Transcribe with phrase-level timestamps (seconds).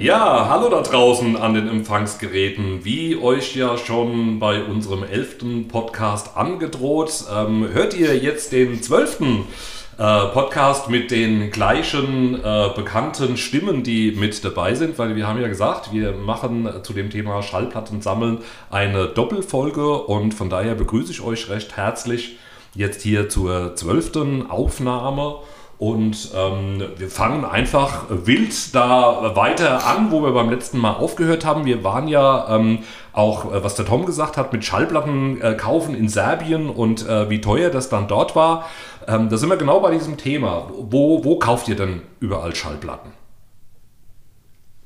[0.00, 2.86] Ja, hallo da draußen an den Empfangsgeräten.
[2.86, 9.44] Wie euch ja schon bei unserem elften Podcast angedroht, ähm, hört ihr jetzt den zwölften
[9.98, 15.38] äh, Podcast mit den gleichen äh, bekannten Stimmen, die mit dabei sind, weil wir haben
[15.38, 18.38] ja gesagt, wir machen zu dem Thema Schallplatten sammeln
[18.70, 22.38] eine Doppelfolge und von daher begrüße ich euch recht herzlich
[22.74, 25.40] jetzt hier zur zwölften Aufnahme.
[25.80, 31.46] Und ähm, wir fangen einfach wild da weiter an, wo wir beim letzten Mal aufgehört
[31.46, 31.64] haben.
[31.64, 32.80] Wir waren ja ähm,
[33.14, 37.30] auch, äh, was der Tom gesagt hat, mit Schallplatten äh, kaufen in Serbien und äh,
[37.30, 38.68] wie teuer das dann dort war.
[39.08, 40.70] Ähm, da sind wir genau bei diesem Thema.
[40.78, 43.12] Wo, wo kauft ihr denn überall Schallplatten?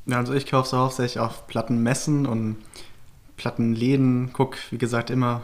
[0.09, 2.59] Also ich kaufe so hauptsächlich auf Plattenmessen und
[3.37, 4.31] Plattenläden.
[4.33, 5.43] Guck, wie gesagt, immer,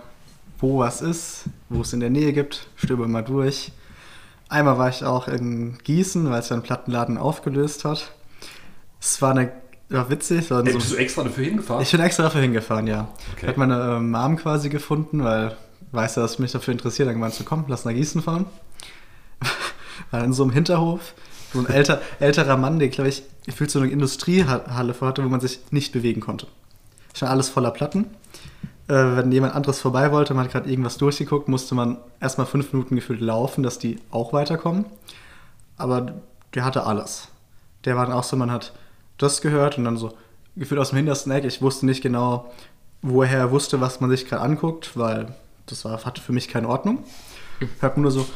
[0.61, 3.73] wo was ist, wo es in der Nähe gibt, stöbe mal durch
[4.51, 8.11] Einmal war ich auch in Gießen, weil es ja einen Plattenladen aufgelöst hat.
[9.01, 9.53] Es war eine
[9.89, 10.51] war witzig.
[10.51, 11.83] War Ey, so, bist du extra dafür hingefahren?
[11.83, 13.09] Ich bin extra dafür hingefahren, ja.
[13.37, 13.47] Okay.
[13.47, 15.57] Hat meine äh, Mom quasi gefunden, weil
[15.93, 18.47] weiß ja, dass mich dafür interessiert, dann gemeint zu kommen, lass nach Gießen fahren.
[20.11, 21.15] war in so einem Hinterhof,
[21.53, 25.41] so ein älter, älterer Mann, der, glaube ich, gefühlt so eine Industriehalle vorhatte, wo man
[25.41, 26.47] sich nicht bewegen konnte.
[27.15, 28.07] Schon alles voller Platten
[28.95, 32.97] wenn jemand anderes vorbei wollte, man hat gerade irgendwas durchgeguckt, musste man erstmal fünf Minuten
[32.97, 34.85] gefühlt laufen, dass die auch weiterkommen.
[35.77, 36.15] Aber
[36.55, 37.29] der hatte alles.
[37.85, 38.73] Der war dann auch so, man hat
[39.19, 40.13] das gehört und dann so
[40.57, 41.45] gefühlt aus dem hintersten Eck.
[41.45, 42.53] Ich wusste nicht genau,
[43.03, 45.35] woher er wusste, was man sich gerade anguckt, weil
[45.67, 47.05] das war, hatte für mich keine Ordnung.
[47.81, 48.27] Hört nur so,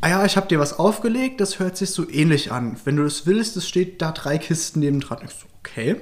[0.00, 2.76] ah ja, ich habe dir was aufgelegt, das hört sich so ähnlich an.
[2.84, 5.18] Wenn du das willst, es steht da drei Kisten neben dran.
[5.24, 5.96] Ich so, okay.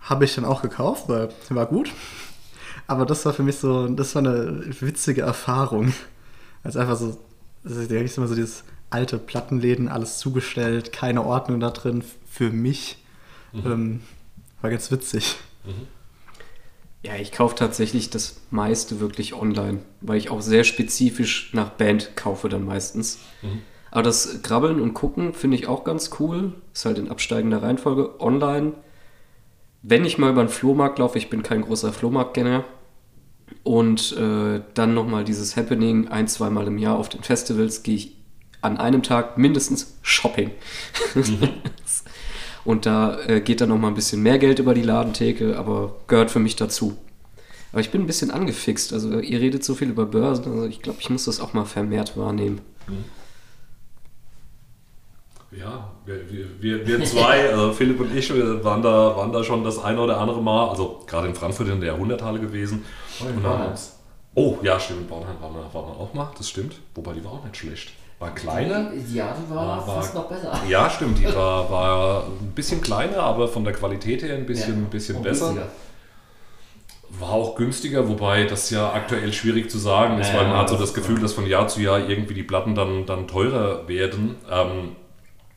[0.00, 1.90] Habe ich dann auch gekauft, weil war gut.
[2.88, 5.92] Aber das war für mich so, das war eine witzige Erfahrung.
[6.64, 7.16] Also einfach so,
[7.62, 13.04] da ist immer so dieses alte Plattenläden, alles zugestellt, keine Ordnung da drin für mich.
[13.52, 13.66] Mhm.
[13.66, 14.00] Ähm,
[14.62, 15.36] war ganz witzig.
[15.64, 15.86] Mhm.
[17.02, 22.16] Ja, ich kaufe tatsächlich das meiste wirklich online, weil ich auch sehr spezifisch nach Band
[22.16, 23.18] kaufe dann meistens.
[23.42, 23.60] Mhm.
[23.90, 26.54] Aber das Grabbeln und Gucken finde ich auch ganz cool.
[26.72, 28.20] Ist halt in absteigender Reihenfolge.
[28.20, 28.72] Online,
[29.82, 32.64] wenn ich mal über den Flohmarkt laufe, ich bin kein großer Flohmarktgänger,
[33.64, 38.16] und äh, dann nochmal dieses Happening ein, zweimal im Jahr auf den Festivals gehe ich
[38.60, 40.50] an einem Tag mindestens Shopping.
[41.14, 41.48] Mhm.
[42.64, 46.30] und da äh, geht dann nochmal ein bisschen mehr Geld über die Ladentheke, aber gehört
[46.30, 46.96] für mich dazu.
[47.72, 48.92] Aber ich bin ein bisschen angefixt.
[48.92, 51.64] Also ihr redet so viel über Börsen, also ich glaube, ich muss das auch mal
[51.64, 52.60] vermehrt wahrnehmen.
[52.86, 53.04] Mhm.
[55.50, 56.20] Ja, wir,
[56.60, 58.30] wir, wir zwei, also Philipp und ich,
[58.62, 61.80] waren da, waren da schon das eine oder andere Mal, also gerade in Frankfurt in
[61.80, 62.84] der Jahrhunderthalle gewesen.
[63.20, 63.74] Und dann,
[64.34, 66.76] oh, ja, stimmt, in Bornheim waren wir, waren wir auch mal, das stimmt.
[66.94, 67.92] Wobei die war auch nicht schlecht.
[68.18, 68.92] War kleiner.
[69.12, 70.60] Ja, die war, war fast noch besser.
[70.68, 74.82] Ja, stimmt, die war, war ein bisschen kleiner, aber von der Qualität her ein bisschen,
[74.82, 75.46] ja, bisschen besser.
[75.46, 75.70] Günstiger.
[77.20, 80.76] War auch günstiger, wobei das ja aktuell schwierig zu sagen ist, weil man hat so
[80.76, 84.36] das Gefühl, dass von Jahr zu Jahr irgendwie die Platten dann, dann teurer werden.
[84.50, 84.96] Ähm,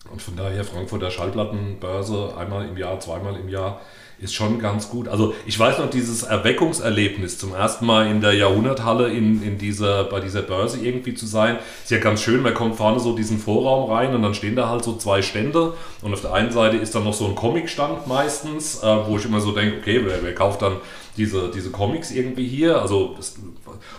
[0.09, 3.81] und von daher Frankfurter Schallplattenbörse einmal im Jahr, zweimal im Jahr
[4.21, 5.07] ist schon ganz gut.
[5.07, 10.03] Also ich weiß noch dieses Erweckungserlebnis zum ersten Mal in der Jahrhunderthalle in, in dieser,
[10.05, 11.57] bei dieser Börse irgendwie zu sein.
[11.83, 14.69] Ist ja ganz schön, man kommt vorne so diesen Vorraum rein und dann stehen da
[14.69, 18.07] halt so zwei Stände und auf der einen Seite ist dann noch so ein Comicstand
[18.07, 20.77] meistens, äh, wo ich immer so denke, okay, wer, wer kauft dann
[21.17, 22.81] diese, diese Comics irgendwie hier.
[22.81, 23.35] Also das,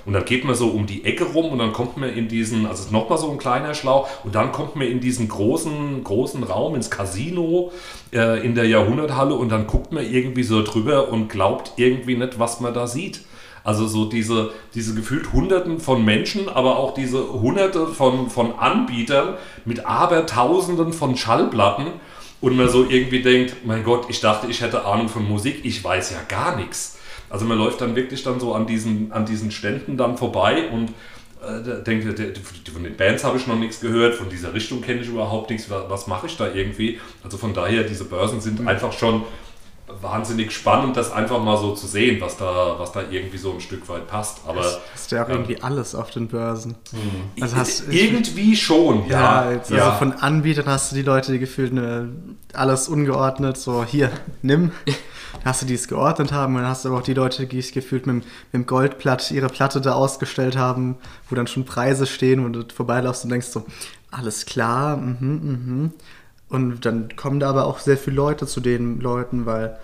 [0.04, 2.66] und dann geht man so um die Ecke rum und dann kommt man in diesen,
[2.66, 6.74] also nochmal so ein kleiner Schlauch und dann kommt man in diesen großen, großen Raum,
[6.74, 7.72] ins Casino
[8.12, 12.38] äh, in der Jahrhunderthalle und dann guckt man irgendwie so drüber und glaubt irgendwie nicht,
[12.38, 13.22] was man da sieht.
[13.64, 19.34] Also so diese, diese gefühlt Hunderten von Menschen, aber auch diese Hunderte von, von Anbietern
[19.64, 21.86] mit Abertausenden von Schallplatten
[22.40, 25.82] und man so irgendwie denkt, mein Gott, ich dachte, ich hätte Ahnung von Musik, ich
[25.82, 26.98] weiß ja gar nichts.
[27.32, 30.90] Also man läuft dann wirklich dann so an diesen, an diesen Ständen dann vorbei und
[31.42, 32.04] äh, denkt,
[32.70, 35.70] von den Bands habe ich noch nichts gehört, von dieser Richtung kenne ich überhaupt nichts,
[35.70, 37.00] was, was mache ich da irgendwie?
[37.24, 38.68] Also von daher, diese Börsen sind mhm.
[38.68, 39.22] einfach schon
[40.00, 43.60] wahnsinnig spannend, das einfach mal so zu sehen, was da, was da irgendwie so ein
[43.60, 44.40] Stück weit passt.
[44.46, 46.76] Aber hast, hast du ja auch ähm, irgendwie alles auf den Börsen.
[46.92, 47.42] Mhm.
[47.42, 49.20] Also hast, irgendwie schon, ja.
[49.20, 49.92] ja also ja.
[49.92, 52.10] von Anbietern hast du die Leute, die gefühlt eine,
[52.52, 54.10] alles ungeordnet, so hier,
[54.42, 54.72] nimm.
[55.44, 57.58] hast du die es geordnet haben und dann hast du aber auch die Leute, die
[57.58, 60.96] es gefühlt mit, mit dem Goldblatt ihre Platte da ausgestellt haben,
[61.28, 63.64] wo dann schon Preise stehen und du vorbeilaufst und denkst so,
[64.10, 65.92] alles klar, mhm, mhm.
[66.52, 69.78] Und dann kommen da aber auch sehr viele Leute zu den Leuten, weil,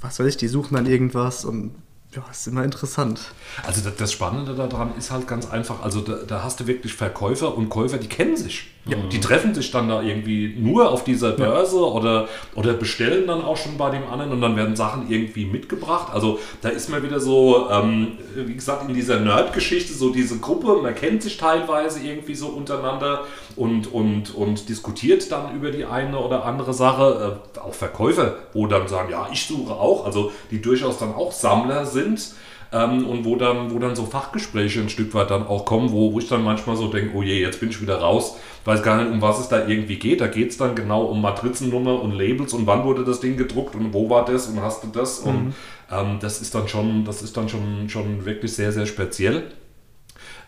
[0.00, 1.70] was weiß ich, die suchen dann irgendwas und
[2.12, 3.32] ja, ist immer interessant.
[3.64, 7.56] Also das Spannende daran ist halt ganz einfach, also da, da hast du wirklich Verkäufer
[7.56, 8.72] und Käufer, die kennen sich.
[8.86, 11.82] Ja, die treffen sich dann da irgendwie nur auf dieser Börse ja.
[11.82, 16.08] oder, oder bestellen dann auch schon bei dem anderen und dann werden Sachen irgendwie mitgebracht.
[16.14, 20.80] Also da ist man wieder so, ähm, wie gesagt, in dieser Nerd-Geschichte, so diese Gruppe,
[20.82, 23.24] man kennt sich teilweise irgendwie so untereinander
[23.54, 27.38] und, und, und diskutiert dann über die eine oder andere Sache.
[27.54, 31.32] Äh, auch Verkäufer, wo dann sagen, ja, ich suche auch, also die durchaus dann auch
[31.32, 32.32] Sammler sind
[32.72, 36.12] ähm, und wo dann, wo dann so Fachgespräche ein Stück weit dann auch kommen, wo,
[36.12, 39.02] wo ich dann manchmal so denke, oh je, jetzt bin ich wieder raus, weiß gar
[39.02, 40.20] nicht, um was es da irgendwie geht.
[40.20, 43.74] Da geht es dann genau um Matrizennummer und Labels und wann wurde das Ding gedruckt
[43.74, 45.28] und wo war das und hast du das mhm.
[45.28, 45.54] und
[45.90, 49.50] ähm, das ist dann schon, das ist dann schon, schon wirklich sehr, sehr speziell.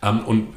[0.02, 0.48] Ähm, und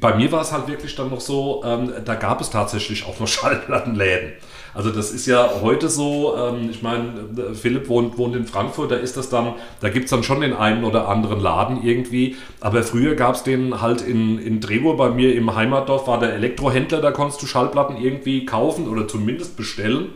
[0.00, 3.18] bei mir war es halt wirklich dann noch so, ähm, da gab es tatsächlich auch
[3.18, 4.32] noch Schallplattenläden.
[4.76, 8.96] Also das ist ja heute so, ähm, ich meine, Philipp wohnt, wohnt in Frankfurt, da
[8.96, 12.82] ist das dann, da gibt es dann schon den einen oder anderen Laden irgendwie, aber
[12.82, 17.00] früher gab es den halt in, in Drehur bei mir im Heimatdorf, war der Elektrohändler,
[17.00, 20.10] da konntest du Schallplatten irgendwie kaufen oder zumindest bestellen.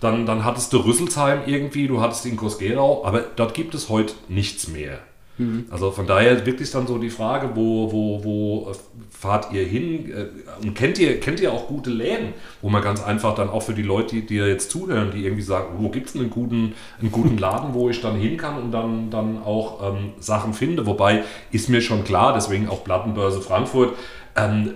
[0.00, 4.14] Dann, dann hattest du Rüsselsheim irgendwie, du hattest in Kosgerau, aber dort gibt es heute
[4.28, 4.98] nichts mehr.
[5.40, 5.64] Mhm.
[5.70, 8.72] Also von daher wirklich dann so die Frage, wo, wo, wo
[9.10, 10.12] fahrt ihr hin?
[10.12, 10.26] Äh,
[10.66, 13.72] und kennt ihr, kennt ihr auch gute Läden, wo man ganz einfach dann auch für
[13.72, 17.10] die Leute, die, die jetzt zuhören, die irgendwie sagen, wo gibt es einen guten, einen
[17.10, 20.84] guten Laden, wo ich dann hin kann und dann, dann auch ähm, Sachen finde.
[20.86, 23.96] Wobei ist mir schon klar, deswegen auch Plattenbörse Frankfurt,
[24.36, 24.74] ähm,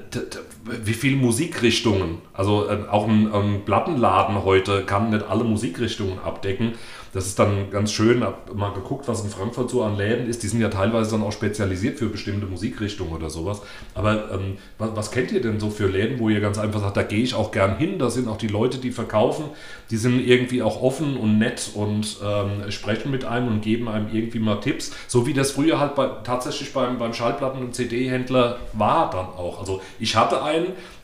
[0.64, 6.74] wie viele Musikrichtungen, also äh, auch ein, ein Plattenladen heute kann nicht alle Musikrichtungen abdecken.
[7.14, 10.42] Das ist dann ganz schön, hab mal geguckt, was in Frankfurt so an Läden ist.
[10.42, 13.62] Die sind ja teilweise dann auch spezialisiert für bestimmte Musikrichtungen oder sowas.
[13.94, 16.96] Aber ähm, was, was, kennt ihr denn so für Läden, wo ihr ganz einfach sagt,
[16.96, 19.44] da gehe ich auch gern hin, da sind auch die Leute, die verkaufen,
[19.92, 24.08] die sind irgendwie auch offen und nett und ähm, sprechen mit einem und geben einem
[24.12, 24.90] irgendwie mal Tipps.
[25.06, 29.60] So wie das früher halt bei, tatsächlich beim, beim Schallplatten- und CD-Händler war dann auch.
[29.60, 30.53] Also ich hatte einen,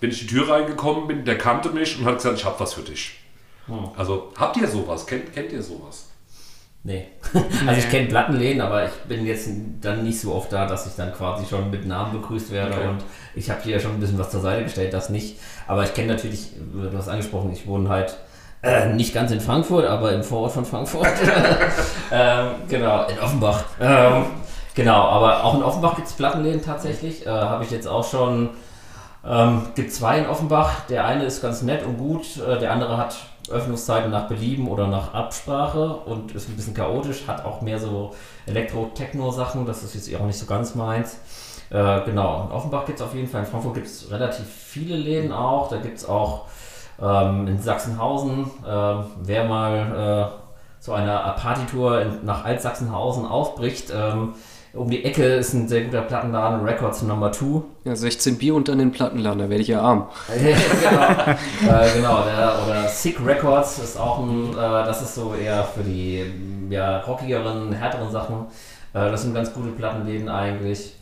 [0.00, 2.74] wenn ich die Tür reingekommen bin, der kannte mich und hat gesagt, ich habe was
[2.74, 3.20] für dich.
[3.66, 3.90] Hm.
[3.96, 5.06] Also habt ihr sowas?
[5.06, 6.06] Kennt, kennt ihr sowas?
[6.82, 7.08] Nee.
[7.66, 9.50] also ich kenne Plattenläden, aber ich bin jetzt
[9.82, 12.88] dann nicht so oft da, dass ich dann quasi schon mit Namen begrüßt werde okay.
[12.88, 13.04] und
[13.34, 15.38] ich habe hier schon ein bisschen was zur Seite gestellt, das nicht.
[15.66, 18.16] Aber ich kenne natürlich, du hast angesprochen, ich wohne halt
[18.62, 21.06] äh, nicht ganz in Frankfurt, aber im Vorort von Frankfurt.
[22.12, 23.64] ähm, genau, in Offenbach.
[23.78, 24.24] Ähm,
[24.74, 27.26] genau, aber auch in Offenbach gibt es Plattenläden tatsächlich.
[27.26, 28.50] Äh, habe ich jetzt auch schon.
[29.24, 30.86] Ähm, gibt zwei in Offenbach.
[30.88, 33.16] Der eine ist ganz nett und gut, äh, der andere hat
[33.50, 38.14] Öffnungszeiten nach Belieben oder nach Absprache und ist ein bisschen chaotisch, hat auch mehr so
[38.46, 41.18] Elektro-Techno-Sachen, das ist jetzt auch nicht so ganz meins.
[41.70, 44.96] Äh, genau, in Offenbach gibt es auf jeden Fall, in Frankfurt gibt es relativ viele
[44.96, 46.46] Läden auch, da gibt es auch
[47.00, 54.34] ähm, in Sachsenhausen, äh, wer mal äh, zu einer Partytour nach Altsachsenhausen aufbricht, ähm,
[54.72, 57.62] um die Ecke ist ein sehr guter Plattenladen, Records Number 2.
[57.84, 60.08] Ja, 16 Bier und dann den Plattenladen, da werde ich ja arm.
[60.28, 65.64] genau, äh, genau der, oder Sick Records ist auch ein, äh, das ist so eher
[65.64, 66.24] für die
[66.68, 68.46] ja, rockigeren, härteren Sachen.
[68.94, 70.94] Äh, das sind ganz gute Plattenläden eigentlich.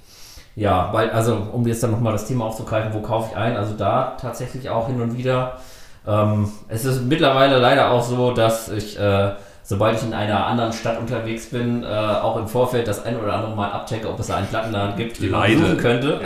[0.57, 3.57] Ja, weil, also um jetzt dann nochmal das Thema aufzugreifen, wo kaufe ich ein?
[3.57, 5.59] Also da tatsächlich auch hin und wieder.
[6.07, 9.33] Ähm, es ist mittlerweile leider auch so, dass ich äh,
[9.69, 13.35] sobald ich in einer anderen Stadt unterwegs bin, äh, auch im Vorfeld das ein oder
[13.35, 16.21] andere Mal abchecke, ob es da einen Plattenladen gibt, den man suchen könnte.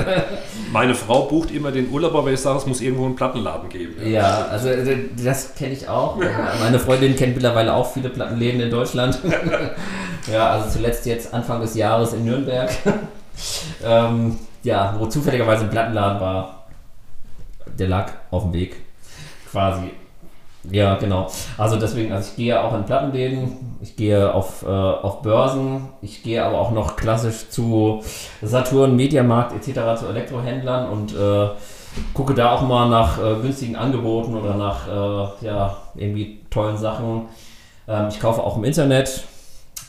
[0.72, 3.96] Meine Frau bucht immer den Urlaub, aber ich sage, es muss irgendwo einen Plattenladen geben.
[4.00, 6.18] Ja, ja also äh, das kenne ich auch.
[6.61, 9.18] Meine Freundin kennt mittlerweile auch viele Plattenläden in Deutschland.
[10.32, 12.70] ja, also zuletzt jetzt Anfang des Jahres in Nürnberg.
[13.84, 16.66] ähm, ja, wo zufälligerweise ein Plattenladen war.
[17.76, 18.76] Der lag auf dem Weg
[19.50, 19.90] quasi
[20.71, 21.28] ja, genau.
[21.59, 26.23] Also deswegen, also ich gehe auch in Plattenläden, ich gehe auf, äh, auf Börsen, ich
[26.23, 28.02] gehe aber auch noch klassisch zu
[28.42, 31.49] Saturn, Mediamarkt etc., zu Elektrohändlern und äh,
[32.14, 37.26] gucke da auch mal nach äh, günstigen Angeboten oder nach äh, ja, irgendwie tollen Sachen.
[37.88, 39.25] Ähm, ich kaufe auch im Internet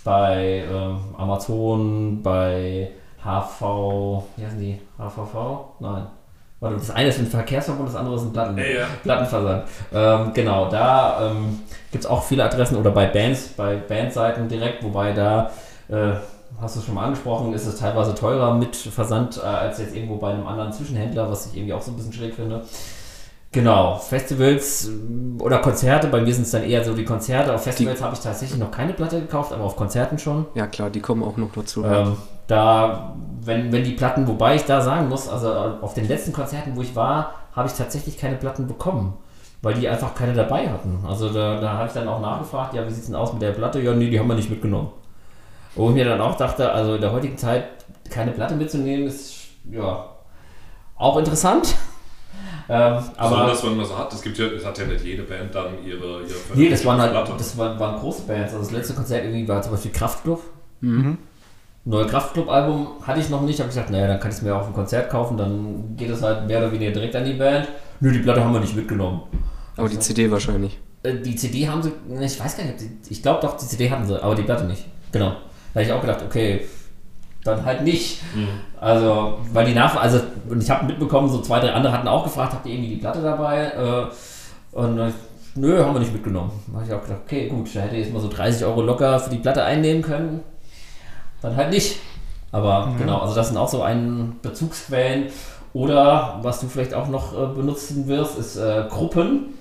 [0.04, 2.92] bei ähm, Amazon, bei
[3.24, 4.82] HV, wie heißen die?
[4.98, 5.80] HVV?
[5.80, 6.08] Nein.
[6.64, 8.88] Warte, das eine ist ein Verkehrsverbund, das andere ist ein Platten, ja, ja.
[9.04, 9.64] Plattenversand.
[9.94, 11.60] Ähm, genau, da ähm,
[11.92, 15.52] gibt es auch viele Adressen oder bei Bands, bei Bandseiten direkt, wobei da,
[15.90, 16.14] äh,
[16.62, 19.94] hast du es schon mal angesprochen, ist es teilweise teurer mit Versand äh, als jetzt
[19.94, 22.62] irgendwo bei einem anderen Zwischenhändler, was ich irgendwie auch so ein bisschen schräg finde.
[23.52, 27.54] Genau, Festivals äh, oder Konzerte, bei mir sind es dann eher so die Konzerte.
[27.54, 30.46] Auf Festivals habe ich tatsächlich noch keine Platte gekauft, aber auf Konzerten schon.
[30.56, 31.84] Ja klar, die kommen auch noch dazu.
[31.84, 32.16] Ähm,
[32.54, 35.50] da, wenn, wenn die Platten, wobei ich da sagen muss, also
[35.82, 39.14] auf den letzten Konzerten, wo ich war, habe ich tatsächlich keine Platten bekommen,
[39.64, 41.04] weil die einfach keine dabei hatten.
[41.08, 43.42] Also da, da habe ich dann auch nachgefragt, ja, wie sieht es denn aus mit
[43.42, 43.82] der Platte?
[43.82, 44.92] Ja, nee, die haben wir nicht mitgenommen.
[45.76, 47.66] Wo ich mir dann auch dachte, also in der heutigen Zeit
[48.12, 50.10] keine Platte mitzunehmen, ist ja
[50.96, 51.76] auch interessant.
[52.70, 55.24] Ähm, aber das, wenn man so hat, es gibt ja, es hat ja nicht jede
[55.24, 58.54] Band dann ihre, ihre Nee, das waren halt, das waren, waren große Bands.
[58.54, 60.42] Also das letzte Konzert irgendwie war zum Beispiel Kraftclub.
[60.80, 61.18] Mhm.
[61.86, 64.56] Neue Kraftclub-Album hatte ich noch nicht, habe ich gesagt, naja, dann kann ich es mir
[64.56, 67.68] auf ein Konzert kaufen, dann geht es halt mehr oder weniger direkt an die Band.
[68.00, 69.22] Nö, die Platte haben wir nicht mitgenommen.
[69.76, 70.80] Aber also, die CD wahrscheinlich.
[71.04, 72.78] Äh, die CD haben sie, ich weiß gar nicht,
[73.10, 74.86] ich glaube doch, die CD hatten sie, aber die Platte nicht.
[75.12, 75.32] Genau.
[75.74, 76.62] Da habe ich auch gedacht, okay,
[77.44, 78.22] dann halt nicht.
[78.34, 78.48] Mhm.
[78.80, 79.98] Also, weil die Nach...
[79.98, 82.92] Also, und ich habe mitbekommen, so zwei, drei andere hatten auch gefragt, habt ihr irgendwie
[82.92, 83.66] die Platte dabei?
[83.66, 84.06] Äh,
[84.78, 85.14] und
[85.56, 86.52] nö, haben wir nicht mitgenommen.
[86.68, 88.82] Da habe ich auch gedacht, okay, gut, da hätte ich jetzt mal so 30 Euro
[88.82, 90.42] locker für die Platte einnehmen können.
[91.44, 92.00] Dann halt nicht.
[92.52, 92.98] Aber mhm.
[92.98, 95.28] genau, also das sind auch so ein Bezugsquellen.
[95.74, 99.56] Oder was du vielleicht auch noch äh, benutzen wirst, ist äh, Gruppen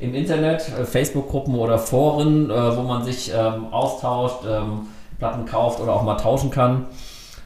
[0.00, 4.88] im Internet, äh, Facebook-Gruppen oder Foren, äh, wo man sich ähm, austauscht, ähm,
[5.18, 6.86] Platten kauft oder auch mal tauschen kann.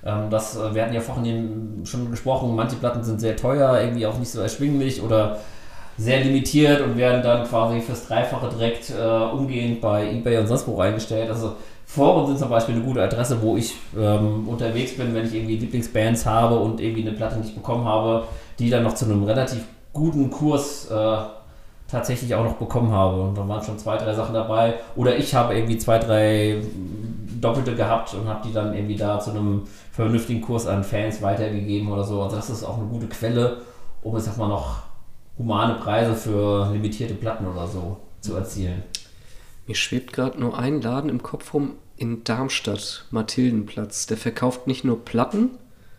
[0.04, 4.06] Ähm, das, äh, wir hatten ja vorhin schon gesprochen, manche Platten sind sehr teuer, irgendwie
[4.06, 5.38] auch nicht so erschwinglich oder
[5.98, 10.66] sehr limitiert und werden dann quasi fürs Dreifache direkt äh, umgehend bei eBay und sonst
[10.66, 11.28] wo reingestellt.
[11.28, 11.56] Also
[11.88, 15.56] Foren sind zum Beispiel eine gute Adresse, wo ich ähm, unterwegs bin, wenn ich irgendwie
[15.56, 18.24] Lieblingsbands habe und irgendwie eine Platte nicht bekommen habe,
[18.58, 19.64] die dann noch zu einem relativ
[19.94, 21.16] guten Kurs äh,
[21.90, 23.22] tatsächlich auch noch bekommen habe.
[23.22, 24.74] Und da waren schon zwei, drei Sachen dabei.
[24.96, 26.60] Oder ich habe irgendwie zwei, drei
[27.40, 31.90] Doppelte gehabt und habe die dann irgendwie da zu einem vernünftigen Kurs an Fans weitergegeben
[31.90, 32.22] oder so.
[32.22, 33.62] Also das ist auch eine gute Quelle,
[34.02, 34.82] um ich sag mal noch
[35.38, 38.82] humane Preise für limitierte Platten oder so zu erzielen.
[39.68, 44.06] Mir schwebt gerade nur ein Laden im Kopf rum in Darmstadt, Mathildenplatz.
[44.06, 45.50] Der verkauft nicht nur Platten,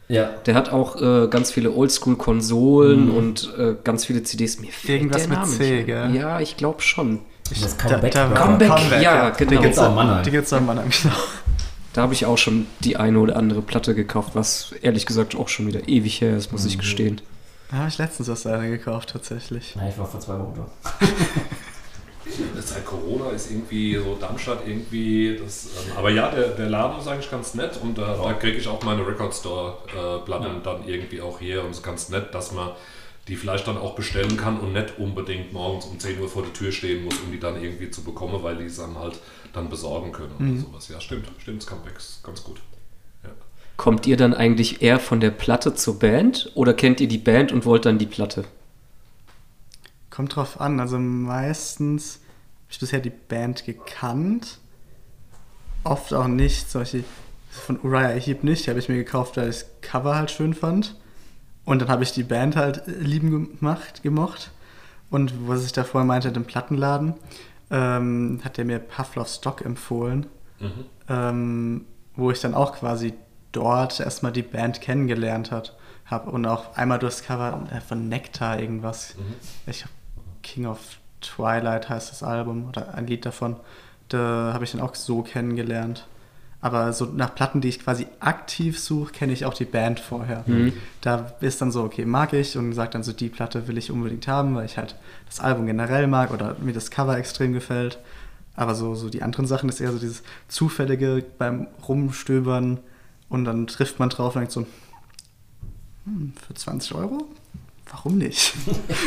[0.09, 0.31] ja.
[0.47, 3.15] Der hat auch äh, ganz viele Oldschool-Konsolen mhm.
[3.15, 4.59] und äh, ganz viele CDs.
[4.59, 6.15] Mir fehlt Irgendwas der Name mit C, gell?
[6.15, 7.19] Ja, ich glaube schon.
[7.51, 8.13] Ich, das Comeback.
[8.13, 9.51] Da, da Comeback, Comeback, ja, genau.
[9.51, 10.23] Die gibt's auch Mannheim.
[10.23, 11.15] Die gibt's auch Mannheim, genau.
[11.93, 15.47] Da habe ich auch schon die eine oder andere Platte gekauft, was ehrlich gesagt auch
[15.47, 16.69] schon wieder ewig her ist, muss mhm.
[16.69, 17.21] ich gestehen.
[17.69, 19.75] Da habe ich letztens was eine gekauft, tatsächlich.
[19.75, 21.05] Ja, ich war vor zwei Wochen da.
[22.59, 25.65] Seit Corona ist irgendwie so Darmstadt irgendwie das.
[25.65, 28.67] Ähm, aber ja, der, der Laden ist eigentlich ganz nett und da, da kriege ich
[28.67, 32.51] auch meine Record Store-Platten äh, dann irgendwie auch her und es ist ganz nett, dass
[32.51, 32.71] man
[33.27, 36.53] die vielleicht dann auch bestellen kann und nicht unbedingt morgens um 10 Uhr vor der
[36.53, 39.19] Tür stehen muss, um die dann irgendwie zu bekommen, weil die es dann halt
[39.53, 40.59] dann besorgen können oder mhm.
[40.62, 40.89] sowas.
[40.89, 42.57] Ja, stimmt, stimmt, das Comeback ist ganz gut.
[43.24, 43.29] Ja.
[43.77, 47.51] Kommt ihr dann eigentlich eher von der Platte zur Band oder kennt ihr die Band
[47.51, 48.45] und wollt dann die Platte?
[50.10, 50.80] Kommt drauf an.
[50.80, 54.60] Also meistens habe ich bisher die Band gekannt.
[55.84, 56.70] Oft auch nicht.
[56.70, 57.04] Solche
[57.50, 58.66] von Uriah Heep nicht.
[58.66, 60.96] Die habe ich mir gekauft, weil ich das Cover halt schön fand.
[61.66, 64.51] Und dann habe ich die Band halt lieben gemacht, gemocht.
[65.10, 67.13] Und was ich davor meinte, den Plattenladen,
[67.72, 70.25] ähm, hat der mir Pavlov Stock empfohlen.
[70.60, 70.86] Mhm.
[71.08, 71.86] Ähm,
[72.16, 73.13] wo ich dann auch quasi
[73.51, 79.16] dort erstmal die Band kennengelernt habe und auch einmal durchs Cover äh, von Nectar irgendwas.
[79.18, 79.36] Mhm.
[79.68, 79.94] Ich habe
[80.43, 80.79] King of
[81.22, 83.55] Twilight heißt das Album oder ein Lied davon.
[84.10, 86.05] Da habe ich dann auch so kennengelernt.
[86.62, 90.43] Aber so nach Platten, die ich quasi aktiv suche, kenne ich auch die Band vorher.
[90.46, 90.74] Mhm.
[91.00, 93.91] Da ist dann so, okay, mag ich und sagt dann so, die Platte will ich
[93.91, 94.96] unbedingt haben, weil ich halt
[95.27, 98.00] das Album generell mag oder mir das Cover extrem gefällt.
[98.58, 102.79] Aber so, so die anderen Sachen ist eher so dieses Zufällige beim Rumstöbern
[103.29, 104.67] und dann trifft man drauf und denkt so,
[106.03, 107.25] hm, für 20 Euro?
[107.91, 108.53] Warum nicht?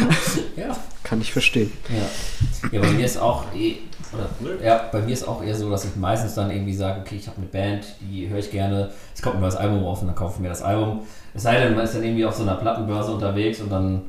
[0.57, 0.77] ja.
[1.03, 1.73] Kann ich verstehen.
[1.89, 2.71] Ja.
[2.73, 3.77] ja, bei mir ist auch eh,
[4.13, 7.17] oder, ja, bei mir ist auch eher so, dass ich meistens dann irgendwie sage, okay,
[7.17, 10.09] ich habe eine Band, die höre ich gerne, es kommt ein neues Album auf und
[10.09, 11.01] dann kaufe ich mir das Album.
[11.35, 14.03] Es sei denn, man ist dann irgendwie auf so einer Plattenbörse unterwegs und dann,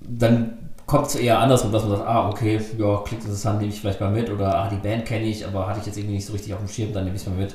[0.00, 3.80] dann kommt es eher andersrum, dass man sagt, ah, okay, ja, klingt interessant, nehme ich
[3.80, 6.26] vielleicht mal mit oder ah, die Band kenne ich, aber hatte ich jetzt irgendwie nicht
[6.26, 7.54] so richtig auf dem Schirm, dann nehme ich es mal mit.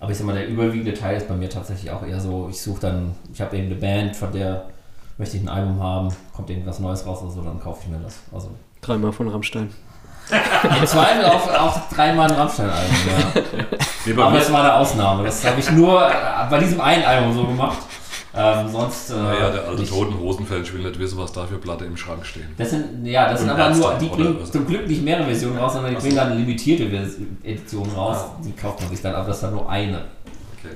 [0.00, 2.60] Aber ich sag mal, der überwiegende Teil ist bei mir tatsächlich auch eher so, ich
[2.60, 4.66] suche dann, ich habe eben eine Band, von der
[5.18, 7.98] möchte ich ein Album haben, kommt irgendwas Neues raus oder so, dann kaufe ich mir
[7.98, 8.20] das.
[8.32, 8.50] Also.
[8.80, 9.70] Dreimal von Rammstein.
[10.30, 12.96] Im Zweifel auf, auf dreimal ein Rammstein-Album,
[14.06, 14.24] ja.
[14.24, 15.24] Aber das war eine Ausnahme.
[15.24, 16.12] Das habe ich nur äh,
[16.50, 17.78] bei diesem einen Album so gemacht.
[18.34, 19.10] Ähm, sonst.
[19.10, 21.96] Äh, naja, der alte Toten Hosenfeld, ich will nicht wissen, was da für Platte im
[21.96, 22.46] Schrank stehen.
[22.58, 25.72] Das sind, ja, das sind aber nur, die bringen zum Glück nicht mehrere Versionen raus,
[25.72, 26.84] sondern die bringen dann eine limitierte
[27.42, 28.18] Edition raus.
[28.18, 28.40] Ah.
[28.44, 30.04] Die kauft man sich dann, aber das ist dann nur eine.
[30.58, 30.74] Okay.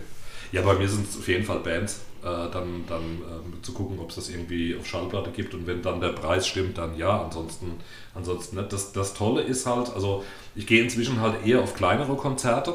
[0.51, 4.11] Ja, bei mir sind es auf jeden Fall Bands dann, dann ähm, zu gucken, ob
[4.11, 7.73] es das irgendwie auf Schallplatte gibt und wenn dann der Preis stimmt, dann ja, ansonsten,
[8.15, 8.73] ansonsten nicht.
[8.73, 10.25] Das, das Tolle ist halt, also
[10.55, 12.75] ich gehe inzwischen halt eher auf kleinere Konzerte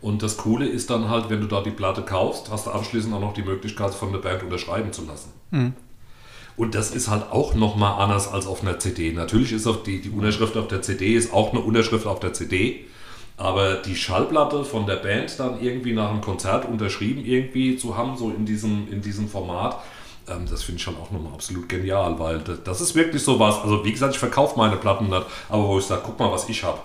[0.00, 3.14] und das Coole ist dann halt, wenn du da die Platte kaufst, hast du anschließend
[3.14, 5.32] auch noch die Möglichkeit von der Band unterschreiben zu lassen.
[5.50, 5.72] Mhm.
[6.56, 9.12] Und das ist halt auch nochmal anders als auf einer CD.
[9.12, 12.32] Natürlich ist auf die, die Unterschrift auf der CD ist auch eine Unterschrift auf der
[12.32, 12.84] CD.
[13.36, 18.16] Aber die Schallplatte von der Band dann irgendwie nach einem Konzert unterschrieben irgendwie zu haben,
[18.16, 19.80] so in diesem, in diesem Format,
[20.26, 23.38] Ähm, das finde ich schon auch nochmal absolut genial, weil das, das ist wirklich so
[23.38, 23.60] was.
[23.62, 26.48] Also wie gesagt, ich verkaufe meine Platten nicht, aber wo ich sage, guck mal, was
[26.48, 26.78] ich habe.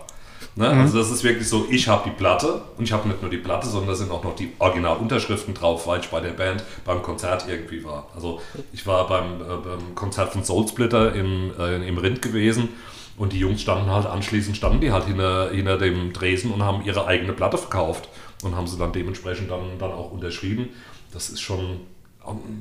[0.56, 0.70] Ne?
[0.70, 0.82] Mhm.
[0.82, 3.38] Also das ist wirklich so, ich habe die Platte und ich habe nicht nur die
[3.38, 7.02] Platte, sondern da sind auch noch die Originalunterschriften drauf, weil ich bei der Band beim
[7.02, 8.08] Konzert irgendwie war.
[8.14, 8.42] Also
[8.74, 12.70] ich war beim, äh, beim Konzert von Soulsplitter im, äh, im Rind gewesen
[13.20, 16.84] und die Jungs standen halt anschließend, standen die halt hinter, hinter dem Dresen und haben
[16.86, 18.08] ihre eigene Platte verkauft
[18.44, 20.70] und haben sie dann dementsprechend dann, dann auch unterschrieben.
[21.12, 21.82] Das ist schon,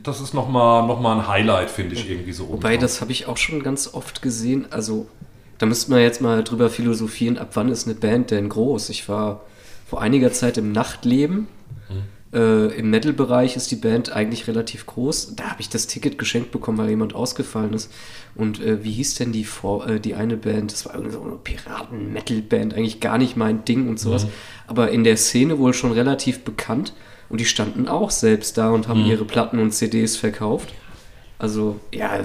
[0.02, 2.48] das ist nochmal noch mal ein Highlight, finde ich irgendwie so.
[2.48, 4.66] Wobei, das habe ich auch schon ganz oft gesehen.
[4.70, 5.06] Also
[5.58, 8.88] da müsste man jetzt mal drüber philosophieren, ab wann ist eine Band denn groß?
[8.88, 9.42] Ich war
[9.86, 11.46] vor einiger Zeit im Nachtleben.
[11.88, 12.02] Mhm.
[12.32, 15.36] Äh, Im Metal-Bereich ist die Band eigentlich relativ groß.
[15.36, 17.90] Da habe ich das Ticket geschenkt bekommen, weil jemand ausgefallen ist.
[18.34, 20.72] Und äh, wie hieß denn die, Vor äh, die eine Band?
[20.72, 24.26] Das war irgendwie so eine Piraten-Metal-Band, eigentlich gar nicht mein Ding und sowas.
[24.26, 24.30] Mhm.
[24.66, 26.92] Aber in der Szene wohl schon relativ bekannt.
[27.30, 29.10] Und die standen auch selbst da und haben mhm.
[29.10, 30.74] ihre Platten und CDs verkauft.
[31.38, 32.20] Also, ja,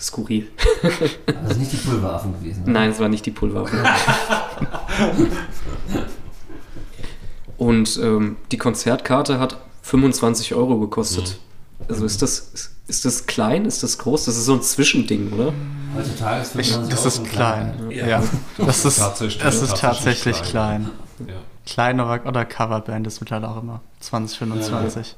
[0.00, 0.46] skurril.
[1.26, 2.62] Das ist nicht die Pulveraffen gewesen.
[2.62, 2.72] Oder?
[2.72, 3.78] Nein, es war nicht die Pulveraffen.
[7.58, 11.38] Und ähm, die Konzertkarte hat 25 Euro gekostet.
[11.80, 11.84] Mhm.
[11.88, 13.64] Also ist das, ist das klein?
[13.64, 14.24] Ist das groß?
[14.24, 15.52] Das ist so ein Zwischending, oder?
[15.96, 17.74] Heutzutage ist 25 ich, Das ist klein.
[17.76, 17.90] klein.
[17.90, 18.06] Ja.
[18.06, 18.24] ja.
[18.58, 20.90] Das, ist, tatsächlich, das ist tatsächlich klein.
[21.18, 21.28] klein.
[21.28, 21.34] Ja.
[21.66, 25.16] Klein oder, oder Coverband ist mittlerweile auch immer 20, 25.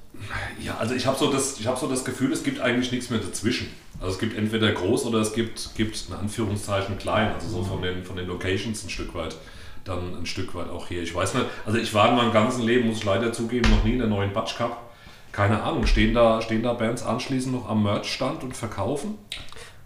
[0.60, 3.20] Ja, also ich habe so, das, hab so das Gefühl, es gibt eigentlich nichts mehr
[3.20, 3.68] dazwischen.
[4.00, 7.82] Also es gibt entweder groß oder es gibt, gibt in Anführungszeichen klein, also so von
[7.82, 9.36] den, von den Locations ein Stück weit
[9.84, 11.02] dann ein Stück weit auch hier.
[11.02, 13.84] Ich weiß nicht, also ich war in meinem ganzen Leben, muss ich leider zugeben, noch
[13.84, 14.90] nie in der neuen Batsch Cup.
[15.32, 19.14] Keine Ahnung, stehen da, stehen da Bands anschließend noch am Merch-Stand und verkaufen?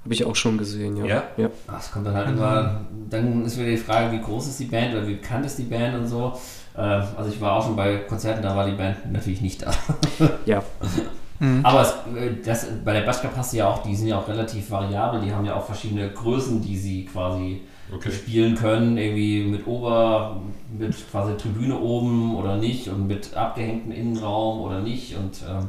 [0.03, 1.07] Habe ich auch schon gesehen, ja.
[1.07, 1.23] Ja?
[1.37, 1.49] ja.
[1.67, 4.95] Das kommt dann halt immer, dann ist wieder die Frage, wie groß ist die Band
[4.95, 6.39] oder wie bekannt ist die Band und so.
[6.77, 9.71] Äh, also ich war auch schon bei Konzerten, da war die Band natürlich nicht da.
[10.45, 10.63] ja.
[11.39, 11.61] Mhm.
[11.63, 14.71] Aber es, äh, das, bei der Baschka passt ja auch, die sind ja auch relativ
[14.71, 18.11] variabel, die haben ja auch verschiedene Größen, die sie quasi okay.
[18.13, 20.41] spielen können, irgendwie mit Ober,
[20.77, 25.69] mit quasi Tribüne oben oder nicht und mit abgehängtem Innenraum oder nicht und ähm,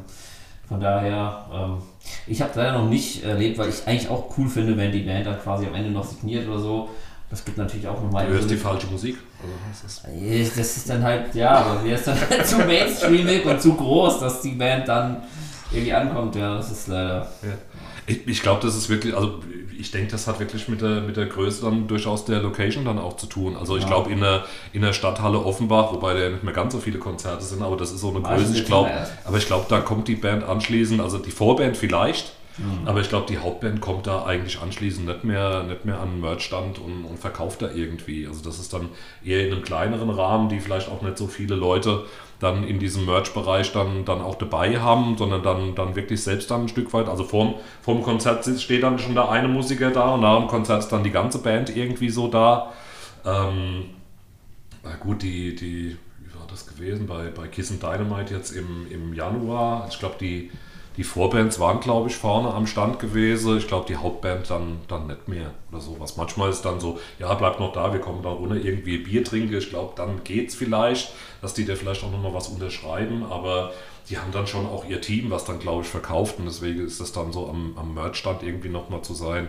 [0.68, 1.82] von daher, ähm,
[2.26, 5.26] ich habe leider noch nicht erlebt, weil ich eigentlich auch cool finde, wenn die Band
[5.26, 6.90] dann quasi am Ende noch signiert oder so.
[7.30, 8.26] Das gibt natürlich auch nochmal.
[8.26, 9.18] Du hörst die falsche Musik?
[10.48, 10.56] das?
[10.56, 14.20] das ist dann halt, ja, aber mir ist dann halt zu mainstreamig und zu groß,
[14.20, 15.22] dass die Band dann
[15.72, 16.36] irgendwie ankommt.
[16.36, 17.28] Ja, das ist leider.
[17.42, 17.48] Ja.
[18.06, 19.40] Ich, ich glaube, das ist wirklich, also
[19.78, 22.98] ich denke, das hat wirklich mit der, mit der Größe dann durchaus der Location dann
[22.98, 23.56] auch zu tun.
[23.56, 23.88] Also ich ja.
[23.88, 26.98] glaube, in der, in der Stadthalle Offenbach, wobei da ja nicht mehr ganz so viele
[26.98, 28.90] Konzerte sind, aber das ist so eine Größe, ich glaube,
[29.24, 32.86] aber ich glaube, da kommt die Band anschließend, also die Vorband vielleicht, Mhm.
[32.86, 36.20] Aber ich glaube, die Hauptband kommt da eigentlich anschließend nicht mehr, nicht mehr an den
[36.20, 38.26] Merchstand und, und verkauft da irgendwie.
[38.26, 38.88] Also das ist dann
[39.24, 42.04] eher in einem kleineren Rahmen, die vielleicht auch nicht so viele Leute
[42.38, 46.62] dann in diesem Merch-Bereich dann, dann auch dabei haben, sondern dann, dann wirklich selbst dann
[46.62, 47.08] ein Stück weit.
[47.08, 50.80] Also vorm, vorm Konzert steht dann schon der eine Musiker da und nach dem Konzert
[50.80, 52.72] ist dann die ganze Band irgendwie so da.
[53.24, 53.86] Ähm,
[54.84, 58.86] na gut, die, die, wie war das gewesen bei, bei Kiss and Dynamite jetzt im,
[58.90, 59.88] im Januar?
[59.90, 60.50] Ich glaube, die
[60.96, 63.58] die Vorbands waren, glaube ich, vorne am Stand gewesen.
[63.58, 66.16] Ich glaube, die Hauptband dann, dann nicht mehr oder sowas.
[66.16, 69.54] Manchmal ist dann so, ja, bleibt noch da, wir kommen da ohne irgendwie Bier trinken.
[69.54, 73.72] Ich glaube, dann geht es vielleicht, dass die da vielleicht auch nochmal was unterschreiben, aber
[74.08, 77.00] die haben dann schon auch ihr Team, was dann, glaube ich, verkauft und deswegen ist
[77.00, 79.48] das dann so am, am Merchstand irgendwie nochmal zu sein,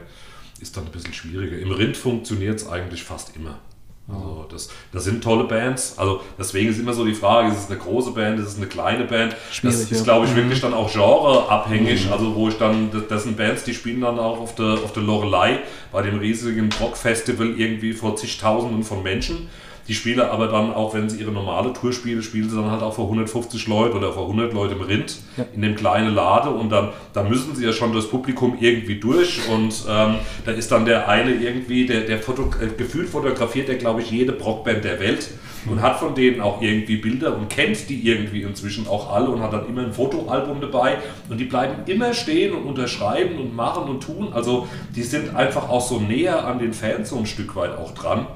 [0.59, 1.59] ist dann ein bisschen schwieriger.
[1.59, 3.59] Im Rind funktioniert es eigentlich fast immer.
[4.09, 5.97] Also das, das sind tolle Bands.
[5.97, 8.67] Also deswegen ist immer so die Frage, ist es eine große Band, ist es eine
[8.67, 9.35] kleine Band?
[9.51, 10.67] Schwierig, das ist, glaube ich, wirklich mhm.
[10.67, 12.05] dann auch genreabhängig.
[12.05, 12.13] Mhm.
[12.13, 15.03] Also wo ich dann, das sind Bands, die spielen dann auch auf der, auf der
[15.03, 15.59] Lorelei
[15.91, 19.49] bei dem riesigen Rock-Festival irgendwie vor zigtausenden von Menschen.
[19.87, 22.81] Die spielen aber dann auch, wenn sie ihre normale Tour spielen, spielen sie dann halt
[22.81, 25.45] auch vor 150 Leute oder vor 100 Leute im Rind ja.
[25.53, 29.47] in dem kleinen Lade und dann, dann müssen sie ja schon das Publikum irgendwie durch
[29.49, 33.75] und ähm, da ist dann der eine irgendwie, der, der Foto, äh, gefühlt fotografiert der,
[33.75, 35.29] glaube ich, jede Brockband der Welt
[35.69, 39.41] und hat von denen auch irgendwie Bilder und kennt die irgendwie inzwischen auch alle und
[39.41, 40.97] hat dann immer ein Fotoalbum dabei
[41.29, 44.29] und die bleiben immer stehen und unterschreiben und machen und tun.
[44.33, 47.93] Also die sind einfach auch so näher an den Fans so ein Stück weit auch
[47.93, 48.27] dran.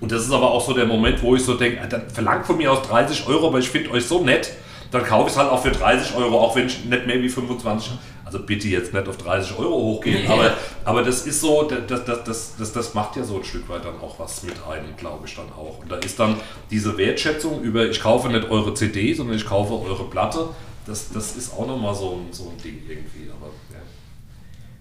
[0.00, 2.56] Und das ist aber auch so der Moment, wo ich so denke, dann verlangt von
[2.56, 4.52] mir aus 30 Euro, aber ich finde euch so nett,
[4.90, 7.28] dann kaufe ich es halt auch für 30 Euro, auch wenn ich nicht mehr wie
[7.28, 7.92] 25,
[8.24, 10.28] also bitte jetzt nicht auf 30 Euro hochgehen, nee.
[10.28, 13.68] aber, aber das ist so, das, das, das, das, das macht ja so ein Stück
[13.68, 15.78] weit dann auch was mit einem, glaube ich dann auch.
[15.80, 16.36] Und da ist dann
[16.70, 20.48] diese Wertschätzung über, ich kaufe nicht eure CD, sondern ich kaufe eure Platte,
[20.86, 23.30] das, das ist auch nochmal so ein, so ein Ding irgendwie.
[23.30, 23.50] Aber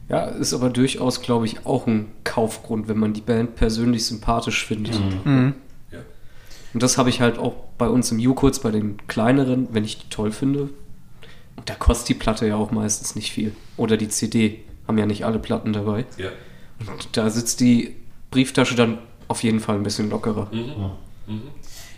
[0.09, 4.65] ja, ist aber durchaus, glaube ich, auch ein Kaufgrund, wenn man die Band persönlich sympathisch
[4.65, 4.99] findet.
[4.99, 5.31] Mhm.
[5.31, 5.53] Mhm.
[5.91, 5.99] Ja.
[6.73, 9.97] Und das habe ich halt auch bei uns im U-Kurz, bei den kleineren, wenn ich
[9.97, 10.69] die toll finde,
[11.65, 13.53] Da kostet die Platte ja auch meistens nicht viel.
[13.75, 14.59] Oder die CD.
[14.87, 16.05] Haben ja nicht alle Platten dabei.
[16.17, 16.29] Ja.
[16.79, 17.95] Und da sitzt die
[18.31, 20.47] Brieftasche dann auf jeden Fall ein bisschen lockerer.
[20.53, 21.33] Mhm.
[21.33, 21.41] Mhm.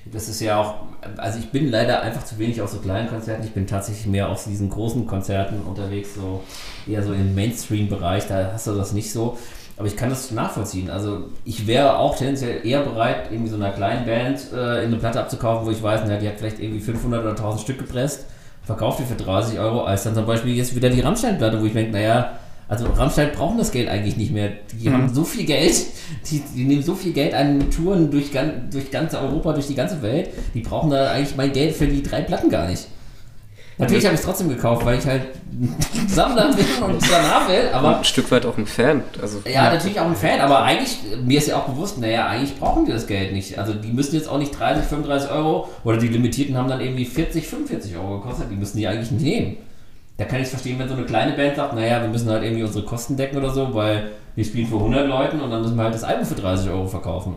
[0.05, 0.75] Das ist ja auch,
[1.17, 3.43] also ich bin leider einfach zu wenig auf so kleinen Konzerten.
[3.43, 6.41] Ich bin tatsächlich mehr auf diesen großen Konzerten unterwegs, so
[6.87, 8.27] eher so im Mainstream-Bereich.
[8.27, 9.37] Da hast du das nicht so.
[9.77, 10.89] Aber ich kann das nachvollziehen.
[10.89, 14.97] Also ich wäre auch tendenziell eher bereit, irgendwie so einer kleinen Band äh, in eine
[14.97, 18.25] Platte abzukaufen, wo ich weiß, na, die hat vielleicht irgendwie 500 oder 1000 Stück gepresst,
[18.63, 21.71] verkauft die für 30 Euro, als dann zum Beispiel jetzt wieder die Rammstein-Platte, wo ich
[21.71, 24.51] denke, naja, also Rammstein brauchen das Geld eigentlich nicht mehr.
[24.71, 24.93] Die mhm.
[24.93, 25.73] haben so viel Geld,
[26.29, 28.29] die, die, nehmen so viel Geld an Touren durch,
[28.71, 30.29] durch ganz Europa, durch die ganze Welt.
[30.53, 32.85] Die brauchen da eigentlich mein Geld für die drei Platten gar nicht.
[33.79, 35.23] Natürlich habe ich es trotzdem gekauft, weil ich halt
[36.07, 37.69] Sammler bin und danach will.
[37.73, 39.03] Aber ein Stück weit auch ein Fan.
[39.19, 42.59] Also, ja, natürlich auch ein Fan, aber eigentlich, mir ist ja auch bewusst, naja, eigentlich
[42.59, 43.57] brauchen die das Geld nicht.
[43.57, 47.05] Also die müssen jetzt auch nicht 30, 35 Euro oder die Limitierten haben dann irgendwie
[47.05, 48.51] 40, 45 Euro gekostet.
[48.51, 49.57] Die müssen die eigentlich nicht nehmen.
[50.19, 52.43] Da kann ich es verstehen, wenn so eine kleine Band sagt, naja, wir müssen halt
[52.43, 55.77] irgendwie unsere Kosten decken oder so, weil wir spielen für 100 Leuten und dann müssen
[55.77, 57.35] wir halt das Album für 30 Euro verkaufen.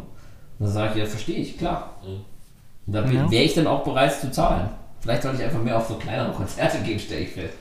[0.59, 1.95] Und dann sage ich, ja, verstehe ich, klar.
[2.05, 3.31] Und da ja.
[3.31, 4.69] wäre ich dann auch bereit zu zahlen.
[5.01, 7.55] Vielleicht sollte ich einfach mehr auf so kleinere Konzerte gehen, stelle ich fest.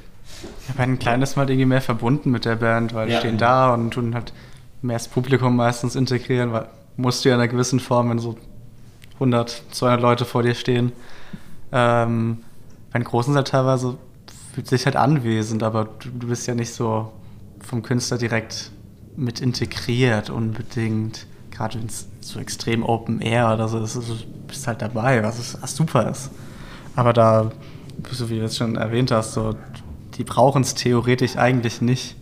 [0.68, 3.16] Ja, bei den Kleinen ist man halt irgendwie mehr verbunden mit der Band, weil die
[3.16, 4.34] stehen da und tun halt
[4.82, 8.38] mehr das Publikum meistens integrieren, weil musst du ja in einer gewissen Form, wenn so
[9.16, 10.92] 100, 200 Leute vor dir stehen.
[11.72, 12.40] Ähm,
[12.92, 13.98] bei den Großen ist halt teilweise,
[14.54, 17.12] fühlt sich halt anwesend, aber du, du bist ja nicht so
[17.60, 18.72] vom Künstler direkt
[19.16, 21.28] mit integriert unbedingt.
[21.52, 24.16] Gerade wenn es so extrem Open Air oder so ist, du
[24.48, 26.32] bist halt dabei, was, was super ist.
[26.96, 27.52] Aber da,
[28.10, 29.56] so wie du es schon erwähnt hast, so,
[30.16, 32.16] die brauchen es theoretisch eigentlich nicht.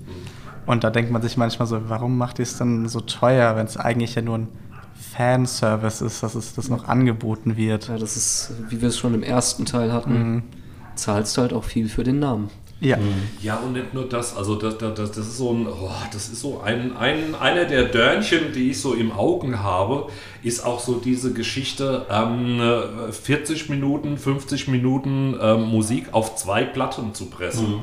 [0.66, 3.66] Und da denkt man sich manchmal so, warum macht ihr es dann so teuer, wenn
[3.66, 4.48] es eigentlich ja nur ein
[4.94, 7.88] Fanservice ist, dass es das noch angeboten wird.
[7.88, 10.44] Ja, das ist, wie wir es schon im ersten Teil hatten, mhm.
[11.02, 12.50] Zahlst du halt auch viel für den Namen.
[12.82, 12.98] Ja.
[12.98, 13.30] Mhm.
[13.42, 16.40] Ja, und nicht nur das, also das, das, das ist so ein, oh, das ist
[16.40, 20.08] so ein, ein, einer der Dörnchen, die ich so im Augen habe,
[20.44, 22.62] ist auch so diese Geschichte, ähm,
[23.12, 27.70] 40 Minuten, 50 Minuten ähm, Musik auf zwei Platten zu pressen.
[27.70, 27.82] Mhm.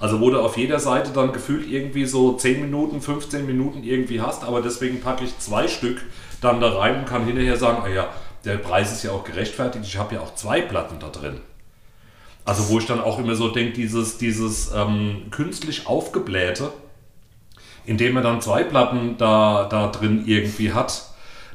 [0.00, 4.20] Also wo du auf jeder Seite dann gefühlt irgendwie so 10 Minuten, 15 Minuten irgendwie
[4.20, 6.02] hast, aber deswegen packe ich zwei Stück
[6.40, 8.08] dann da rein und kann hinterher sagen, ah ja,
[8.44, 11.40] der Preis ist ja auch gerechtfertigt, ich habe ja auch zwei Platten da drin.
[12.44, 16.70] Also wo ich dann auch immer so denke, dieses, dieses ähm, künstlich aufgeblähte,
[17.86, 21.14] indem er dann zwei Platten da, da drin irgendwie hat,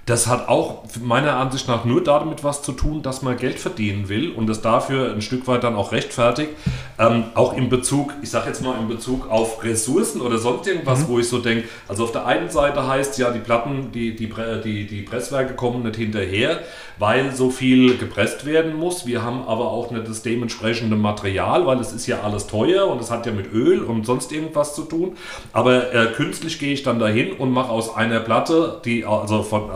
[0.10, 4.10] das hat auch meiner Ansicht nach nur damit was zu tun, dass man Geld verdienen
[4.10, 6.54] will und das dafür ein Stück weit dann auch rechtfertigt.
[6.99, 11.07] Ähm, auch in Bezug, ich sage jetzt mal in Bezug auf Ressourcen oder sonst irgendwas,
[11.07, 11.07] mhm.
[11.07, 14.29] wo ich so denke, also auf der einen Seite heißt ja, die Platten, die, die,
[14.63, 16.59] die, die Presswerke kommen nicht hinterher,
[16.97, 19.05] weil so viel gepresst werden muss.
[19.05, 22.99] Wir haben aber auch nicht das dementsprechende Material, weil es ist ja alles teuer und
[22.99, 25.15] es hat ja mit Öl und sonst irgendwas zu tun.
[25.53, 29.69] Aber äh, künstlich gehe ich dann dahin und mache aus einer Platte, die also von,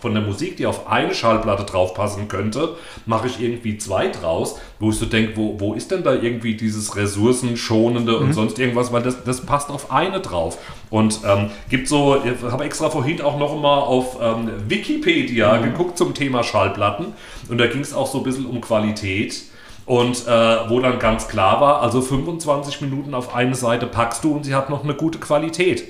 [0.00, 2.70] von der Musik, die auf eine Schallplatte draufpassen könnte,
[3.04, 6.54] mache ich irgendwie zwei draus, wo ich so denke, wo, wo ist denn da irgendwie
[6.54, 8.24] dieses ressourcenschonende mhm.
[8.24, 10.58] und sonst irgendwas, weil das, das passt auf eine drauf.
[10.88, 15.64] Und ähm, gibt so, ich habe extra vorhin auch noch mal auf ähm, Wikipedia mhm.
[15.64, 17.08] geguckt zum Thema Schallplatten
[17.48, 19.42] und da ging es auch so ein bisschen um Qualität.
[19.86, 20.30] Und äh,
[20.68, 24.54] wo dann ganz klar war, also 25 Minuten auf eine Seite packst du und sie
[24.54, 25.84] hat noch eine gute Qualität.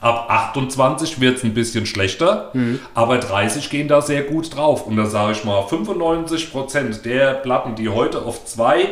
[0.00, 2.80] Ab 28 wird es ein bisschen schlechter, mhm.
[2.94, 4.86] aber 30 gehen da sehr gut drauf.
[4.86, 8.88] Und da sage ich mal, 95% der Platten, die heute auf zwei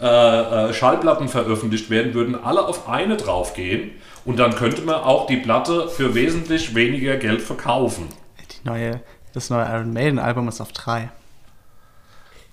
[0.00, 3.90] äh, äh, Schallplatten veröffentlicht werden, würden alle auf eine draufgehen.
[4.24, 8.08] Und dann könnte man auch die Platte für wesentlich weniger Geld verkaufen.
[8.50, 9.00] Die neue,
[9.34, 11.10] das neue Iron Maiden Album ist auf drei.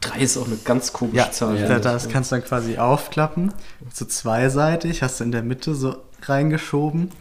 [0.01, 1.57] Drei ist auch eine ganz komische ja, Zahl.
[1.57, 3.53] Ja, das kannst du dann quasi aufklappen.
[3.93, 7.11] So zweiseitig, hast du in der Mitte so reingeschoben.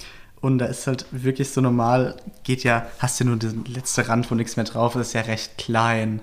[0.43, 4.29] Und da ist halt wirklich so normal, geht ja, hast du nur den letzten Rand,
[4.29, 6.21] wo nichts mehr drauf ist, ist ja recht klein.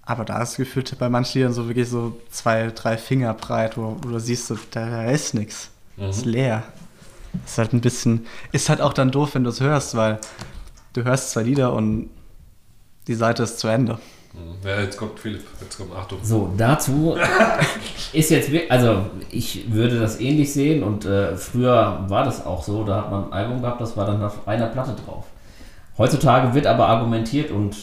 [0.00, 3.98] Aber da ist gefühlt bei manchen Liedern so wirklich so zwei, drei Finger breit, wo,
[4.02, 5.68] wo du siehst, so, da, da ist nichts.
[5.98, 6.08] Mhm.
[6.08, 6.62] Ist leer.
[7.44, 10.20] Ist halt ein bisschen, ist halt auch dann doof, wenn du es hörst, weil
[10.94, 12.08] du hörst zwei Lieder und
[13.08, 13.98] die Seite ist zu Ende.
[14.34, 14.68] Mhm.
[14.68, 16.18] Ja, jetzt kommt Philipp, jetzt kommt Achtung.
[16.22, 17.16] So, dazu
[18.12, 22.62] ist jetzt wirklich, also ich würde das ähnlich sehen und äh, früher war das auch
[22.62, 25.24] so, da hat man ein Album gehabt, das war dann auf einer Platte drauf.
[25.96, 27.76] Heutzutage wird aber argumentiert und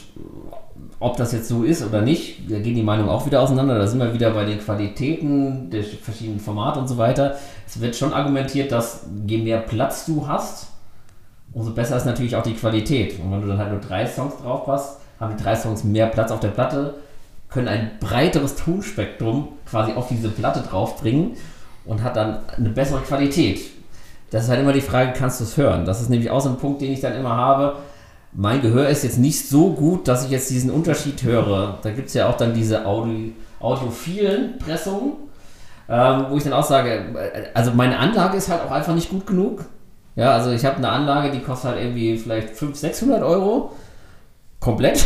[1.00, 3.80] ob das jetzt so ist oder nicht, da gehen die Meinungen auch wieder auseinander.
[3.80, 7.38] Da sind wir wieder bei den Qualitäten der verschiedenen Formate und so weiter.
[7.66, 10.68] Es wird schon argumentiert, dass je mehr Platz du hast,
[11.54, 13.20] umso besser ist natürlich auch die Qualität.
[13.20, 16.08] Und wenn du dann halt nur drei Songs drauf hast, haben die drei Songs mehr
[16.08, 16.96] Platz auf der Platte,
[17.50, 21.38] können ein breiteres Tonspektrum quasi auf diese Platte draufbringen
[21.86, 23.62] und hat dann eine bessere Qualität.
[24.32, 25.86] Das ist halt immer die Frage, kannst du es hören?
[25.86, 27.76] Das ist nämlich auch so ein Punkt, den ich dann immer habe.
[28.34, 31.80] Mein Gehör ist jetzt nicht so gut, dass ich jetzt diesen Unterschied höre.
[31.84, 35.14] Da gibt es ja auch dann diese Audio, audiophilen Pressungen,
[35.90, 39.10] ähm, wo ich dann auch sage, äh, also meine Anlage ist halt auch einfach nicht
[39.10, 39.66] gut genug.
[40.16, 43.72] Ja, also ich habe eine Anlage, die kostet halt irgendwie vielleicht 500, 600 Euro.
[44.62, 45.06] Komplett.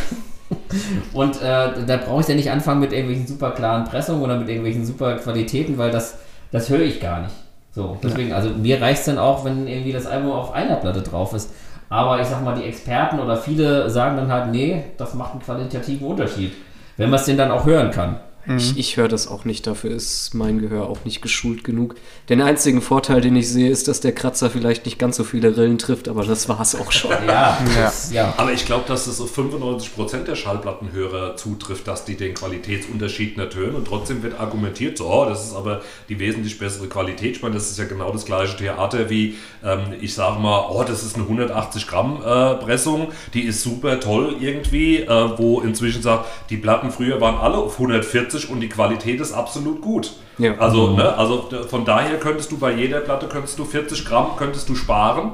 [1.14, 4.48] Und äh, da brauche ich ja nicht anfangen mit irgendwelchen super klaren Pressungen oder mit
[4.48, 6.20] irgendwelchen super Qualitäten, weil das,
[6.52, 7.34] das höre ich gar nicht.
[7.72, 11.02] So, deswegen, also mir reicht es dann auch, wenn irgendwie das Album auf einer Platte
[11.02, 11.52] drauf ist.
[11.90, 15.42] Aber ich sag mal, die Experten oder viele sagen dann halt, nee, das macht einen
[15.42, 16.54] qualitativen Unterschied.
[16.98, 18.18] Wenn man es denn dann auch hören kann.
[18.46, 18.58] Mhm.
[18.58, 21.96] Ich, ich höre das auch nicht, dafür ist mein Gehör auch nicht geschult genug.
[22.30, 25.56] Den einzigen Vorteil, den ich sehe, ist, dass der Kratzer vielleicht nicht ganz so viele
[25.56, 27.12] Rillen trifft, aber das war es auch schon.
[27.28, 28.34] ja, das, ja.
[28.38, 33.56] Aber ich glaube, dass es so 95% der Schallplattenhörer zutrifft, dass die den Qualitätsunterschied nicht
[33.56, 37.38] hören und trotzdem wird argumentiert, so, oh, das ist aber die wesentlich bessere Qualität.
[37.38, 40.84] Ich meine, das ist ja genau das gleiche Theater wie, ähm, ich sage mal, oh,
[40.84, 46.02] das ist eine 180 Gramm äh, Pressung, die ist super toll irgendwie, äh, wo inzwischen
[46.02, 50.14] sagt, die Platten früher waren alle auf 140 40 und die Qualität ist absolut gut.
[50.38, 50.58] Ja.
[50.58, 50.98] Also, mhm.
[50.98, 54.76] ne, also von daher könntest du bei jeder Platte könntest du 40 Gramm könntest du
[54.76, 55.32] sparen.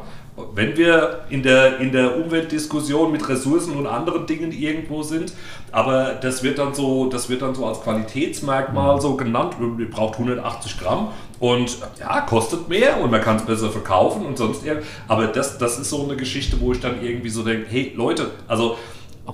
[0.56, 5.34] Wenn wir in der, in der Umweltdiskussion mit Ressourcen und anderen Dingen irgendwo sind,
[5.72, 9.02] aber das wird dann so, das wird dann so als Qualitätsmerkmal mhm.
[9.02, 11.10] so genannt, ihr braucht 180 Gramm
[11.40, 14.88] und ja, kostet mehr und man kann es besser verkaufen und sonst irgendwie.
[15.08, 18.32] Aber das, das ist so eine Geschichte, wo ich dann irgendwie so denke, hey Leute,
[18.48, 18.78] also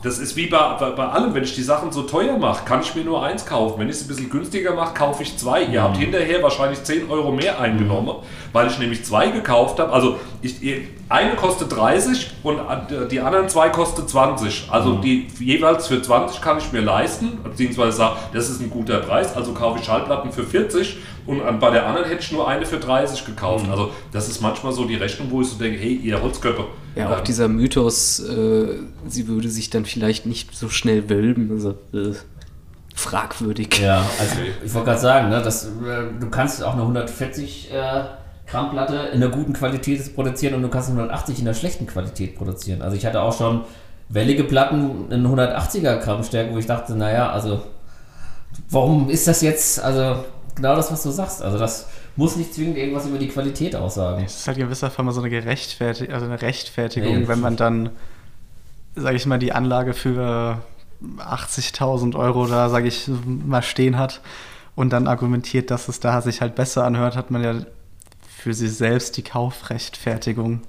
[0.04, 2.82] das ist wie bei, bei, bei, allem, wenn ich die Sachen so teuer mache, kann
[2.82, 3.80] ich mir nur eins kaufen.
[3.80, 5.64] Wenn ich es ein bisschen günstiger mache, kaufe ich zwei.
[5.64, 6.02] Ihr habt mhm.
[6.02, 8.16] hinterher wahrscheinlich 10 Euro mehr eingenommen,
[8.54, 9.92] weil ich nämlich zwei gekauft habe.
[9.92, 10.64] Also ich,
[11.10, 12.60] eine kostet 30 und
[13.12, 14.67] die anderen zwei kostet 20.
[14.70, 15.02] Also mhm.
[15.02, 19.36] die jeweils für 20 kann ich mir leisten, beziehungsweise sage, das ist ein guter Preis,
[19.36, 22.78] also kaufe ich Schallplatten für 40 und bei der anderen hätte ich nur eine für
[22.78, 23.65] 30 gekauft.
[23.65, 23.72] Mhm.
[23.72, 26.65] Also das ist manchmal so die Rechnung, wo ich so denke, hey, ihr Holzköpfe.
[26.96, 31.52] Ja, auch ähm, dieser Mythos, äh, sie würde sich dann vielleicht nicht so schnell wölben.
[31.52, 32.15] Also, äh,
[32.96, 33.80] fragwürdig.
[33.80, 35.70] Ja, also ich wollte gerade sagen, ne, dass, äh,
[36.20, 38.04] du kannst auch eine 140 äh,
[38.48, 41.86] Gramm Platte in einer guten Qualität produzieren und du kannst eine 180 in einer schlechten
[41.86, 42.82] Qualität produzieren.
[42.82, 43.62] Also ich hatte auch schon
[44.10, 47.62] wellige Platten in 180er Gramm Stärke, wo ich dachte, naja, also
[48.70, 50.24] warum ist das jetzt, also
[50.56, 51.42] genau das, was du sagst.
[51.42, 54.24] Also das muss nicht zwingend irgendwas über die Qualität aussagen.
[54.24, 57.58] Es ist halt in gewisser Form so eine Gerechtfertigung, also eine Rechtfertigung, ja, wenn man
[57.58, 57.90] dann,
[58.96, 60.60] sage ich mal, die Anlage für
[61.20, 63.10] 80.000 Euro da, sage ich
[63.46, 64.22] mal, stehen hat
[64.76, 67.56] und dann argumentiert, dass es da sich halt besser anhört, hat man ja
[68.38, 70.62] für sich selbst die Kaufrechtfertigung.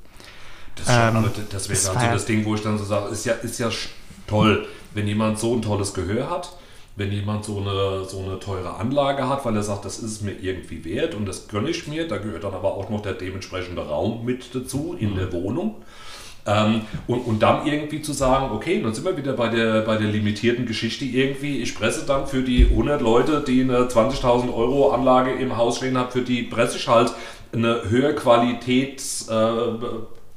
[0.77, 3.35] Das, ähm, das wäre dann so das Ding, wo ich dann so sage, ist ja,
[3.35, 3.69] ist ja
[4.27, 6.53] toll, wenn jemand so ein tolles Gehör hat
[6.99, 10.33] wenn jemand so eine, so eine teure Anlage hat, weil er sagt, das ist mir
[10.33, 13.83] irgendwie wert und das gönne ich mir, da gehört dann aber auch noch der dementsprechende
[13.83, 15.17] Raum mit dazu in mhm.
[15.17, 15.77] der Wohnung.
[16.45, 19.97] Ähm, und, und dann irgendwie zu sagen, okay, dann sind wir wieder bei der, bei
[19.97, 21.59] der limitierten Geschichte irgendwie.
[21.59, 25.97] Ich presse dann für die 100 Leute, die eine 20.000 Euro Anlage im Haus stehen
[25.97, 27.13] haben, für die presse ich halt
[27.53, 29.53] eine höhere Qualitäts, äh,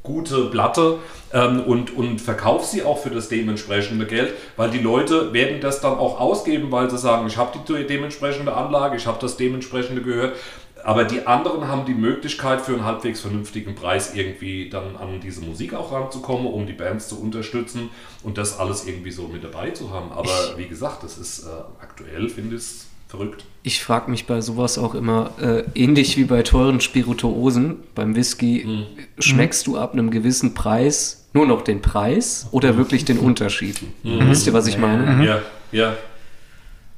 [0.04, 0.98] gute Platte
[1.32, 5.82] ähm, und, und verkauf sie auch für das dementsprechende Geld, weil die Leute werden das
[5.82, 10.02] dann auch ausgeben, weil sie sagen, ich habe die dementsprechende Anlage, ich habe das dementsprechende
[10.02, 10.36] gehört.
[10.84, 15.42] Aber die anderen haben die Möglichkeit, für einen halbwegs vernünftigen Preis irgendwie dann an diese
[15.42, 17.92] Musik auch ranzukommen, um die Bands zu unterstützen
[18.24, 20.12] und das alles irgendwie so mit dabei zu haben.
[20.12, 23.46] Aber wie gesagt, das ist äh, aktuell, finde ich es verrückt.
[23.64, 28.64] Ich frage mich bei sowas auch immer, äh, ähnlich wie bei teuren Spirituosen, beim Whisky,
[28.64, 28.86] hm.
[29.20, 33.82] schmeckst du ab einem gewissen Preis nur noch den Preis oder wirklich den Unterschied?
[34.04, 34.30] Mhm.
[34.30, 35.06] Wisst ihr, was ich meine?
[35.06, 35.24] Mhm.
[35.24, 35.94] Ja, ja.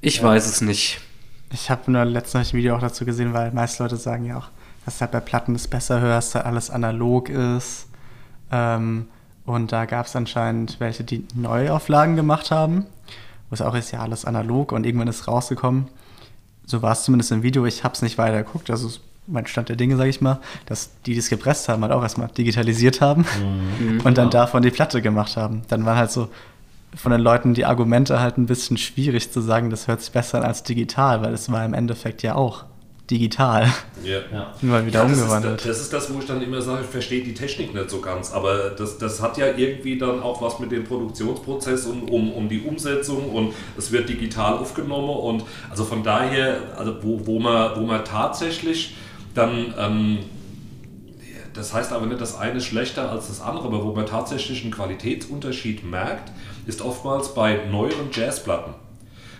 [0.01, 0.23] Ich ja.
[0.23, 1.01] weiß es nicht.
[1.51, 4.47] Ich habe nur letztens ein Video auch dazu gesehen, weil meiste Leute sagen ja auch,
[4.85, 7.87] dass halt bei Platten es besser hörst, dass alles analog ist.
[8.51, 9.07] Ähm,
[9.45, 12.85] und da gab es anscheinend welche, die Neuauflagen gemacht haben,
[13.49, 15.87] wo es auch ist, ja alles analog und irgendwann ist rausgekommen,
[16.65, 18.89] so war es zumindest im Video, ich habe es nicht weiter geguckt, also
[19.27, 22.03] mein Stand der Dinge, sage ich mal, dass die, die es gepresst haben, halt auch
[22.03, 23.25] erstmal digitalisiert haben
[23.79, 24.01] mhm.
[24.03, 25.61] und dann davon die Platte gemacht haben.
[25.69, 26.29] Dann waren halt so
[26.95, 30.39] von den Leuten die Argumente halt ein bisschen schwierig zu sagen, das hört sich besser
[30.39, 32.65] an als digital, weil es war im Endeffekt ja auch
[33.13, 33.71] digital.
[34.03, 34.19] Ja.
[34.31, 34.53] ja.
[34.61, 35.61] Nur wieder ja, das umgewandelt.
[35.61, 38.01] Ist, das ist das, wo ich dann immer sage, ich verstehe die Technik nicht so
[38.01, 38.31] ganz.
[38.31, 42.49] Aber das, das hat ja irgendwie dann auch was mit dem Produktionsprozess und um, um
[42.49, 47.79] die Umsetzung und es wird digital aufgenommen und also von daher, also wo, wo, man,
[47.79, 48.95] wo man tatsächlich
[49.33, 50.19] dann ähm,
[51.53, 54.63] das heißt aber nicht, das eine ist schlechter als das andere, aber wo man tatsächlich
[54.63, 56.31] einen Qualitätsunterschied merkt,
[56.65, 58.73] ist oftmals bei neueren Jazzplatten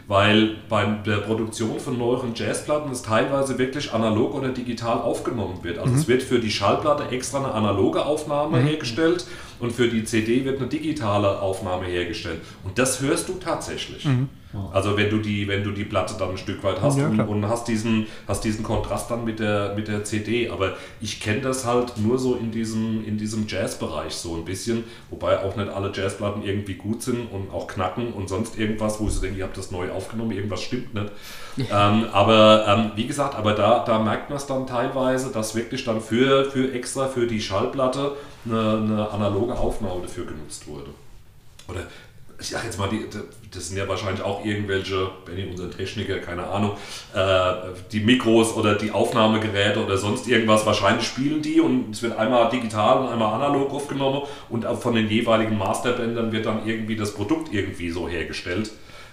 [0.08, 5.78] weil bei der Produktion von neueren Jazzplatten es teilweise wirklich analog oder digital aufgenommen wird.
[5.78, 6.00] Also mhm.
[6.00, 8.68] es wird für die Schallplatte extra eine analoge Aufnahme mhm.
[8.68, 9.26] hergestellt
[9.60, 12.42] und für die CD wird eine digitale Aufnahme hergestellt.
[12.64, 14.06] Und das hörst du tatsächlich.
[14.06, 14.30] Mhm.
[14.72, 17.20] Also wenn du die, wenn du die Platte dann ein Stück weit hast ja, und,
[17.20, 20.50] und, hast, diesen, hast diesen Kontrast dann mit der, mit der CD.
[20.50, 24.84] Aber ich kenne das halt nur so in diesem, in diesem Jazzbereich so ein bisschen,
[25.10, 29.08] wobei auch nicht alle Jazzplatten irgendwie gut sind und auch knacken und sonst irgendwas, wo
[29.08, 31.12] ich so denke, ihr habt das neu aufgenommen, irgendwas stimmt nicht.
[31.58, 35.84] ähm, aber ähm, wie gesagt, aber da, da merkt man es dann teilweise, dass wirklich
[35.84, 38.14] dann für, für extra für die Schallplatte
[38.46, 40.90] eine, eine analoge Aufnahme dafür genutzt wurde.
[41.68, 41.82] Oder
[42.44, 43.06] ich sag jetzt mal, die,
[43.54, 46.72] das sind ja wahrscheinlich auch irgendwelche, Benny, unser Techniker, keine Ahnung,
[47.16, 47.54] äh,
[47.92, 52.50] die Mikros oder die Aufnahmegeräte oder sonst irgendwas, wahrscheinlich spielen die und es wird einmal
[52.50, 57.54] digital und einmal analog aufgenommen und von den jeweiligen Masterbändern wird dann irgendwie das Produkt
[57.54, 58.72] irgendwie so hergestellt.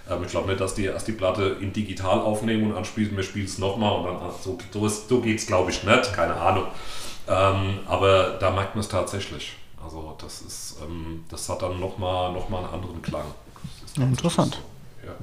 [0.09, 3.23] Ähm, ich glaube nicht, dass die erst die Platte in digital aufnehmen und anspielen, wir
[3.23, 6.65] spielen es nochmal und dann so, so, so geht es glaube ich nicht, keine Ahnung.
[7.29, 9.53] Ähm, aber da merkt man es tatsächlich.
[9.83, 13.25] Also das ist, ähm, das hat dann nochmal noch mal einen anderen Klang.
[13.97, 14.61] Ja, interessant.
[15.05, 15.15] Ja.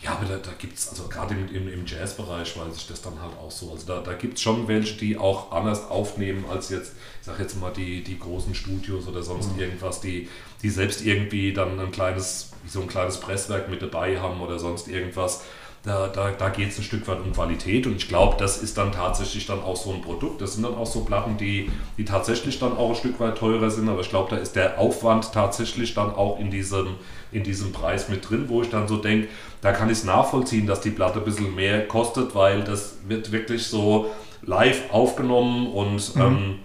[0.00, 3.02] Ja, aber da, da gibt es, also gerade im, im, im Jazzbereich weiß ich das
[3.02, 3.72] dann halt auch so.
[3.72, 7.40] Also da, da gibt es schon welche, die auch anders aufnehmen als jetzt, ich sag
[7.40, 9.60] jetzt mal, die, die großen Studios oder sonst mhm.
[9.60, 10.28] irgendwas, die,
[10.62, 14.86] die selbst irgendwie dann ein kleines, so ein kleines Presswerk mit dabei haben oder sonst
[14.86, 15.42] irgendwas.
[15.84, 18.76] Da, da, da geht es ein Stück weit um Qualität und ich glaube, das ist
[18.76, 20.40] dann tatsächlich dann auch so ein Produkt.
[20.40, 23.70] Das sind dann auch so Platten, die, die tatsächlich dann auch ein Stück weit teurer
[23.70, 26.96] sind, aber ich glaube, da ist der Aufwand tatsächlich dann auch in diesem,
[27.30, 29.28] in diesem Preis mit drin, wo ich dann so denke,
[29.60, 33.30] da kann ich es nachvollziehen, dass die Platte ein bisschen mehr kostet, weil das wird
[33.30, 34.10] wirklich so
[34.42, 36.22] live aufgenommen und mhm.
[36.22, 36.58] ähm,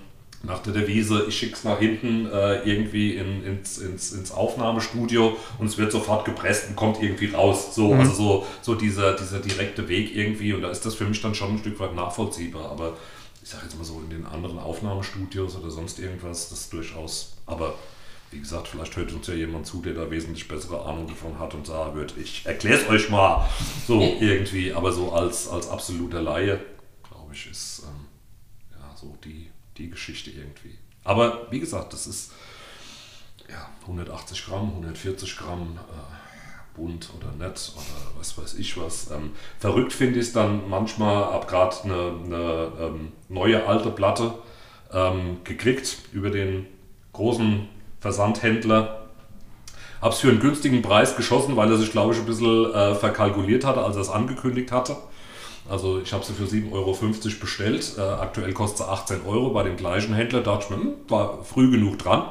[0.46, 5.38] nach der Devise, ich schicke es nach hinten äh, irgendwie in, ins, ins, ins Aufnahmestudio
[5.58, 7.74] und es wird sofort gepresst und kommt irgendwie raus.
[7.74, 8.02] So, mhm.
[8.02, 11.34] also so, so dieser, dieser direkte Weg irgendwie und da ist das für mich dann
[11.34, 12.70] schon ein Stück weit nachvollziehbar.
[12.70, 12.98] Aber
[13.42, 17.76] ich sage jetzt mal so, in den anderen Aufnahmestudios oder sonst irgendwas, das durchaus, aber
[18.32, 21.54] wie gesagt, vielleicht hört uns ja jemand zu, der da wesentlich bessere Ahnung davon hat
[21.54, 23.48] und sagen wird, ich erkläre es euch mal
[23.88, 26.60] so irgendwie, aber so als, als absoluter Laie,
[27.08, 28.08] glaube ich, ist ähm,
[28.72, 30.78] ja so die die Geschichte irgendwie.
[31.04, 32.32] Aber wie gesagt, das ist
[33.50, 39.12] ja, 180 Gramm, 140 Gramm äh, bunt oder nett oder was weiß ich was.
[39.12, 44.36] Ähm, verrückt finde ich es dann manchmal, ab gerade eine, eine ähm, neue alte Platte
[44.92, 46.68] ähm, gekriegt über den
[47.12, 47.68] großen
[48.00, 49.08] Versandhändler.
[50.02, 52.96] Habe es für einen günstigen Preis geschossen, weil er sich, glaube ich, ein bisschen äh,
[52.96, 54.98] verkalkuliert hatte, als er es angekündigt hatte.
[55.70, 56.98] Also ich habe sie für 7,50 Euro
[57.40, 57.94] bestellt.
[57.98, 60.42] Äh, aktuell kostet sie 18 Euro bei dem gleichen Händler.
[60.42, 62.24] Da dachte ich mir, hm, war früh genug dran.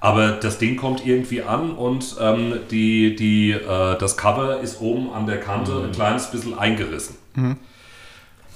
[0.00, 5.12] Aber das Ding kommt irgendwie an und ähm, die, die, äh, das Cover ist oben
[5.12, 5.84] an der Kante mhm.
[5.86, 7.16] ein kleines bisschen eingerissen.
[7.34, 7.56] Mhm.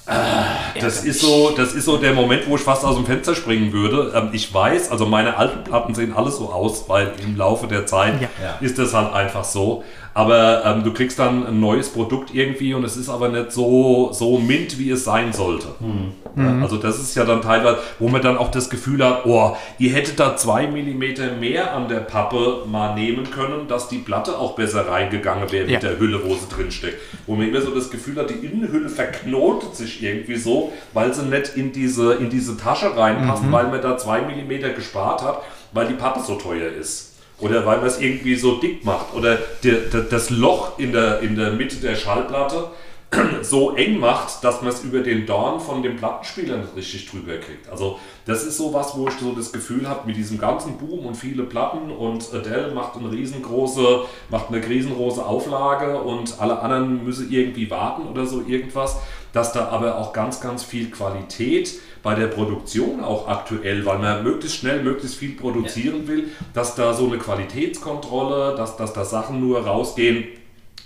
[0.06, 3.34] Äh, das, ist so, das ist so der Moment, wo ich fast aus dem Fenster
[3.34, 4.12] springen würde.
[4.14, 7.86] Ähm, ich weiß, also meine alten Platten sehen alles so aus, weil im Laufe der
[7.86, 8.28] Zeit ja.
[8.60, 9.84] ist das halt einfach so.
[10.12, 14.10] Aber ähm, du kriegst dann ein neues Produkt irgendwie und es ist aber nicht so,
[14.12, 15.68] so mint, wie es sein sollte.
[15.78, 16.12] Mhm.
[16.36, 19.56] Ja, also das ist ja dann teilweise, wo man dann auch das Gefühl hat, oh,
[19.78, 24.38] ihr hättet da zwei Millimeter mehr an der Pappe mal nehmen können, dass die Platte
[24.38, 25.72] auch besser reingegangen wäre ja.
[25.74, 26.98] mit der Hülle, wo sie drin steckt.
[27.26, 31.24] Wo man immer so das Gefühl hat, die Innenhülle verknotet sich irgendwie so, weil sie
[31.24, 33.52] nicht in diese, in diese Tasche reinpasst, mhm.
[33.52, 35.42] weil man da zwei Millimeter gespart hat,
[35.72, 37.09] weil die Pappe so teuer ist.
[37.40, 39.14] Oder weil man es irgendwie so dick macht.
[39.14, 42.70] Oder der, der, das Loch in der, in der Mitte der Schallplatte
[43.42, 47.36] so eng macht, dass man es über den Dorn von dem Plattenspieler nicht richtig drüber
[47.38, 47.68] kriegt.
[47.68, 51.06] Also das ist so was, wo ich so das Gefühl habe, mit diesem ganzen Boom
[51.06, 57.04] und viele Platten und Adele macht eine riesengroße, macht eine riesengroße Auflage und alle anderen
[57.04, 58.98] müssen irgendwie warten oder so irgendwas,
[59.32, 64.22] dass da aber auch ganz, ganz viel Qualität bei der Produktion auch aktuell, weil man
[64.22, 69.40] möglichst schnell, möglichst viel produzieren will, dass da so eine Qualitätskontrolle, dass, dass da Sachen
[69.40, 70.24] nur rausgehen,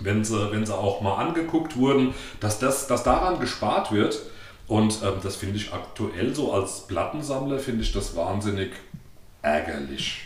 [0.01, 4.21] wenn sie, wenn sie auch mal angeguckt wurden, dass, das, dass daran gespart wird.
[4.67, 8.71] Und ähm, das finde ich aktuell so als Plattensammler, finde ich das wahnsinnig
[9.43, 10.23] ärgerlich.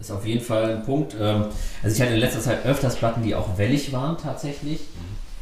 [0.00, 1.14] Ist auf jeden Fall ein Punkt.
[1.20, 1.46] Ähm,
[1.82, 4.80] also ich hatte in letzter Zeit öfters Platten, die auch wellig waren tatsächlich,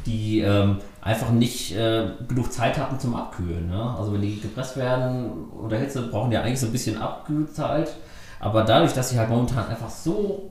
[0.07, 3.69] die ähm, einfach nicht äh, genug Zeit hatten zum Abkühlen.
[3.69, 3.95] Ne?
[3.97, 7.93] Also wenn die gepresst werden unter Hitze, brauchen die eigentlich so ein bisschen Abkühlzeit.
[8.41, 10.51] Aber dadurch, dass sie halt momentan einfach so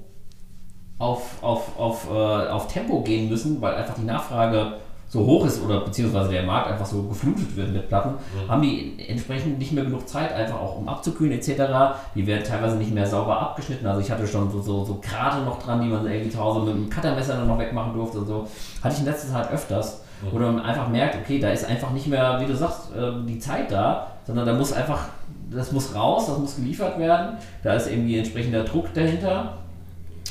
[0.97, 4.77] auf, auf, auf, äh, auf Tempo gehen müssen, weil einfach die Nachfrage
[5.09, 8.49] so hoch ist oder beziehungsweise der Markt einfach so geflutet wird mit Platten, mhm.
[8.49, 11.99] haben die entsprechend nicht mehr genug Zeit, einfach auch um abzukühlen etc.
[12.15, 13.85] Die werden teilweise nicht mehr sauber abgeschnitten.
[13.85, 16.61] Also ich hatte schon so, so, so Grate noch dran, die man irgendwie zu Hause
[16.61, 18.47] mit einem Cuttermesser dann noch wegmachen durfte und so.
[18.81, 20.31] Hatte ich in letzter Zeit öfters, mhm.
[20.31, 23.39] wo man einfach merkt, okay, da ist einfach nicht mehr, wie du sagst, ähm, die
[23.39, 25.09] Zeit da, sondern da muss einfach,
[25.51, 27.37] das muss raus, das muss geliefert werden.
[27.63, 29.57] Da ist irgendwie entsprechender Druck dahinter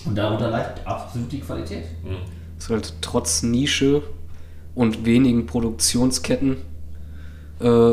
[0.04, 1.84] und darunter leidet absolut die Qualität.
[2.02, 2.16] Mhm.
[2.58, 4.02] ist halt trotz Nische
[4.74, 6.56] und wenigen Produktionsketten
[7.60, 7.92] äh,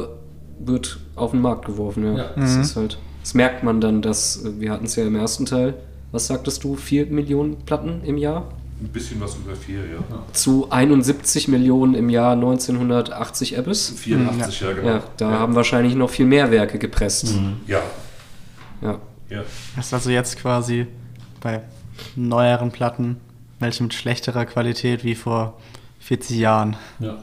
[0.60, 2.04] wird auf den Markt geworfen.
[2.04, 2.18] Ja.
[2.18, 2.30] ja.
[2.36, 2.62] Das mhm.
[2.62, 2.98] ist halt.
[3.22, 5.76] Das merkt man dann, dass äh, wir hatten es ja im ersten Teil.
[6.12, 6.76] Was sagtest du?
[6.76, 8.50] 4 Millionen Platten im Jahr?
[8.82, 10.24] Ein bisschen was über 4, ja.
[10.34, 13.94] Zu 71 Millionen im Jahr 1980 Abyss.
[13.96, 14.88] 84, ja, ja genau.
[14.88, 15.40] Ja, da ja.
[15.40, 17.36] haben wahrscheinlich noch viel mehr Werke gepresst.
[17.36, 17.58] Mhm.
[17.68, 17.82] Ja.
[18.82, 19.00] ja.
[19.30, 19.44] Ja.
[19.76, 20.88] Das ist also jetzt quasi
[21.40, 21.62] bei
[22.16, 23.18] neueren Platten,
[23.60, 25.60] welche mit schlechterer Qualität wie vor
[26.00, 26.76] 40 Jahren.
[27.00, 27.18] Ja.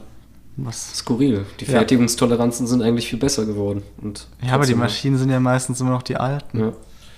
[0.57, 0.95] Was?
[0.97, 1.45] Skurril.
[1.59, 1.71] Die ja.
[1.71, 3.83] Fertigungstoleranzen sind eigentlich viel besser geworden.
[4.01, 6.59] Und ja, aber die Maschinen sind ja meistens immer noch die alten.
[6.59, 6.73] Ja.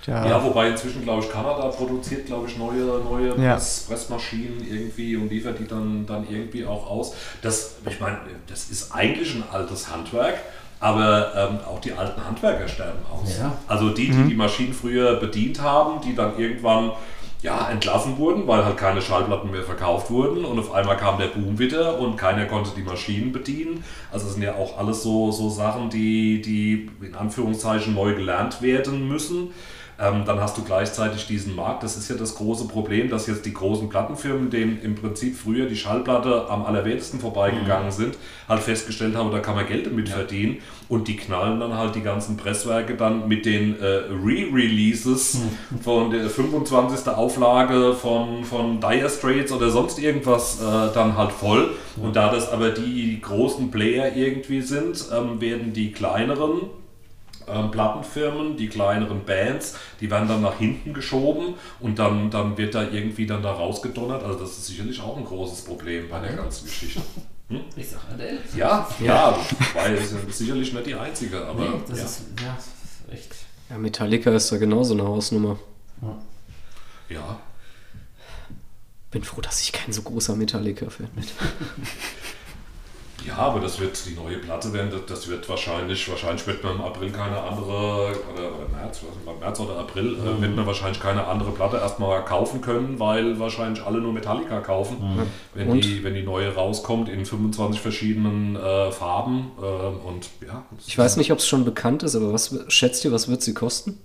[0.08, 0.26] Ja.
[0.26, 3.54] ja, wobei inzwischen, glaube ich, Kanada produziert, glaube ich, neue, neue ja.
[3.54, 7.14] Press, Pressmaschinen irgendwie und liefert die dann, dann irgendwie auch aus.
[7.42, 10.36] Das, ich meine, das ist eigentlich ein altes Handwerk,
[10.80, 13.38] aber ähm, auch die alten Handwerker sterben aus.
[13.38, 13.56] Ja.
[13.68, 14.30] Also die, die mhm.
[14.30, 16.92] die Maschinen früher bedient haben, die dann irgendwann
[17.44, 21.28] ja, entlassen wurden, weil halt keine Schallplatten mehr verkauft wurden und auf einmal kam der
[21.28, 23.84] Boom wieder und keiner konnte die Maschinen bedienen.
[24.12, 28.62] Also es sind ja auch alles so, so Sachen, die, die in Anführungszeichen neu gelernt
[28.62, 29.54] werden müssen.
[30.00, 31.84] Ähm, dann hast du gleichzeitig diesen Markt.
[31.84, 35.68] Das ist ja das große Problem, dass jetzt die großen Plattenfirmen, denen im Prinzip früher
[35.68, 37.92] die Schallplatte am allerwenigsten vorbeigegangen mhm.
[37.92, 38.18] sind,
[38.50, 40.16] halt festgestellt haben, da kann man Geld damit ja.
[40.16, 40.58] verdienen.
[40.90, 45.80] Und die knallen dann halt die ganzen Presswerke dann mit den äh, Re-Releases mhm.
[45.80, 47.08] von der 25.
[47.14, 51.72] Auflage von, von Dire Straits oder sonst irgendwas äh, dann halt voll.
[51.96, 52.04] Mhm.
[52.04, 56.62] Und da das aber die großen Player irgendwie sind, ähm, werden die kleineren
[57.48, 62.76] ähm, Plattenfirmen, die kleineren Bands, die werden dann nach hinten geschoben und dann, dann wird
[62.76, 64.24] da irgendwie dann da rausgedonnert.
[64.24, 67.02] Also das ist sicherlich auch ein großes Problem bei der ganzen Geschichte.
[67.50, 67.62] Hm?
[67.76, 68.40] Ich sag Adele.
[68.56, 69.38] Ja, ja,
[69.74, 71.62] weil es ist sicherlich nicht die einzige, aber.
[71.62, 72.06] Nee, das ja.
[72.06, 73.36] ist ja, echt.
[73.70, 75.60] Ja, Metallica ist da genauso eine Hausnummer.
[76.02, 76.18] Ja.
[77.10, 77.40] ja.
[79.12, 81.26] Bin froh, dass ich kein so großer Metallica-Fan bin.
[83.26, 84.92] Ja, aber das wird die neue Platte werden.
[85.08, 89.02] Das wird wahrscheinlich, wahrscheinlich wird man im April keine andere, oder, oder März,
[89.40, 90.42] März oder April, äh, mhm.
[90.42, 94.98] wird man wahrscheinlich keine andere Platte erstmal kaufen können, weil wahrscheinlich alle nur Metallica kaufen.
[95.00, 95.22] Mhm.
[95.54, 99.52] Wenn, die, wenn die neue rauskommt in 25 verschiedenen äh, Farben.
[99.60, 100.64] Äh, und ja.
[100.86, 103.54] Ich weiß nicht, ob es schon bekannt ist, aber was schätzt ihr, was wird sie
[103.54, 104.00] kosten?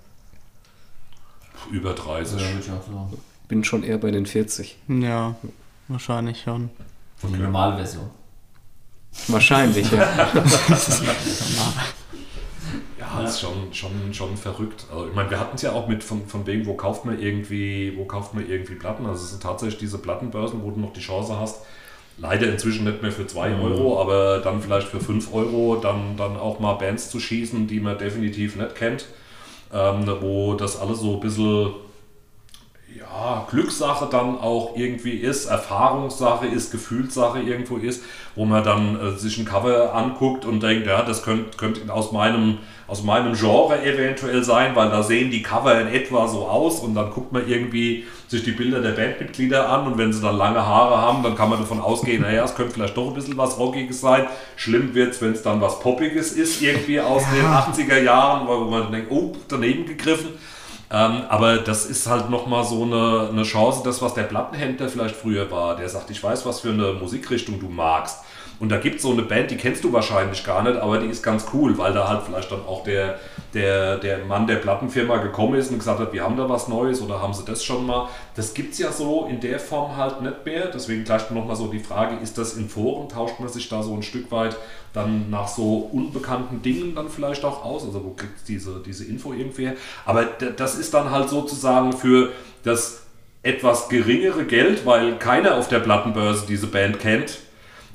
[1.71, 2.41] Über 30.
[2.41, 4.77] Ja, ich Bin schon eher bei den 40.
[4.89, 5.35] Ja,
[5.89, 6.71] wahrscheinlich schon.
[7.17, 8.11] Von der normalen Version.
[9.29, 9.99] Wahrscheinlich, ja.
[12.99, 14.85] ja, ist schon, schon, schon verrückt.
[14.91, 17.21] Also ich meine, wir hatten es ja auch mit von, von wegen, wo kauft man
[17.21, 19.07] irgendwie, wo kauft man irgendwie Platten.
[19.07, 21.62] Also es sind tatsächlich diese Plattenbörsen, wo du noch die Chance hast,
[22.19, 23.62] leider inzwischen nicht mehr für 2 mhm.
[23.62, 27.81] Euro, aber dann vielleicht für 5 Euro dann, dann auch mal Bands zu schießen, die
[27.81, 29.07] man definitiv nicht kennt.
[29.73, 31.75] Ähm, wo das alles so ein bisschen
[32.99, 38.03] ja, Glückssache dann auch irgendwie ist, Erfahrungssache ist, Gefühlssache irgendwo ist,
[38.35, 42.13] wo man dann äh, sich ein Cover anguckt und denkt, ja, das könnte könnt aus,
[42.13, 46.81] meinem, aus meinem Genre eventuell sein, weil da sehen die Cover in etwa so aus
[46.81, 50.37] und dann guckt man irgendwie sich die Bilder der Bandmitglieder an und wenn sie dann
[50.37, 53.37] lange Haare haben, dann kann man davon ausgehen, naja, es könnte vielleicht doch ein bisschen
[53.37, 54.27] was Rockiges sein.
[54.57, 57.65] Schlimm wird es, wenn es dann was Poppiges ist, irgendwie aus ja.
[57.67, 60.31] den 80er Jahren, wo man denkt, oh, daneben gegriffen.
[60.91, 65.16] Ähm, aber das ist halt nochmal so eine, eine Chance, das, was der Plattenhändler vielleicht
[65.16, 68.20] früher war, der sagt, ich weiß, was für eine Musikrichtung du magst.
[68.59, 71.09] Und da gibt es so eine Band, die kennst du wahrscheinlich gar nicht, aber die
[71.09, 73.19] ist ganz cool, weil da halt vielleicht dann auch der,
[73.53, 77.03] der, der Mann der Plattenfirma gekommen ist und gesagt hat, wir haben da was Neues
[77.03, 78.09] oder haben sie das schon mal.
[78.35, 80.69] Das gibt es ja so in der Form halt nicht mehr.
[80.73, 83.95] Deswegen gleich nochmal so die Frage, ist das in Foren, tauscht man sich da so
[83.95, 84.57] ein Stück weit
[84.95, 87.85] dann nach so unbekannten Dingen dann vielleicht auch aus?
[87.85, 89.75] Also wo kriegt diese, diese Info irgendwie her?
[90.07, 92.31] Aber das ist dann halt sozusagen für
[92.63, 93.03] das
[93.43, 97.39] etwas geringere Geld, weil keiner auf der Plattenbörse diese Band kennt,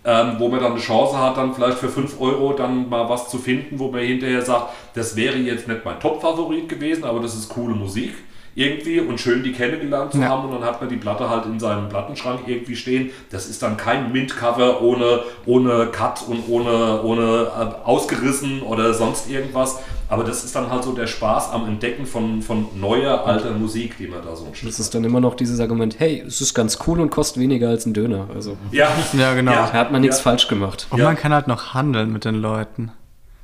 [0.04, 3.30] ähm, wo man dann eine Chance hat, dann vielleicht für 5 Euro dann mal was
[3.30, 7.36] zu finden, wo man hinterher sagt, das wäre jetzt nicht mein Top-Favorit gewesen, aber das
[7.36, 8.14] ist coole Musik
[8.56, 10.28] irgendwie und schön die kennengelernt zu ja.
[10.28, 13.12] haben und dann hat man die Platte halt in seinem Plattenschrank irgendwie stehen.
[13.30, 19.30] Das ist dann kein Mint-Cover ohne, ohne Cut und ohne, ohne äh, ausgerissen oder sonst
[19.30, 19.80] irgendwas.
[20.10, 23.98] Aber das ist dann halt so der Spaß am Entdecken von, von neuer, alter Musik,
[23.98, 26.42] die man da so ein Stück Das ist dann immer noch dieses Argument, hey, es
[26.42, 28.28] ist ganz cool und kostet weniger als ein Döner.
[28.36, 28.90] Also, ja.
[29.14, 29.54] ja, genau.
[29.54, 29.70] Ja.
[29.72, 30.24] Da hat man nichts ja.
[30.24, 30.88] falsch gemacht.
[30.90, 32.92] Und man kann halt noch handeln mit den Leuten.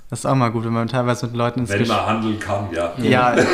[0.10, 2.70] Das ist auch mal gut, wenn man teilweise mit Leuten ins Wenn man handeln kann,
[2.72, 2.94] ja.
[2.98, 3.48] Ja, ich,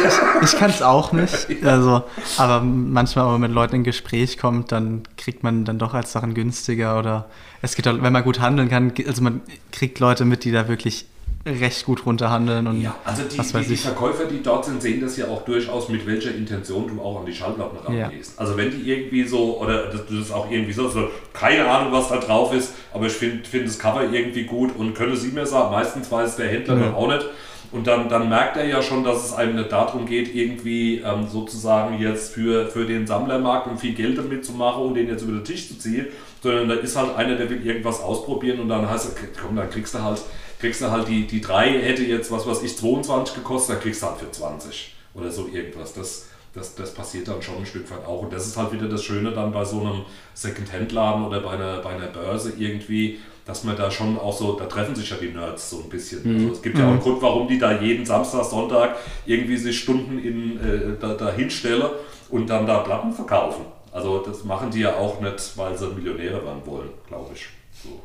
[0.43, 1.47] ich kann es auch nicht.
[1.64, 2.04] Also,
[2.38, 6.12] aber manchmal, wenn man mit Leuten in Gespräch kommt, dann kriegt man dann doch als
[6.12, 7.26] Sachen günstiger oder
[7.62, 9.41] es geht auch, wenn man gut handeln kann, also man
[9.72, 11.06] kriegt Leute mit, die da wirklich
[11.45, 14.81] recht gut runterhandeln und ja, also die, was weiß die, die Verkäufer, die dort sind,
[14.81, 18.33] sehen das ja auch durchaus, mit welcher Intention du auch an die Schallplatten rangehst.
[18.35, 18.41] Ja.
[18.41, 21.91] Also wenn die irgendwie so, oder das, das ist auch irgendwie so, so, keine Ahnung,
[21.91, 25.29] was da drauf ist, aber ich finde find das Cover irgendwie gut und könnte sie
[25.29, 26.93] mir sagen, meistens weiß der Händler ja.
[26.93, 27.25] auch nicht.
[27.73, 31.27] Und dann, dann merkt er ja schon, dass es einem nicht darum geht, irgendwie ähm,
[31.27, 35.23] sozusagen jetzt für, für den Sammlermarkt um viel Geld damit zu machen und den jetzt
[35.23, 36.05] über den Tisch zu ziehen,
[36.43, 39.71] sondern da ist halt einer, der will irgendwas ausprobieren und dann heißt es, komm, dann
[39.71, 40.21] kriegst du halt
[40.60, 44.01] kriegst du halt die, die drei hätte jetzt, was weiß ich, 22 gekostet, dann kriegst
[44.01, 45.93] du halt für 20 oder so irgendwas.
[45.93, 48.22] Das, das, das passiert dann schon ein Stück weit auch.
[48.22, 50.01] Und das ist halt wieder das Schöne dann bei so einem
[50.34, 54.66] Second-Hand-Laden oder bei einer, bei einer Börse irgendwie, dass man da schon auch so, da
[54.66, 56.22] treffen sich ja die Nerds so ein bisschen.
[56.24, 56.43] Mhm.
[56.45, 57.04] Also es gibt ja auch einen mhm.
[57.04, 58.95] Grund, warum die da jeden Samstag, Sonntag
[59.26, 61.89] irgendwie sich Stunden in, äh, da, da hinstellen
[62.30, 63.66] und dann da Platten verkaufen.
[63.91, 67.47] Also das machen die ja auch nicht, weil sie Millionäre werden wollen, glaube ich.
[67.84, 68.01] So.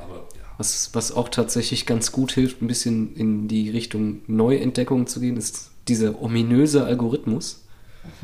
[0.00, 0.28] Aber
[0.58, 5.36] was, was auch tatsächlich ganz gut hilft, ein bisschen in die Richtung Neuentdeckung zu gehen,
[5.36, 7.64] ist dieser ominöse Algorithmus.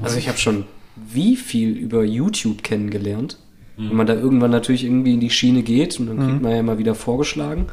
[0.03, 0.65] Also ich habe schon
[0.97, 3.39] wie viel über YouTube kennengelernt.
[3.77, 3.91] Mhm.
[3.91, 6.43] Wenn man da irgendwann natürlich irgendwie in die Schiene geht und dann kriegt mhm.
[6.43, 7.67] man ja immer wieder vorgeschlagen.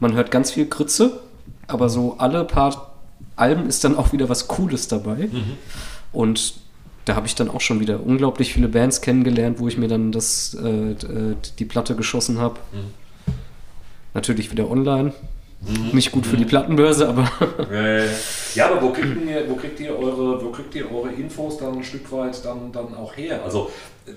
[0.00, 1.20] Man hört ganz viel Grütze,
[1.66, 2.94] aber so alle paar
[3.34, 5.28] Alben ist dann auch wieder was Cooles dabei.
[5.30, 5.52] Mhm.
[6.12, 6.54] Und
[7.04, 10.12] da habe ich dann auch schon wieder unglaublich viele Bands kennengelernt, wo ich mir dann
[10.12, 12.58] das, äh, äh die Platte geschossen habe.
[12.72, 13.05] Mhm.
[14.16, 15.12] Natürlich wieder online.
[15.60, 15.90] Mhm.
[15.92, 17.30] Nicht gut für die Plattenbörse, aber.
[18.54, 21.76] ja, aber wo kriegt, ihr, wo, kriegt ihr eure, wo kriegt ihr eure Infos dann
[21.76, 23.40] ein Stück weit dann, dann auch her?
[23.44, 23.70] Also,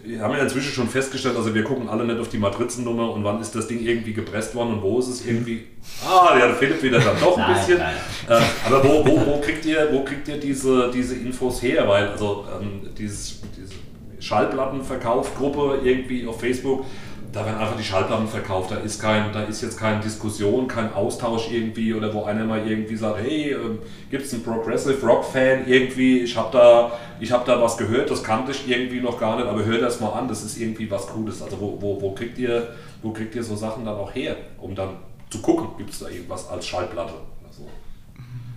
[0.06, 3.26] wir haben ja inzwischen schon festgestellt, also wir gucken alle nicht auf die Matrizennummer und
[3.26, 5.66] wann ist das Ding irgendwie gepresst worden und wo ist es irgendwie.
[6.06, 7.80] Ah, ja, Philipp wieder dann doch ein nein, bisschen.
[7.80, 7.96] Nein.
[8.30, 11.86] Äh, aber wo, wo, wo, kriegt ihr, wo kriegt ihr diese, diese Infos her?
[11.90, 13.74] Weil, also, ähm, dieses, diese
[14.22, 16.86] Schallplattenverkaufgruppe irgendwie auf Facebook
[17.32, 18.72] da werden einfach die Schallplatten verkauft.
[18.72, 22.66] Da ist, kein, da ist jetzt keine Diskussion, kein Austausch irgendwie oder wo einer mal
[22.66, 26.20] irgendwie sagt, hey, ähm, gibt es einen Progressive Rock Fan irgendwie?
[26.20, 26.92] Ich habe da,
[27.32, 30.10] hab da was gehört, das kannte ich irgendwie noch gar nicht, aber hör das mal
[30.10, 31.42] an, das ist irgendwie was Cooles.
[31.42, 32.70] Also wo, wo, wo, kriegt, ihr,
[33.02, 34.90] wo kriegt ihr so Sachen dann auch her, um dann
[35.30, 37.14] zu gucken, gibt es da irgendwas als Schallplatte?
[37.48, 37.68] Also,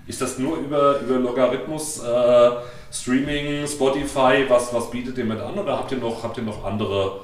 [0.06, 2.50] ist das nur über, über Logarithmus, äh,
[2.90, 6.64] Streaming, Spotify, was, was bietet ihr mit an oder habt ihr noch, habt ihr noch
[6.64, 7.20] andere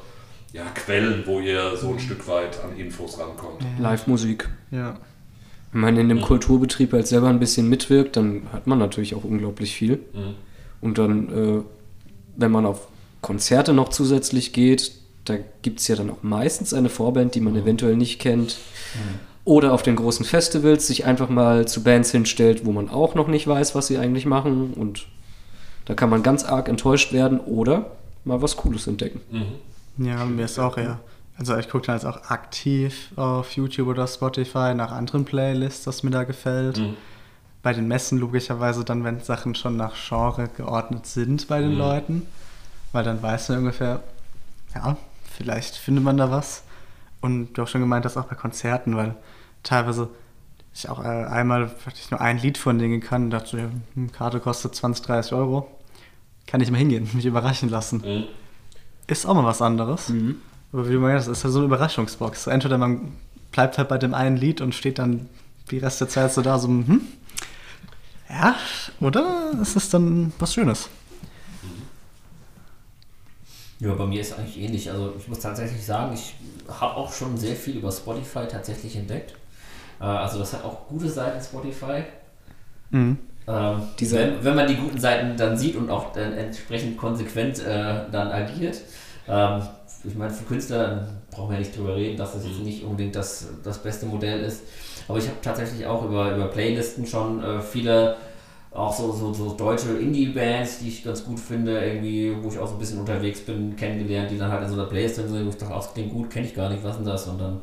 [0.53, 1.99] ja, Quellen, wo ihr so ein mhm.
[1.99, 3.63] Stück weit an Infos rankommt.
[3.79, 4.49] Live-Musik.
[4.71, 4.97] Ja.
[5.73, 6.23] Wenn man in dem mhm.
[6.23, 9.97] Kulturbetrieb halt selber ein bisschen mitwirkt, dann hat man natürlich auch unglaublich viel.
[10.15, 10.35] Mhm.
[10.81, 11.63] Und dann, äh,
[12.37, 12.89] wenn man auf
[13.21, 14.93] Konzerte noch zusätzlich geht,
[15.25, 17.61] da gibt es ja dann auch meistens eine Vorband, die man mhm.
[17.61, 18.57] eventuell nicht kennt.
[18.95, 19.19] Mhm.
[19.45, 23.29] Oder auf den großen Festivals sich einfach mal zu Bands hinstellt, wo man auch noch
[23.29, 24.73] nicht weiß, was sie eigentlich machen.
[24.75, 25.07] Und
[25.85, 27.93] da kann man ganz arg enttäuscht werden oder
[28.25, 29.21] mal was Cooles entdecken.
[29.99, 31.01] Ja, mir ist auch ja.
[31.39, 36.03] Also ich gucke dann jetzt auch aktiv auf YouTube oder Spotify nach anderen Playlists, was
[36.03, 36.79] mir da gefällt.
[36.79, 36.97] Mhm.
[37.63, 41.79] Bei den Messen logischerweise dann, wenn Sachen schon nach Genre geordnet sind bei den mhm.
[41.79, 42.27] Leuten.
[42.91, 44.03] Weil dann weiß man ungefähr,
[44.75, 44.97] ja,
[45.37, 46.65] vielleicht findet man da was.
[47.21, 49.15] Und du hast schon gemeint, dass auch bei Konzerten, weil
[49.63, 50.09] teilweise
[50.75, 54.41] ich auch äh, einmal ich nur ein Lied von denen kann, dachte, ja, eine Karte
[54.41, 55.69] kostet 20, 30 Euro.
[56.47, 57.99] Kann ich mal hingehen, mich überraschen lassen.
[58.05, 58.25] Mhm
[59.09, 60.11] ist auch mal was anderes.
[60.11, 60.37] Mhm.
[60.73, 62.47] Aber wie du meinst, das ist ja so eine Überraschungsbox.
[62.47, 63.13] Entweder man
[63.51, 65.29] bleibt halt bei dem einen Lied und steht dann
[65.71, 67.01] die Rest der Zeit so da, so, hm,
[68.29, 68.55] ja,
[69.01, 70.89] oder ist es dann was Schönes?
[73.81, 74.91] Ja, bei mir ist es eigentlich ähnlich.
[74.91, 76.35] Also ich muss tatsächlich sagen, ich
[76.69, 79.35] habe auch schon sehr viel über Spotify tatsächlich entdeckt.
[80.01, 82.03] Äh, also das hat auch gute Seiten Spotify.
[82.91, 83.19] Mhm.
[83.49, 87.95] Ähm, wenn, wenn, man die guten Seiten dann sieht und auch dann entsprechend konsequent äh,
[88.13, 88.83] dann agiert.
[89.27, 89.63] Ähm,
[90.05, 93.49] ich meine, für Künstler brauchen wir nicht drüber reden, dass das jetzt nicht unbedingt das,
[93.65, 94.63] das beste Modell ist.
[95.09, 98.17] Aber ich habe tatsächlich auch über, über Playlisten schon äh, viele,
[98.71, 102.67] auch so, so, so deutsche Indie-Bands, die ich ganz gut finde, irgendwie, wo ich auch
[102.67, 105.49] so ein bisschen unterwegs bin, kennengelernt, die dann halt in so einer Playlist sind, wo
[105.49, 107.27] ich dachte, das klingt gut, kenne ich gar nicht, was ist denn das?
[107.27, 107.61] Und dann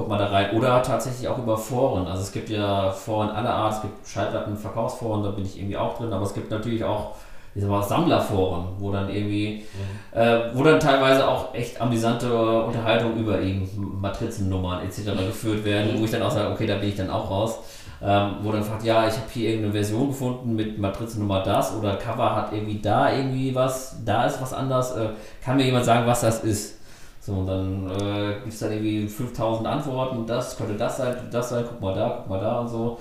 [0.00, 0.56] kommt man da rein.
[0.56, 2.06] Oder tatsächlich auch über Foren.
[2.06, 5.76] Also es gibt ja Foren aller Art, es gibt Schallplatten, Verkaufsforen, da bin ich irgendwie
[5.76, 7.16] auch drin, aber es gibt natürlich auch
[7.54, 10.18] diese Sammlerforen, wo dann irgendwie, mhm.
[10.18, 12.32] äh, wo dann teilweise auch echt amüsante
[12.62, 13.68] Unterhaltungen über eben
[14.00, 15.10] Matrizennummern etc.
[15.26, 17.58] geführt werden, wo ich dann auch sage, okay, da bin ich dann auch raus.
[18.02, 21.96] ähm, wo dann fragt, ja, ich habe hier irgendeine Version gefunden mit Matrizennummer das oder
[21.96, 24.96] Cover hat irgendwie da irgendwie was, da ist was anders.
[24.96, 25.10] Äh,
[25.44, 26.79] kann mir jemand sagen, was das ist?
[27.20, 31.50] So, und dann äh, gibt es dann irgendwie 5000 Antworten, das könnte das sein, das
[31.50, 32.98] sein, guck mal da, guck mal da und so.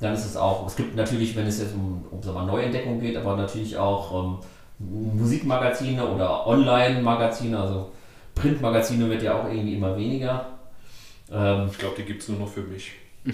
[0.00, 2.98] Dann ist es auch, es gibt natürlich, wenn es jetzt um, um so mal Neuentdeckung
[3.00, 4.38] geht, aber natürlich auch ähm,
[4.78, 7.90] Musikmagazine oder Online-Magazine, also
[8.34, 10.46] Printmagazine wird ja auch irgendwie immer weniger.
[11.30, 12.92] Ähm, ich glaube, die gibt es nur noch für mich.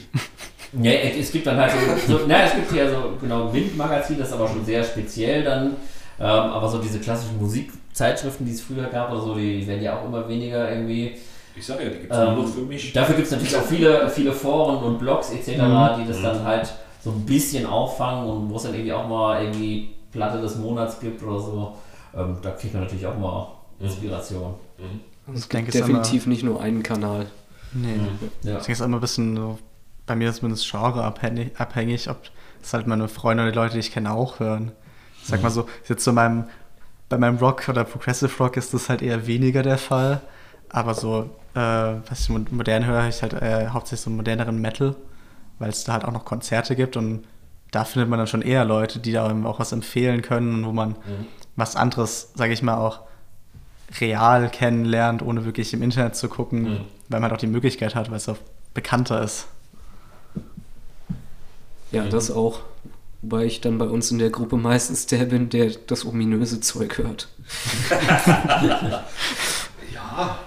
[0.82, 1.72] ja, es gibt dann halt
[2.06, 5.44] so, so na, es gibt ja so, genau, Wind-Magazin, das ist aber schon sehr speziell
[5.44, 5.76] dann.
[6.18, 7.38] Ähm, aber so diese klassischen
[7.94, 11.14] Musikzeitschriften, die es früher gab oder so, die werden ja auch immer weniger irgendwie.
[11.54, 12.92] Ich sage ja, die gibt es ähm, nur für mich.
[12.92, 16.02] Dafür gibt es natürlich auch viele, viele Foren und Blogs etc., mhm.
[16.02, 16.44] die das dann mhm.
[16.44, 20.56] halt so ein bisschen auffangen und wo es dann irgendwie auch mal irgendwie Platte des
[20.56, 21.76] Monats gibt oder so.
[22.16, 23.86] Ähm, da kriegt man natürlich auch mal mhm.
[23.86, 24.54] Inspiration.
[24.78, 25.00] Mhm.
[25.28, 27.26] Also es gibt definitiv nicht nur einen Kanal.
[27.72, 27.94] Nee.
[27.94, 28.18] Mhm.
[28.42, 28.58] Ja.
[28.58, 29.58] Ich denke, es ist immer ein bisschen so,
[30.06, 32.18] bei mir ist zumindest Genre abhängig, abhängig ob
[32.60, 34.72] es halt meine Freunde oder die Leute, die ich kenne, auch hören.
[35.22, 36.44] Ich sag mal so, jetzt so meinem,
[37.14, 40.20] bei meinem Rock oder Progressive Rock ist das halt eher weniger der Fall.
[40.68, 44.96] Aber so, äh, was ich modern höre, ich halt äh, hauptsächlich so moderneren Metal,
[45.60, 47.24] weil es da halt auch noch Konzerte gibt und
[47.70, 50.90] da findet man dann schon eher Leute, die da auch was empfehlen können, wo man
[50.90, 51.26] mhm.
[51.54, 53.00] was anderes, sage ich mal, auch
[54.00, 56.80] real kennenlernt, ohne wirklich im Internet zu gucken, mhm.
[57.08, 58.38] weil man halt auch die Möglichkeit hat, weil es auch
[58.74, 59.46] bekannter ist.
[61.92, 62.60] Ja, das auch.
[63.24, 66.98] Wobei ich dann bei uns in der Gruppe meistens der bin, der das ominöse Zeug
[66.98, 67.28] hört.
[69.94, 70.38] ja,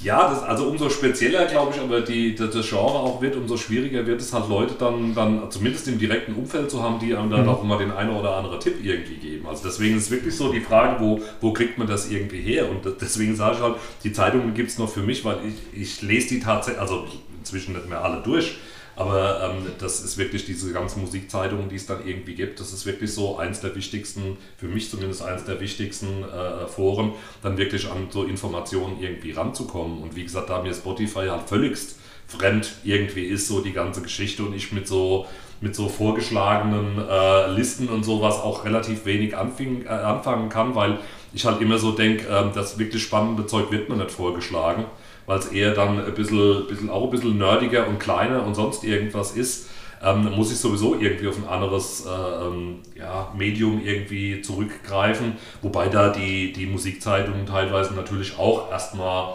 [0.00, 4.06] Ja, das, also umso spezieller, glaube ich, aber die, das Genre auch wird, umso schwieriger
[4.06, 7.42] wird es halt Leute dann, dann zumindest im direkten Umfeld zu haben, die einem dann
[7.42, 7.48] mhm.
[7.48, 9.48] auch immer den einen oder anderen Tipp irgendwie geben.
[9.48, 12.70] Also deswegen ist es wirklich so die Frage, wo, wo kriegt man das irgendwie her?
[12.70, 16.02] Und deswegen sage ich halt, die Zeitungen gibt es noch für mich, weil ich, ich
[16.02, 17.08] lese die tatsächlich, also
[17.40, 18.58] inzwischen nicht mehr alle durch,
[18.96, 22.60] aber ähm, das ist wirklich diese ganzen Musikzeitungen, die es dann irgendwie gibt.
[22.60, 27.12] Das ist wirklich so eins der wichtigsten, für mich zumindest eins der wichtigsten äh, Foren,
[27.42, 30.02] dann wirklich an so Informationen irgendwie ranzukommen.
[30.02, 34.44] Und wie gesagt, da mir Spotify halt völligst fremd irgendwie ist, so die ganze Geschichte
[34.44, 35.26] und ich mit so
[35.60, 40.98] mit so vorgeschlagenen äh, Listen und sowas auch relativ wenig anfing, äh, anfangen kann, weil
[41.32, 44.84] ich halt immer so denke, äh, das wirklich spannende Zeug wird mir nicht vorgeschlagen
[45.26, 48.84] weil es eher dann ein bisschen, bisschen, auch ein bisschen nerdiger und kleiner und sonst
[48.84, 49.70] irgendwas ist,
[50.02, 55.34] ähm, muss ich sowieso irgendwie auf ein anderes äh, ähm, ja, Medium irgendwie zurückgreifen.
[55.62, 59.34] Wobei da die, die Musikzeitungen teilweise natürlich auch erstmal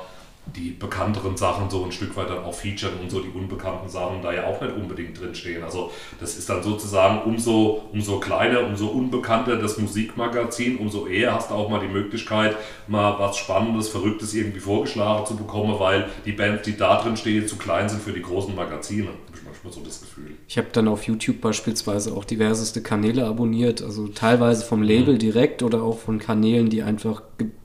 [0.56, 4.22] die bekannteren Sachen so ein Stück weit dann auch featuren und so die unbekannten Sachen
[4.22, 5.64] da ja auch nicht unbedingt drinstehen.
[5.64, 11.52] Also das ist dann sozusagen umso, umso kleiner, umso unbekannter das Musikmagazin, umso eher hast
[11.52, 12.56] du auch mal die Möglichkeit,
[12.88, 17.48] mal was Spannendes, Verrücktes irgendwie vorgeschlagen zu bekommen, weil die Bands, die da drin stehen,
[17.48, 19.10] zu klein sind für die großen Magazine.
[19.34, 20.32] Ich manchmal so das Gefühl.
[20.48, 25.20] Ich habe dann auf YouTube beispielsweise auch diverseste Kanäle abonniert, also teilweise vom Label mhm.
[25.20, 27.22] direkt oder auch von Kanälen, die einfach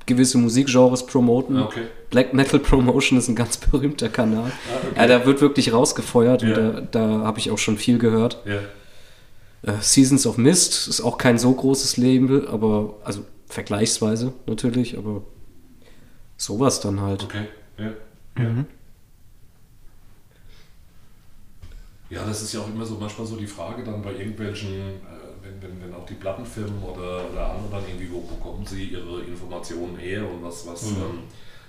[0.06, 1.60] gewisse Musikgenres promoten.
[1.60, 1.84] Okay.
[2.10, 4.50] Black Metal Promotion ist ein ganz berühmter Kanal.
[4.50, 5.00] Ah, okay.
[5.00, 6.48] ja, da wird wirklich rausgefeuert ja.
[6.48, 8.42] und da, da habe ich auch schon viel gehört.
[8.44, 9.72] Ja.
[9.72, 15.22] Äh, Seasons of Mist ist auch kein so großes Label, aber also vergleichsweise natürlich, aber
[16.36, 17.24] sowas dann halt.
[17.24, 17.46] Okay,
[17.78, 18.42] ja.
[18.42, 18.66] Mhm.
[22.10, 25.23] Ja, das ist ja auch immer so manchmal so die Frage dann bei irgendwelchen, äh,
[25.44, 29.20] wenn, wenn, wenn auch die Plattenfirmen oder, oder andere dann irgendwie, wo bekommen sie ihre
[29.22, 30.96] Informationen her und was, was mhm.
[30.96, 31.18] ähm,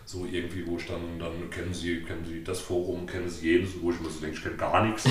[0.07, 3.71] so irgendwie, wo ich dann, dann kennen sie, kennen sie das Forum, kennen sie jedes,
[3.82, 5.05] wo ich mir so denke, ich kenne gar nichts.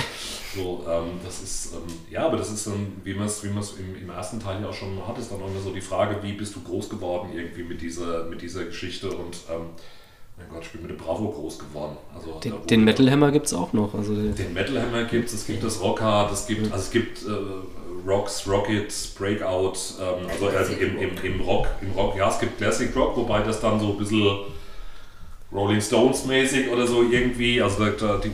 [0.54, 3.96] So, ähm, das ist, ähm, ja, aber das ist dann, wie man es wie im,
[4.00, 6.34] im ersten Teil ja auch schon hat, ist dann auch immer so die Frage, wie
[6.34, 9.70] bist du groß geworden irgendwie mit dieser, mit dieser Geschichte und ähm,
[10.36, 11.96] mein Gott, ich bin mit dem Bravo groß geworden.
[12.14, 13.94] Also, den, den Metal Hammer gibt es auch noch.
[13.94, 17.22] Also den Metal Hammer gibt es, es gibt das Rockhard, es gibt, also es gibt
[17.22, 17.28] äh,
[18.06, 22.58] Rocks, Rockets, Breakout, ähm, also, also im, im, im, Rock, im Rock, ja, es gibt
[22.58, 24.44] Classic Rock, wobei das dann so ein bisschen
[25.54, 28.30] Rolling Stones mäßig oder so irgendwie, also da, die,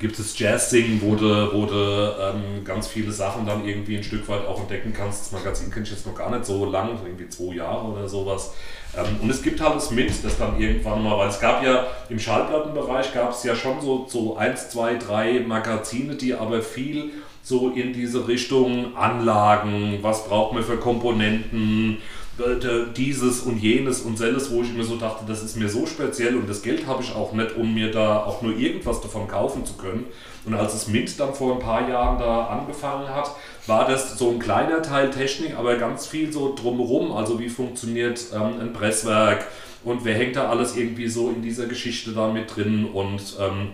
[0.00, 4.28] gibt es Jazz-Singen, wo du, wo du ähm, ganz viele Sachen dann irgendwie ein Stück
[4.28, 5.20] weit auch entdecken kannst.
[5.20, 8.54] Das Magazin kenne ich jetzt noch gar nicht so lang, irgendwie zwei Jahre oder sowas.
[8.96, 11.86] Ähm, und es gibt halt das mit, das dann irgendwann mal, weil es gab ja
[12.08, 17.12] im Schallplattenbereich gab es ja schon so, so eins, zwei, drei Magazine, die aber viel
[17.44, 21.98] so in diese Richtung Anlagen, was braucht man für Komponenten,
[22.38, 25.86] äh, dieses und jenes und selles, wo ich mir so dachte, das ist mir so
[25.86, 29.28] speziell und das Geld habe ich auch nicht, um mir da auch nur irgendwas davon
[29.28, 30.06] kaufen zu können.
[30.46, 33.30] Und als es Mint dann vor ein paar Jahren da angefangen hat,
[33.66, 37.12] war das so ein kleiner Teil Technik, aber ganz viel so drumherum.
[37.12, 39.46] Also wie funktioniert ähm, ein Presswerk
[39.84, 43.68] und wer hängt da alles irgendwie so in dieser Geschichte da mit drin und ähm,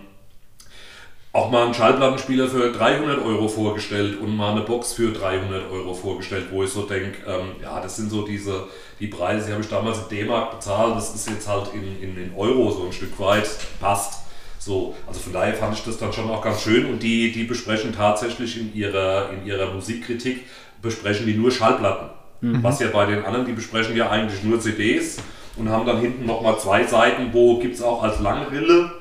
[1.33, 5.93] auch mal einen Schallplattenspieler für 300 Euro vorgestellt und mal eine Box für 300 Euro
[5.93, 8.67] vorgestellt, wo ich so denke, ähm, ja, das sind so diese,
[8.99, 12.21] die Preise, die habe ich damals in D-Mark bezahlt, das ist jetzt halt in, in,
[12.21, 14.19] in Euro so ein Stück weit, passt.
[14.59, 17.45] So, also von daher fand ich das dann schon auch ganz schön und die, die
[17.45, 20.45] besprechen tatsächlich in ihrer, in ihrer Musikkritik,
[20.81, 22.09] besprechen die nur Schallplatten.
[22.41, 22.61] Mhm.
[22.61, 25.17] Was ja bei den anderen, die besprechen ja eigentlich nur CDs
[25.55, 28.91] und haben dann hinten nochmal zwei Seiten, wo gibt es auch als Langrille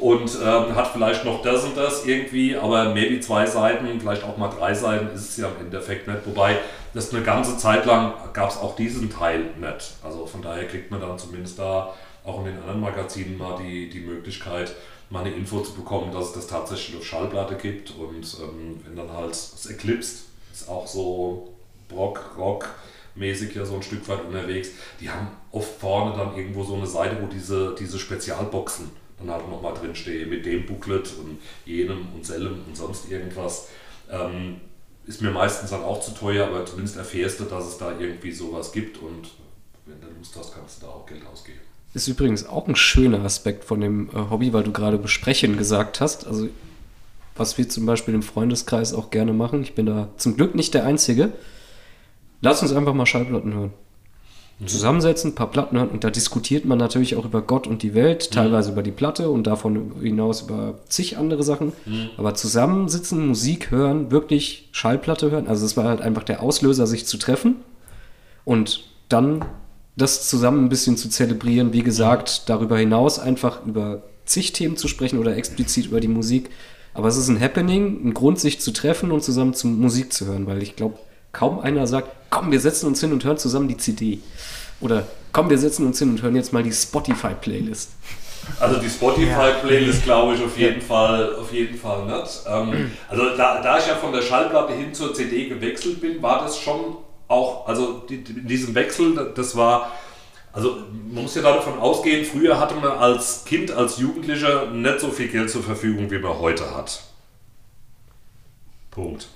[0.00, 4.24] und ähm, hat vielleicht noch das und das irgendwie, aber mehr wie zwei Seiten, vielleicht
[4.24, 6.26] auch mal drei Seiten ist es ja im Endeffekt nicht.
[6.26, 6.58] Wobei
[6.94, 9.94] das eine ganze Zeit lang gab es auch diesen Teil nicht.
[10.02, 13.88] Also von daher kriegt man dann zumindest da auch in den anderen Magazinen mal die,
[13.88, 14.74] die Möglichkeit,
[15.10, 17.90] mal eine Info zu bekommen, dass es das tatsächlich auf Schallplatte gibt.
[17.90, 21.54] Und ähm, wenn dann halt das Eclipse ist auch so
[21.88, 22.68] Brock, Rock,
[23.14, 24.70] mäßig ja so ein Stück weit unterwegs.
[25.00, 29.48] Die haben oft vorne dann irgendwo so eine Seite, wo diese, diese Spezialboxen dann halt
[29.48, 33.68] nochmal drinstehe mit dem Booklet und jenem und sellem und sonst irgendwas.
[34.10, 34.56] Ähm,
[35.06, 38.32] ist mir meistens dann auch zu teuer, aber zumindest erfährst du, dass es da irgendwie
[38.32, 39.30] sowas gibt und
[39.86, 41.58] wenn du Lust hast, kannst du da auch Geld ausgeben.
[41.92, 46.00] Ist übrigens auch ein schöner Aspekt von dem äh, Hobby, weil du gerade besprechen gesagt
[46.00, 46.26] hast.
[46.26, 46.48] Also
[47.36, 49.62] was wir zum Beispiel im Freundeskreis auch gerne machen.
[49.62, 51.32] Ich bin da zum Glück nicht der Einzige.
[52.40, 53.72] Lass uns einfach mal Schallplatten hören
[54.66, 57.94] zusammensetzen, ein paar Platten hören und da diskutiert man natürlich auch über Gott und die
[57.94, 58.34] Welt, mhm.
[58.34, 61.72] teilweise über die Platte und davon hinaus über zig andere Sachen.
[61.86, 62.10] Mhm.
[62.16, 67.06] Aber zusammensitzen, Musik hören, wirklich Schallplatte hören, also das war halt einfach der Auslöser, sich
[67.06, 67.56] zu treffen
[68.44, 69.44] und dann
[69.96, 71.72] das zusammen ein bisschen zu zelebrieren.
[71.72, 72.46] Wie gesagt, mhm.
[72.46, 76.50] darüber hinaus einfach über zig Themen zu sprechen oder explizit über die Musik.
[76.94, 80.26] Aber es ist ein Happening, ein Grund, sich zu treffen und zusammen zu Musik zu
[80.26, 80.98] hören, weil ich glaube,
[81.34, 84.20] kaum einer sagt, komm, wir setzen uns hin und hören zusammen die CD.
[84.80, 87.90] Oder komm, wir setzen uns hin und hören jetzt mal die Spotify-Playlist.
[88.60, 90.04] Also die Spotify-Playlist ja.
[90.04, 92.42] glaube ich auf jeden Fall, auf jeden Fall nicht.
[92.46, 96.42] Ähm, also da, da ich ja von der Schallplatte hin zur CD gewechselt bin, war
[96.42, 96.96] das schon
[97.28, 99.92] auch, also die, diesem Wechsel, das war,
[100.52, 100.76] also
[101.10, 105.28] man muss ja davon ausgehen, früher hatte man als Kind, als Jugendlicher nicht so viel
[105.28, 107.00] Geld zur Verfügung, wie man heute hat.
[108.90, 109.26] Punkt.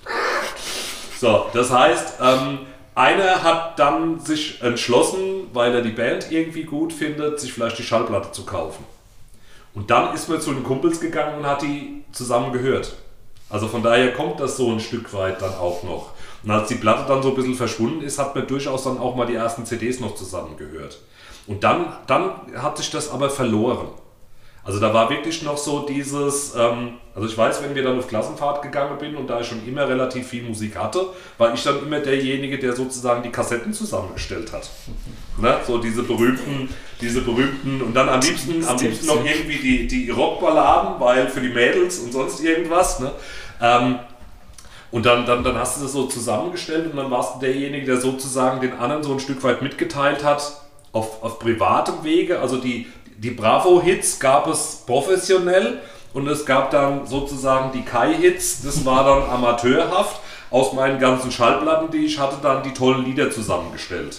[1.19, 2.59] So, das heißt, ähm,
[2.95, 7.83] einer hat dann sich entschlossen, weil er die Band irgendwie gut findet, sich vielleicht die
[7.83, 8.85] Schallplatte zu kaufen.
[9.73, 12.95] Und dann ist man zu den Kumpels gegangen und hat die zusammen gehört.
[13.49, 16.11] Also von daher kommt das so ein Stück weit dann auch noch.
[16.43, 19.15] Und als die Platte dann so ein bisschen verschwunden ist, hat man durchaus dann auch
[19.15, 20.99] mal die ersten CDs noch zusammen gehört.
[21.47, 23.89] Und dann, dann hat sich das aber verloren.
[24.69, 28.07] Also da war wirklich noch so dieses, ähm, also ich weiß, wenn wir dann auf
[28.07, 31.07] Klassenfahrt gegangen bin und da ich schon immer relativ viel Musik hatte,
[31.39, 34.69] war ich dann immer derjenige, der sozusagen die Kassetten zusammengestellt hat.
[35.41, 35.55] Ne?
[35.65, 36.67] So diese berühmten,
[36.99, 41.39] diese berühmten und dann am liebsten, am liebsten noch irgendwie die, die Rockballaden, weil für
[41.39, 42.99] die Mädels und sonst irgendwas.
[42.99, 43.09] Ne?
[43.61, 43.99] Ähm,
[44.91, 48.01] und dann, dann, dann hast du das so zusammengestellt und dann warst du derjenige, der
[48.01, 50.61] sozusagen den anderen so ein Stück weit mitgeteilt hat,
[50.91, 52.87] auf, auf privatem Wege, also die,
[53.19, 55.79] die Bravo-Hits gab es professionell
[56.13, 60.21] und es gab dann sozusagen die Kai-Hits, das war dann amateurhaft.
[60.51, 64.17] Aus meinen ganzen Schallplatten, die ich hatte, dann die tollen Lieder zusammengestellt.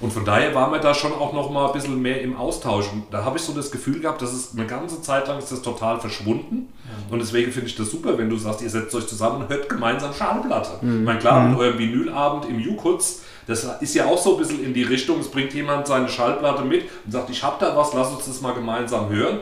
[0.00, 2.86] Und von daher waren wir da schon auch noch mal ein bisschen mehr im Austausch.
[2.90, 5.52] Und da habe ich so das Gefühl gehabt, dass es eine ganze Zeit lang ist
[5.52, 6.72] das total verschwunden.
[7.10, 9.68] Und deswegen finde ich das super, wenn du sagst, ihr setzt euch zusammen und hört
[9.68, 10.84] gemeinsam Schallplatte.
[10.84, 11.00] Mhm.
[11.00, 11.58] Ich meine, klar, mit mhm.
[11.58, 15.30] eurem Vinylabend im Jukutz, das ist ja auch so ein bisschen in die Richtung, es
[15.30, 18.52] bringt jemand seine Schallplatte mit und sagt, ich habe da was, lass uns das mal
[18.52, 19.40] gemeinsam hören.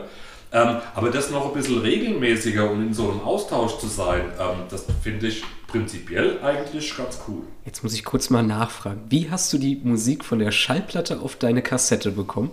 [0.51, 4.63] Ähm, aber das noch ein bisschen regelmäßiger und in so einem Austausch zu sein, ähm,
[4.69, 7.41] das finde ich prinzipiell eigentlich ganz cool.
[7.65, 9.01] Jetzt muss ich kurz mal nachfragen.
[9.09, 12.51] Wie hast du die Musik von der Schallplatte auf deine Kassette bekommen?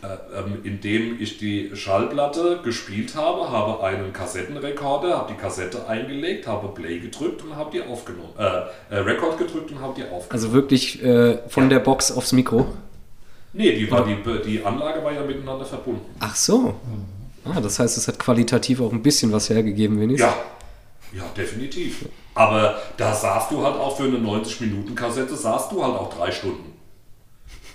[0.00, 6.46] Äh, ähm, indem ich die Schallplatte gespielt habe, habe einen Kassettenrekorder, habe die Kassette eingelegt,
[6.46, 8.30] habe Play gedrückt und habe die aufgenommen.
[8.38, 10.30] Äh, äh, Record gedrückt und habe die aufgenommen.
[10.30, 11.70] Also wirklich äh, von ja.
[11.70, 12.66] der Box aufs Mikro?
[13.52, 16.04] Nee, die, war, die, die Anlage war ja miteinander verbunden.
[16.20, 16.74] Ach so.
[17.44, 20.30] Ah, das heißt, es hat qualitativ auch ein bisschen was hergegeben, wenigstens.
[21.12, 22.04] Ja, ja, definitiv.
[22.34, 26.77] Aber da saßt du halt auch für eine 90-Minuten-Kassette, saßt du halt auch drei Stunden.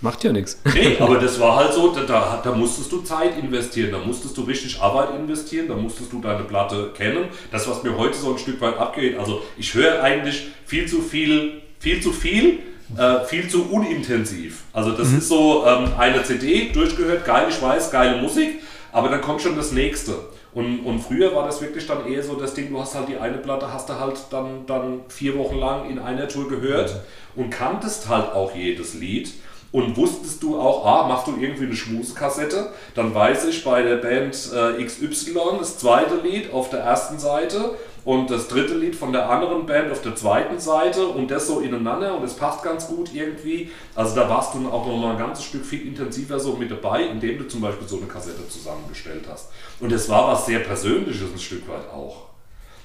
[0.04, 0.60] Macht ja nichts.
[0.74, 4.42] Nee, aber das war halt so, da, da musstest du Zeit investieren, da musstest du
[4.42, 7.24] richtig Arbeit investieren, da musstest du deine Platte kennen.
[7.50, 11.00] Das, was mir heute so ein Stück weit abgeht, also ich höre eigentlich viel zu
[11.00, 12.58] viel, viel zu viel,
[12.98, 14.64] äh, viel zu unintensiv.
[14.74, 15.18] Also das mhm.
[15.18, 18.60] ist so ähm, eine CD, durchgehört, geil, ich weiß, geile Musik,
[18.92, 20.16] aber dann kommt schon das nächste.
[20.52, 23.16] Und, und früher war das wirklich dann eher so das Ding, du hast halt die
[23.16, 26.94] eine Platte, hast du halt dann, dann vier Wochen lang in einer Tour gehört
[27.34, 27.44] mhm.
[27.44, 29.32] und kanntest halt auch jedes Lied.
[29.74, 33.96] Und wusstest du auch, ah, machst du irgendwie eine Schmusekassette, dann weiß ich bei der
[33.96, 39.12] Band äh, XY das zweite Lied auf der ersten Seite und das dritte Lied von
[39.12, 42.86] der anderen Band auf der zweiten Seite und das so ineinander und es passt ganz
[42.86, 43.72] gut irgendwie.
[43.96, 47.06] Also da warst du auch noch mal ein ganzes Stück viel intensiver so mit dabei,
[47.06, 49.48] indem du zum Beispiel so eine Kassette zusammengestellt hast.
[49.80, 52.26] Und es war was sehr Persönliches ein Stück weit auch.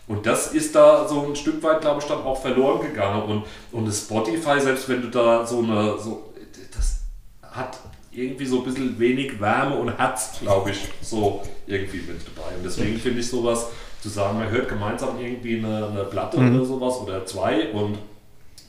[0.08, 3.22] Und das ist da so ein Stück weit, glaube ich, dann auch verloren gegangen.
[3.22, 6.29] Und, und das Spotify, selbst wenn du da so eine, so,
[7.60, 7.80] hat
[8.12, 12.56] irgendwie so ein bisschen wenig Wärme und Herz, glaube ich, so irgendwie mit dabei.
[12.56, 13.68] Und deswegen finde ich sowas,
[14.02, 16.56] zu sagen, man hört gemeinsam irgendwie eine, eine Platte mhm.
[16.56, 17.98] oder sowas oder zwei und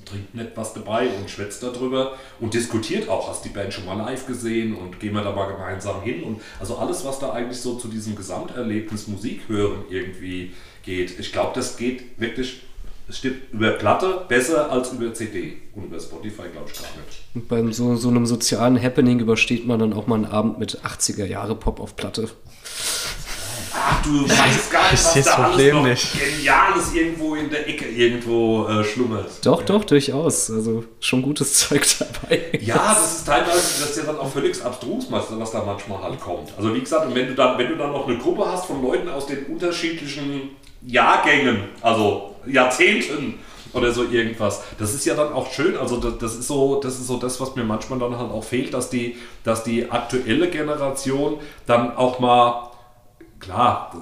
[0.04, 3.96] trinkt nicht was dabei und schwätzt darüber und diskutiert auch, hast die Band schon mal
[3.96, 7.60] live gesehen und gehen wir da mal gemeinsam hin und also alles, was da eigentlich
[7.60, 11.18] so zu diesem Gesamterlebnis Musik hören irgendwie geht.
[11.20, 12.62] Ich glaube, das geht wirklich
[13.10, 17.20] es steht über Platte besser als über CD und über Spotify glaube ich gar nicht.
[17.34, 20.78] Und beim so, so einem sozialen Happening übersteht man dann auch mal einen Abend mit
[20.84, 22.28] 80er Jahre Pop auf Platte.
[23.72, 26.08] Ach, du weißt gar nicht, was da alles noch nicht.
[26.12, 29.28] Geniales irgendwo in der Ecke irgendwo äh, schlummert.
[29.44, 30.50] Doch, doch, durchaus.
[30.50, 32.60] Also schon gutes Zeug dabei.
[32.60, 36.20] Ja, das ist teilweise, das ist ja dann auch völlig abstrus, was da manchmal halt
[36.20, 36.52] kommt.
[36.56, 39.08] Also wie gesagt, wenn du dann, wenn du dann noch eine Gruppe hast von Leuten
[39.08, 40.50] aus den unterschiedlichen
[40.82, 43.34] Jahrgängen, also Jahrzehnten
[43.72, 44.62] oder so irgendwas.
[44.78, 47.40] Das ist ja dann auch schön, also das, das, ist so, das ist so das,
[47.40, 52.18] was mir manchmal dann halt auch fehlt, dass die, dass die aktuelle Generation dann auch
[52.18, 52.70] mal,
[53.38, 53.94] klar,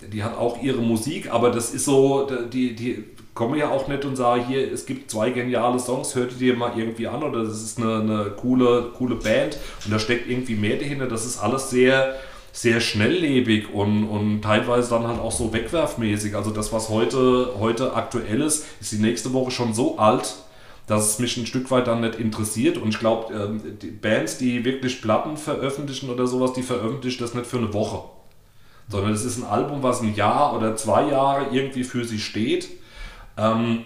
[0.00, 3.04] die hat auch ihre Musik, aber das ist so, die, die
[3.34, 6.56] kommen ja auch nicht und sagen, hier, es gibt zwei geniale Songs, hört ihr dir
[6.56, 10.54] mal irgendwie an oder das ist eine, eine coole, coole Band und da steckt irgendwie
[10.54, 11.06] mehr dahinter.
[11.06, 12.16] Das ist alles sehr,
[12.56, 16.34] sehr schnelllebig und, und teilweise dann halt auch so wegwerfmäßig.
[16.34, 20.36] Also das, was heute, heute aktuell ist, ist die nächste Woche schon so alt,
[20.86, 22.78] dass es mich ein Stück weit dann nicht interessiert.
[22.78, 27.34] Und ich glaube, ähm, die Bands, die wirklich Platten veröffentlichen oder sowas, die veröffentlichen das
[27.34, 28.08] nicht für eine Woche.
[28.88, 32.70] Sondern es ist ein Album, was ein Jahr oder zwei Jahre irgendwie für sie steht.
[33.36, 33.84] Ähm,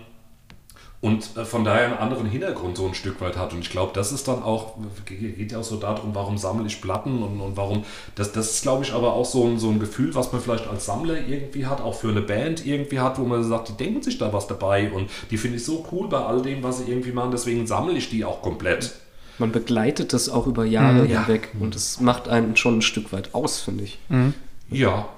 [1.03, 3.55] und äh, von daher einen anderen Hintergrund so ein Stück weit hat.
[3.55, 4.75] Und ich glaube, das ist dann auch,
[5.07, 7.85] geht ja auch so darum, warum sammle ich Platten und, und warum,
[8.17, 10.69] das, das ist glaube ich aber auch so ein, so ein Gefühl, was man vielleicht
[10.69, 14.03] als Sammler irgendwie hat, auch für eine Band irgendwie hat, wo man sagt, die denken
[14.03, 16.91] sich da was dabei und die finde ich so cool bei all dem, was sie
[16.91, 18.93] irgendwie machen, deswegen sammle ich die auch komplett.
[19.39, 21.61] Man begleitet das auch über Jahre mhm, hinweg ja.
[21.65, 23.99] und es macht einen schon ein Stück weit aus, finde ich.
[24.11, 24.35] Mhm.
[24.69, 25.09] Ja,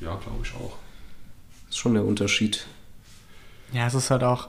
[0.00, 0.72] ja, glaube ich auch.
[1.66, 2.66] Das ist schon der Unterschied.
[3.74, 4.48] Ja, es ist halt auch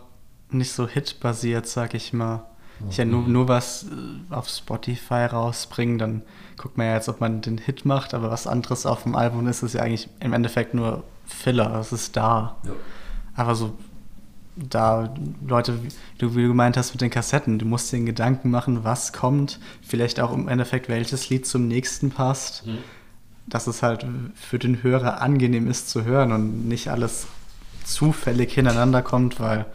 [0.51, 2.45] nicht so Hit-basiert, sag ich mal.
[2.89, 6.21] Ich ja nur, nur was äh, auf Spotify rausbringen, dann
[6.57, 9.47] guckt man ja jetzt, ob man den Hit macht, aber was anderes auf dem Album
[9.47, 12.55] ist, ist ja eigentlich im Endeffekt nur Filler, es ist da.
[12.63, 12.71] Ja.
[13.35, 13.73] Aber so,
[14.55, 15.13] da
[15.45, 18.49] Leute, wie du, wie du gemeint hast mit den Kassetten, du musst dir den Gedanken
[18.49, 22.77] machen, was kommt, vielleicht auch im Endeffekt welches Lied zum nächsten passt, mhm.
[23.47, 27.27] dass es halt für den Hörer angenehm ist zu hören und nicht alles
[27.83, 29.65] zufällig hintereinander kommt, weil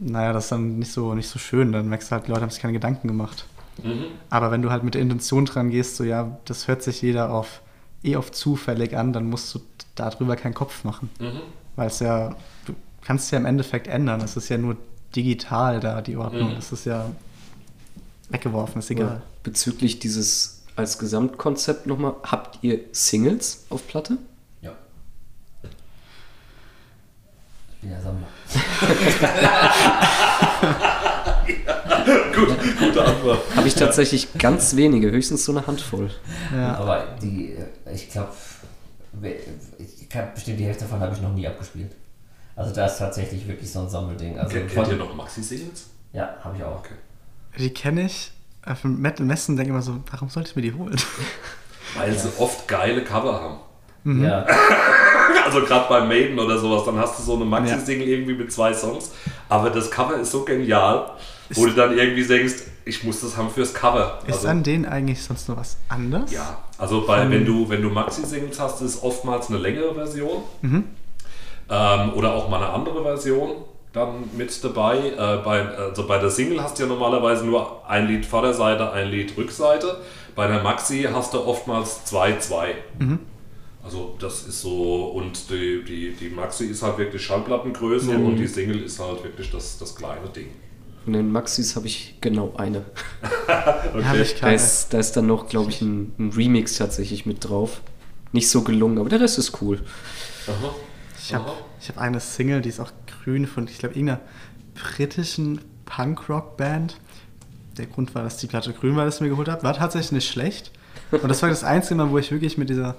[0.00, 1.72] naja, das ist dann nicht so, nicht so schön.
[1.72, 3.46] Dann merkst du halt, die Leute haben sich keine Gedanken gemacht.
[3.82, 4.06] Mhm.
[4.30, 7.30] Aber wenn du halt mit der Intention dran gehst, so ja, das hört sich jeder
[7.30, 7.60] auf
[8.02, 9.60] eh auf zufällig an, dann musst du
[9.94, 11.10] darüber keinen Kopf machen.
[11.20, 11.40] Mhm.
[11.76, 12.34] Weil es ja,
[12.64, 14.22] du kannst es ja im Endeffekt ändern.
[14.22, 14.76] Es ist ja nur
[15.14, 16.52] digital da, die Ordnung.
[16.52, 16.56] Mhm.
[16.56, 17.10] Das ist ja
[18.30, 19.22] weggeworfen, ist egal.
[19.42, 24.16] Bezüglich dieses als Gesamtkonzept nochmal, habt ihr Singles auf Platte?
[27.80, 28.26] Bin ja Sammler.
[29.32, 29.72] ja,
[32.46, 33.56] gut, gute Antwort.
[33.56, 36.10] Habe ich tatsächlich ganz wenige, höchstens so eine Handvoll.
[36.54, 36.76] Ja.
[36.76, 37.56] Aber die,
[37.92, 38.30] ich glaube,
[40.34, 41.92] bestimmt die Hälfte davon habe ich noch nie abgespielt.
[42.56, 44.38] Also da ist tatsächlich wirklich so ein Sammelding.
[44.38, 45.86] Also Kennt von, ihr noch Maxi-Singles?
[46.12, 46.80] Ja, habe ich auch.
[46.80, 46.94] Okay.
[47.58, 48.32] Die kenne ich.
[48.80, 51.00] Von Metal Messen denke ich immer so, warum sollte ich mir die holen?
[51.96, 53.58] Weil sie oft geile Cover haben.
[54.04, 54.24] Mhm.
[54.24, 54.46] Ja.
[55.44, 58.14] also gerade bei Maiden oder sowas, dann hast du so eine Maxi-Single ja.
[58.14, 59.12] irgendwie mit zwei Songs.
[59.48, 61.10] Aber das Cover ist so genial,
[61.54, 62.54] wo du dann irgendwie denkst,
[62.84, 64.18] ich muss das haben fürs Cover.
[64.26, 66.30] Ist also, an denen eigentlich sonst noch was anderes?
[66.32, 70.42] Ja, also bei, wenn du, wenn du Maxi-Singles hast, ist oftmals eine längere Version.
[70.62, 70.84] Mhm.
[71.68, 73.50] Ähm, oder auch mal eine andere Version
[73.92, 74.98] dann mit dabei.
[74.98, 79.08] Äh, bei, also bei der Single hast du ja normalerweise nur ein Lied Vorderseite, ein
[79.08, 79.98] Lied Rückseite.
[80.34, 82.74] Bei der Maxi hast du oftmals zwei, zwei.
[82.98, 83.18] Mhm.
[83.82, 88.26] Also das ist so, und die, die, die Maxi ist halt wirklich Schallplattengröße mhm.
[88.26, 90.48] und die Single ist halt wirklich das, das kleine Ding.
[91.04, 92.84] Von den Maxis habe ich genau eine.
[93.94, 94.22] okay.
[94.22, 97.80] ich da, ist, da ist dann noch, glaube ich, ein, ein, Remix tatsächlich mit drauf.
[98.32, 99.80] Nicht so gelungen, aber der Rest ist cool.
[100.46, 100.74] Aha.
[101.18, 101.50] Ich habe
[101.88, 102.92] hab eine Single, die ist auch
[103.24, 104.20] grün von, ich glaube, irgendeiner
[104.74, 106.96] britischen Punkrock-Band.
[107.78, 109.62] der Grund war, dass die Platte grün war, dass ich mir geholt habe.
[109.62, 110.70] War tatsächlich nicht schlecht.
[111.10, 112.94] Und das war das einzige Mal, wo ich wirklich mit dieser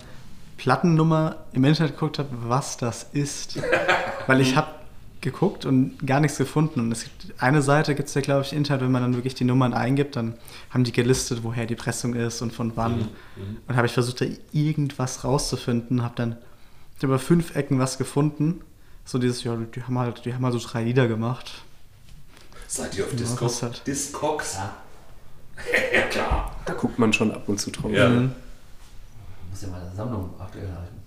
[0.62, 3.60] Plattennummer im Internet geguckt habe, was das ist.
[4.28, 4.68] Weil ich habe
[5.20, 6.82] geguckt und gar nichts gefunden.
[6.82, 9.34] Und es gibt, eine Seite gibt es ja, glaube ich, Internet, wenn man dann wirklich
[9.34, 10.36] die Nummern eingibt, dann
[10.70, 12.92] haben die gelistet, woher die Pressung ist und von wann.
[12.92, 13.00] Mhm.
[13.00, 13.58] mhm.
[13.68, 16.38] Und habe ich versucht, da irgendwas rauszufinden, habe dann
[17.02, 18.62] über fünf Ecken was gefunden.
[19.04, 21.64] So dieses, ja, die haben halt, die haben halt so drei Lieder gemacht.
[22.68, 23.64] Seid ihr auf Discogs?
[23.64, 23.82] Halt.
[23.88, 24.58] Discogs?
[24.58, 24.76] Ja.
[25.96, 26.56] ja, klar.
[26.66, 27.92] Da guckt man schon ab und zu drauf.
[27.92, 28.10] Ja.
[28.10, 28.36] Mhm.
[29.52, 31.04] Muss ja meine Sammlung aktuell halten.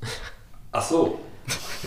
[0.71, 1.19] Ach so.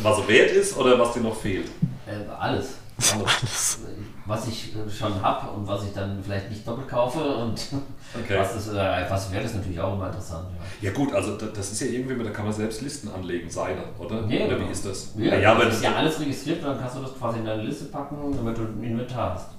[0.02, 1.68] Was er wert ist oder was dir noch fehlt?
[2.08, 2.78] Äh, alles.
[2.98, 3.80] alles.
[4.26, 7.54] Was ich äh, schon habe und was ich dann vielleicht nicht doppelt kaufe und
[8.20, 8.40] okay.
[8.40, 10.48] was, ist, äh, was wert ist natürlich auch immer interessant.
[10.82, 10.90] Ja.
[10.90, 14.24] ja gut, also das ist ja irgendwie, da kann man selbst Listen anlegen, seine, oder?
[14.24, 15.14] Nee, oder wie ist das?
[15.16, 17.46] Ja, ja, aber das ist ja alles registriert und dann kannst du das quasi in
[17.46, 19.50] deine Liste packen, damit du ein Inventar hast.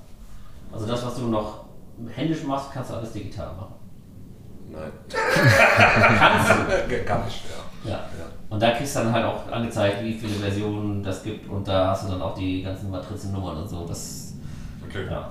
[0.73, 1.65] Also das, was du noch
[2.13, 3.78] händisch machst, kannst du alles digital machen.
[4.71, 4.93] Nein.
[6.19, 7.05] kannst du.
[7.05, 7.45] Gar nicht,
[7.85, 7.91] ja.
[7.91, 7.97] ja.
[7.97, 8.27] ja.
[8.51, 11.91] Und da kriegst du dann halt auch angezeigt, wie viele Versionen das gibt und da
[11.91, 13.87] hast du dann auch die ganzen Matrizennummern und so.
[13.87, 14.35] Das,
[14.87, 15.07] okay.
[15.11, 15.31] Ja.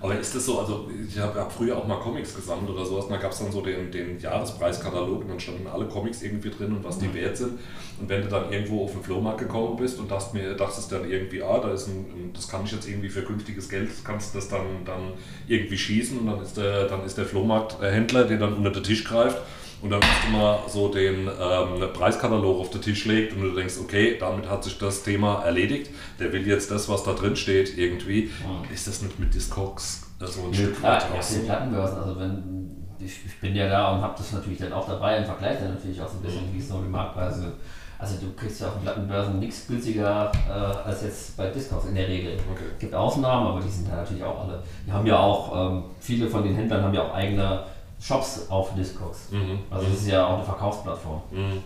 [0.00, 3.06] Aber ist das so, also ich habe hab früher auch mal Comics gesammelt oder sowas
[3.06, 6.50] und da gab es dann so den, den Jahrespreiskatalog und dann standen alle Comics irgendwie
[6.50, 7.14] drin und was die mhm.
[7.14, 7.58] wert sind.
[7.98, 11.10] Und wenn du dann irgendwo auf den Flohmarkt gekommen bist und dachtest mir, dachtest dann
[11.10, 14.38] irgendwie, ah, da ist ein, das kann ich jetzt irgendwie für günstiges Geld, kannst du
[14.38, 15.14] das dann, dann
[15.48, 19.04] irgendwie schießen und dann ist der, dann ist der Flohmarkthändler, der dann unter den Tisch
[19.04, 19.40] greift
[19.82, 23.50] und dann hast du mal so den ähm, Preiskatalog auf den Tisch legt und du
[23.54, 25.90] denkst, okay, damit hat sich das Thema erledigt.
[26.18, 28.30] Der will jetzt das, was da drin steht, irgendwie.
[28.40, 28.72] Mhm.
[28.72, 31.40] Ist das nicht mit Discogs so ein Stück weit auch so?
[31.40, 35.18] Plattenbörsen, also wenn ich, ich, bin ja da und habe das natürlich dann auch dabei
[35.18, 37.52] und vergleiche dann natürlich auch so ein bisschen, wie es so die Marktpreise
[37.98, 40.52] also du kriegst ja auf den Plattenbörsen nichts günstiger äh,
[40.88, 42.34] als jetzt bei Discogs in der Regel.
[42.52, 42.64] Okay.
[42.74, 44.62] Es gibt Ausnahmen, aber die sind da natürlich auch alle.
[44.86, 47.60] Die haben ja auch, ähm, viele von den Händlern haben ja auch eigene
[48.00, 49.30] Shops auf Discogs.
[49.30, 49.58] Mhm.
[49.70, 51.22] Also das ist ja auch eine Verkaufsplattform.
[51.30, 51.62] Mhm.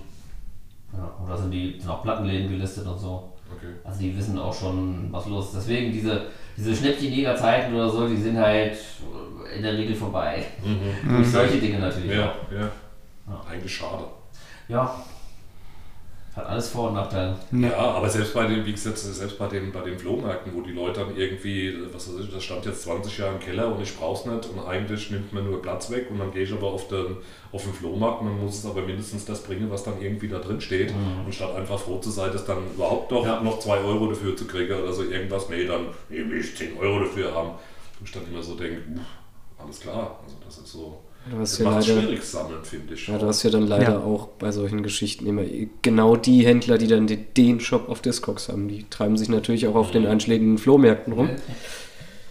[0.92, 3.32] Ja, und da sind die sind auch Plattenläden gelistet und so.
[3.56, 3.72] Okay.
[3.84, 5.56] Also die wissen auch schon, was los ist.
[5.56, 6.26] Deswegen diese,
[6.56, 8.76] diese Schnäppchenjägerzeiten oder so, die sind halt
[9.54, 10.44] in der Regel vorbei.
[10.64, 11.16] Mhm.
[11.16, 12.52] Durch solche Dinge natürlich ja, auch.
[12.52, 12.60] Ja.
[12.60, 13.40] ja.
[13.50, 14.04] Eigentlich schade.
[14.68, 14.94] Ja,
[16.36, 17.36] hat alles Vor- und Nachteile.
[17.50, 20.70] Ja, aber selbst bei den, wie gesagt, selbst bei den, bei den Flohmärkten, wo die
[20.70, 23.96] Leute dann irgendwie, was weiß ich, das stand jetzt 20 Jahre im Keller und ich
[23.96, 26.86] brauch's nicht und eigentlich nimmt man nur Platz weg und dann gehe ich aber auf
[26.86, 27.16] den,
[27.50, 30.38] auf den Flohmarkt und dann muss es aber mindestens das bringen, was dann irgendwie da
[30.38, 30.94] drin steht.
[30.94, 31.24] Mhm.
[31.26, 33.40] Und statt einfach froh zu sein, dass dann überhaupt doch ja.
[33.40, 37.00] noch 2 Euro dafür zu kriegen oder so irgendwas, nee, dann will ich 10 Euro
[37.00, 37.50] dafür haben.
[37.98, 38.82] Und ich dann immer so denke,
[39.58, 43.06] alles klar, also das ist so Du hast ja leider, schwierig sammeln, finde ich.
[43.06, 43.98] Ja, du hast ja dann leider ja.
[43.98, 45.42] auch bei solchen Geschichten immer
[45.82, 47.06] genau die Händler, die dann
[47.36, 48.68] den Shop auf Discogs haben.
[48.68, 49.92] Die treiben sich natürlich auch auf mhm.
[49.92, 51.30] den einschlägigen Flohmärkten rum.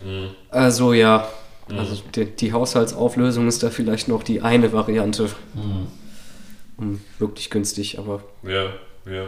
[0.03, 0.29] Mhm.
[0.49, 1.29] Also ja,
[1.69, 1.77] mhm.
[1.77, 5.29] also die, die, Haushaltsauflösung ist da vielleicht noch die eine Variante.
[5.53, 5.87] Mhm.
[6.77, 8.23] Um, wirklich günstig, aber.
[8.41, 8.73] Ja,
[9.05, 9.27] ja.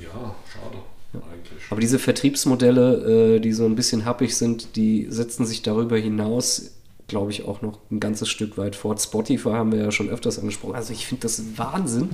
[0.00, 0.78] Ja, schade.
[1.14, 1.62] Eigentlich.
[1.70, 6.75] Aber diese Vertriebsmodelle, äh, die so ein bisschen happig sind, die setzen sich darüber hinaus
[7.08, 9.00] glaube ich, auch noch ein ganzes Stück weit fort.
[9.00, 10.74] Spotify haben wir ja schon öfters angesprochen.
[10.74, 12.10] Also ich finde das Wahnsinn.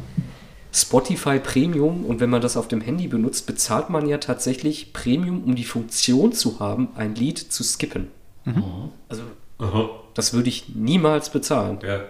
[0.74, 5.45] Spotify Premium und wenn man das auf dem Handy benutzt, bezahlt man ja tatsächlich Premium,
[5.45, 8.09] um die Funktion zu haben, ein Lied zu skippen.
[8.47, 8.90] Mhm.
[9.09, 9.22] Also
[9.59, 9.90] Aha.
[10.14, 11.78] das würde ich niemals bezahlen.
[11.86, 12.01] Ja.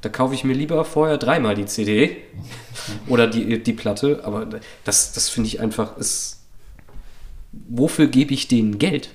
[0.00, 2.16] Da kaufe ich mir lieber vorher dreimal die CD
[3.08, 4.46] oder die, die Platte, aber
[4.84, 6.44] das, das finde ich einfach, ist,
[7.68, 9.10] wofür gebe ich denen Geld?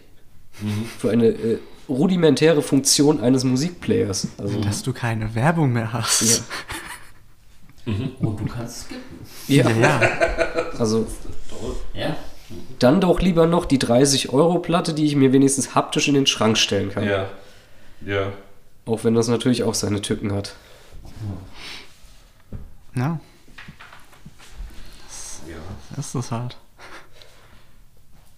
[0.62, 0.86] Mhm.
[1.00, 1.58] Für eine äh,
[1.90, 4.28] rudimentäre Funktion eines Musikplayers.
[4.38, 6.22] Also, Dass du keine Werbung mehr hast.
[7.86, 7.94] Ja.
[7.94, 8.12] Mhm.
[8.20, 8.88] Und du kannst
[9.44, 9.82] skippen.
[9.82, 10.02] Ja, ja.
[10.78, 11.08] Also,
[11.94, 12.16] ja.
[12.80, 16.90] dann doch lieber noch die 30-Euro-Platte, die ich mir wenigstens haptisch in den Schrank stellen
[16.90, 17.06] kann.
[17.06, 17.30] Ja.
[18.06, 18.34] Ja.
[18.86, 20.56] Auch wenn das natürlich auch seine Tücken hat.
[22.96, 23.20] Ja.
[25.96, 26.58] Das ist das halt.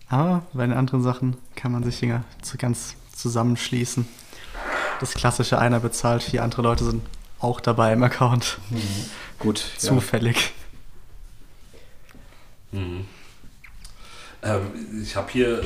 [0.08, 4.08] Aber bei den anderen Sachen kann man sich Dinge zu ganz zusammenschließen.
[5.00, 7.04] Das klassische, einer bezahlt, vier andere Leute sind
[7.40, 8.60] auch dabei im Account.
[8.70, 8.80] Mhm.
[9.40, 9.64] Gut.
[9.78, 10.52] Zufällig.
[12.72, 12.80] Ja.
[12.80, 13.06] Mhm.
[14.42, 15.62] Ähm, ich habe hier,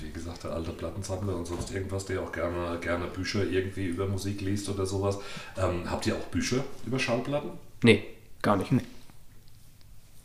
[0.00, 4.06] wie gesagt, der alte Plattensammler und sonst irgendwas, der auch gerne, gerne Bücher irgendwie über
[4.06, 5.18] Musik liest oder sowas.
[5.56, 7.50] Ähm, habt ihr auch Bücher über Schallplatten?
[7.82, 8.04] Nee,
[8.42, 8.72] gar nicht.
[8.72, 8.82] Nee,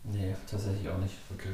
[0.04, 1.14] nee tatsächlich auch nicht.
[1.34, 1.54] Okay.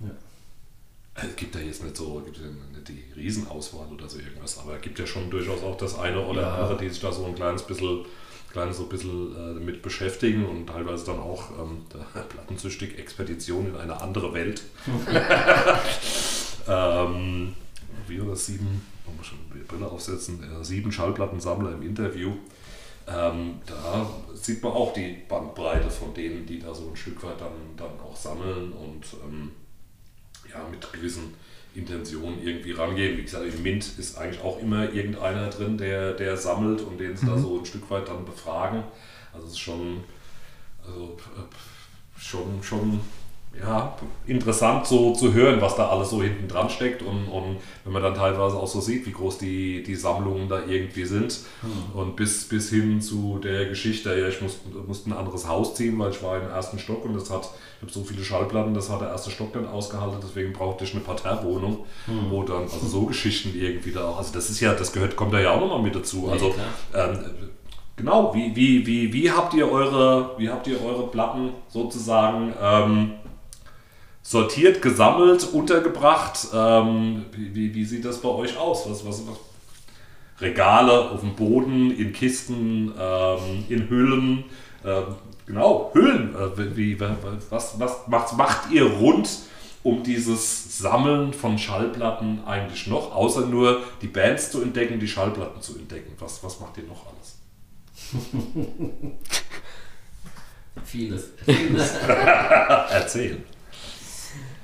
[0.00, 1.24] Ja.
[1.26, 4.82] Es gibt da jetzt nicht so gibt nicht die Riesenauswahl oder so irgendwas, aber es
[4.82, 6.54] gibt ja schon durchaus auch das eine oder ja.
[6.54, 8.04] andere, die sich da so ein kleines bisschen,
[8.52, 13.66] kleines so ein bisschen äh, mit beschäftigen und teilweise dann auch ähm, der Plattenzüchtig Expedition
[13.66, 14.62] in eine andere Welt.
[16.68, 17.54] ähm,
[18.06, 22.32] wie oder sieben, man muss schon die Brille aufsetzen, äh, sieben Schallplattensammler im Interview.
[23.08, 27.40] Ähm, da sieht man auch die Bandbreite von denen, die da so ein Stück weit
[27.40, 29.52] dann, dann auch sammeln und ähm,
[30.48, 31.34] ja, mit gewissen
[31.76, 33.18] Intentionen irgendwie rangehen.
[33.18, 37.16] Wie gesagt, im Mint ist eigentlich auch immer irgendeiner drin, der, der sammelt und den
[37.16, 37.30] sie mhm.
[37.30, 38.82] da so ein Stück weit dann befragen.
[39.32, 40.04] Also es ist schon,
[40.86, 43.00] also, äh, schon, schon
[43.60, 43.96] ja,
[44.26, 48.02] interessant so zu hören, was da alles so hinten dran steckt und, und wenn man
[48.02, 51.98] dann teilweise auch so sieht, wie groß die, die Sammlungen da irgendwie sind mhm.
[51.98, 55.98] und bis, bis hin zu der Geschichte, ja, ich musste, musste ein anderes Haus ziehen,
[55.98, 58.90] weil ich war im ersten Stock und das hat, ich habe so viele Schallplatten, das
[58.90, 62.30] hat der erste Stock dann ausgehalten, deswegen brauchte ich eine Parterrewohnung, mhm.
[62.30, 65.32] wo dann, also so Geschichten irgendwie da auch, also das ist ja, das gehört, kommt
[65.32, 66.54] da ja auch nochmal mit dazu, also
[66.94, 67.18] ähm,
[67.96, 73.12] genau, wie, wie, wie, wie habt ihr eure, wie habt ihr eure Platten sozusagen ähm,
[74.26, 76.48] sortiert, gesammelt, untergebracht.
[76.52, 78.90] Ähm, wie, wie, sieht das bei euch aus?
[78.90, 79.36] Was, was, was?
[80.38, 84.44] Regale auf dem Boden, in Kisten, ähm, in Hüllen.
[84.84, 85.04] Ähm,
[85.46, 86.34] genau, Hüllen.
[86.34, 87.00] Äh, wie,
[87.50, 89.28] was, was macht, macht ihr rund
[89.82, 95.62] um dieses Sammeln von Schallplatten eigentlich noch, außer nur die Bands zu entdecken, die Schallplatten
[95.62, 96.12] zu entdecken?
[96.18, 97.38] Was, was macht ihr noch alles?
[100.84, 101.30] Vieles.
[101.44, 101.94] Vieles.
[102.90, 103.44] Erzähl.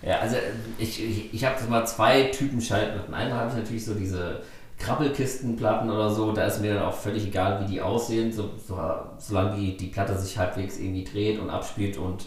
[0.03, 0.37] Ja, also
[0.79, 3.15] ich, ich, ich habe mal zwei Typen Schallplatten.
[3.15, 4.41] Einmal habe ich natürlich so diese
[4.83, 8.77] Krabbelkistenplatten oder so, da ist mir dann auch völlig egal, wie die aussehen, so, so,
[9.19, 12.25] solange die, die Platte sich halbwegs irgendwie dreht und abspielt und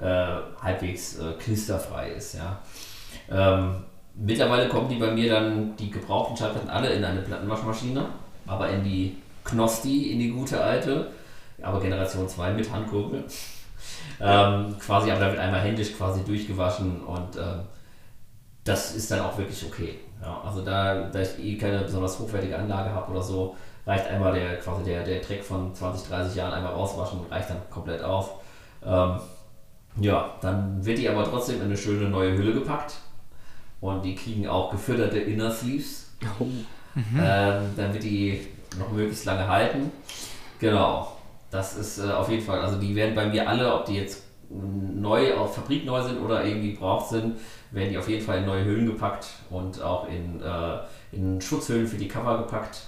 [0.00, 0.26] äh,
[0.60, 2.34] halbwegs äh, knisterfrei ist.
[2.34, 2.58] Ja.
[3.30, 3.84] Ähm,
[4.16, 8.06] mittlerweile kommen die bei mir dann, die gebrauchten Schallplatten, alle in eine Plattenwaschmaschine,
[8.46, 11.12] aber in die Knosti, in die gute alte,
[11.62, 13.24] aber Generation 2 mit Handkurbel.
[14.20, 17.60] Ähm, quasi, aber da wird einmal händisch quasi durchgewaschen und ähm,
[18.64, 19.98] das ist dann auch wirklich okay.
[20.20, 24.32] Ja, also da, da ich eh keine besonders hochwertige Anlage habe oder so, reicht einmal
[24.32, 28.34] der quasi der, der Trick von 20, 30 Jahren einmal rauswaschen, reicht dann komplett auf.
[28.84, 29.18] Ähm,
[29.96, 32.94] ja, dann wird die aber trotzdem in eine schöne neue Hülle gepackt
[33.80, 36.10] und die kriegen auch gefütterte Inner Sleeves.
[36.38, 36.44] Oh.
[36.44, 37.20] Mhm.
[37.20, 38.46] Ähm, dann wird die
[38.78, 39.90] noch möglichst lange halten.
[40.58, 41.11] Genau.
[41.52, 44.24] Das ist äh, auf jeden Fall, also die werden bei mir alle, ob die jetzt
[44.50, 47.36] neu auf Fabrik neu sind oder irgendwie gebraucht sind,
[47.70, 50.78] werden die auf jeden Fall in neue Hüllen gepackt und auch in, äh,
[51.12, 52.80] in Schutzhüllen für die Cover gepackt,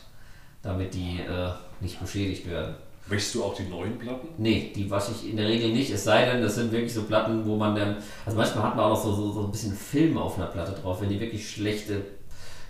[0.62, 1.51] damit die äh,
[1.81, 2.75] nicht beschädigt werden.
[3.07, 4.29] Wäschst du auch die neuen Platten?
[4.39, 7.03] Nee, die wasche ich in der Regel nicht, es sei denn, das sind wirklich so
[7.03, 9.75] Platten, wo man dann, also manchmal hat man auch noch so, so, so ein bisschen
[9.75, 12.01] Film auf einer Platte drauf, wenn die wirklich schlechte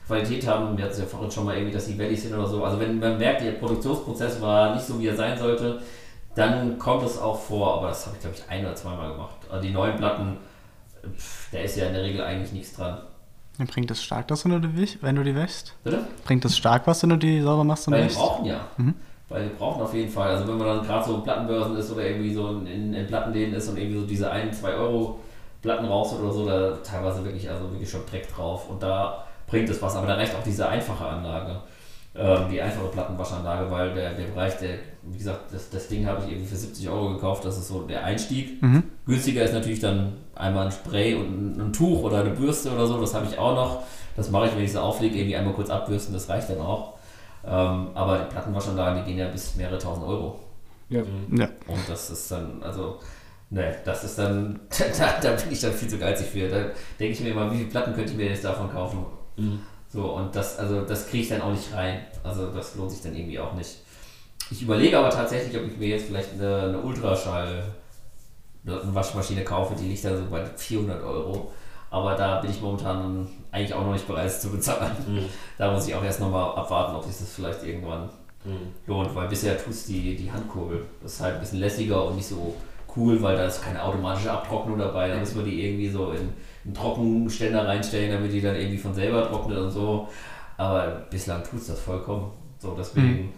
[0.06, 0.76] Qualität haben.
[0.76, 2.62] Wir hatten es ja vorhin schon mal irgendwie, dass die Valleys sind oder so.
[2.64, 5.80] Also wenn man merkt, der Produktionsprozess war nicht so, wie er sein sollte,
[6.34, 9.36] dann kommt es auch vor, aber das habe ich glaube ich ein oder zweimal gemacht.
[9.50, 10.36] Also die neuen Platten,
[11.16, 12.98] pff, da ist ja in der Regel eigentlich nichts dran.
[13.58, 15.74] Dann bringt es stark, du die, wenn du die wäschst?
[15.84, 16.04] Bitte?
[16.24, 18.18] Bringt es stark, was wenn du die sauber machst und Weil wäschst?
[18.18, 18.60] wir brauchen ja.
[18.76, 18.94] Mhm.
[19.28, 20.30] Weil wir brauchen auf jeden Fall.
[20.30, 23.68] Also wenn man dann gerade so Plattenbörsen ist oder irgendwie so in, in Plattenläden ist
[23.68, 25.20] und irgendwie so diese 1, 2 Euro
[25.62, 28.68] Platten raus oder so, da teilweise wirklich, also wirklich schon Dreck drauf.
[28.68, 29.94] Und da bringt es was.
[29.96, 31.60] Aber da reicht auch diese einfache Anlage,
[32.14, 36.22] ähm, die einfache Plattenwaschanlage, weil der, der Bereich, der, wie gesagt, das, das Ding habe
[36.24, 38.62] ich irgendwie für 70 Euro gekauft, das ist so der Einstieg.
[38.62, 38.84] Mhm.
[39.06, 42.86] Günstiger ist natürlich dann einmal ein Spray und ein, ein, Tuch oder eine Bürste oder
[42.86, 43.82] so, das habe ich auch noch.
[44.16, 46.94] Das mache ich, wenn ich es auflege, irgendwie einmal kurz abbürsten, das reicht dann auch.
[47.44, 50.38] Ähm, aber die Plattenwaschanlagen, die gehen ja bis mehrere tausend Euro.
[50.88, 51.02] Ja.
[51.32, 51.48] ja.
[51.66, 52.98] Und das ist dann, also
[53.50, 54.58] Ne, das ist dann,
[54.98, 56.48] da, da, bin ich dann viel zu geizig für.
[56.48, 56.64] Da
[56.98, 59.04] denke ich mir immer, wie viele Platten könnte ich mir jetzt davon kaufen?
[59.36, 59.60] Mhm.
[59.92, 62.00] So, und das, also das kriege ich dann auch nicht rein.
[62.22, 63.78] Also das lohnt sich dann irgendwie auch nicht.
[64.50, 67.64] Ich überlege aber tatsächlich, ob ich mir jetzt vielleicht eine, eine Ultraschall
[68.66, 71.52] eine Waschmaschine kaufe, die liegt dann so bei 400 Euro.
[71.90, 74.96] Aber da bin ich momentan eigentlich auch noch nicht bereit zu bezahlen.
[75.06, 75.24] Mhm.
[75.58, 78.08] Da muss ich auch erst nochmal abwarten, ob sich das vielleicht irgendwann
[78.44, 78.72] mhm.
[78.86, 80.84] lohnt, weil bisher tust die, die Handkurbel.
[81.02, 82.56] Das ist halt ein bisschen lässiger und nicht so
[82.96, 85.08] cool, weil da ist keine automatische Abtrocknung dabei.
[85.08, 86.32] Da müssen wir die irgendwie so in
[86.64, 90.08] einen Trockenständer reinstellen, damit die dann irgendwie von selber trocknet und so.
[90.56, 92.30] Aber bislang tut es das vollkommen.
[92.58, 93.32] So, deswegen,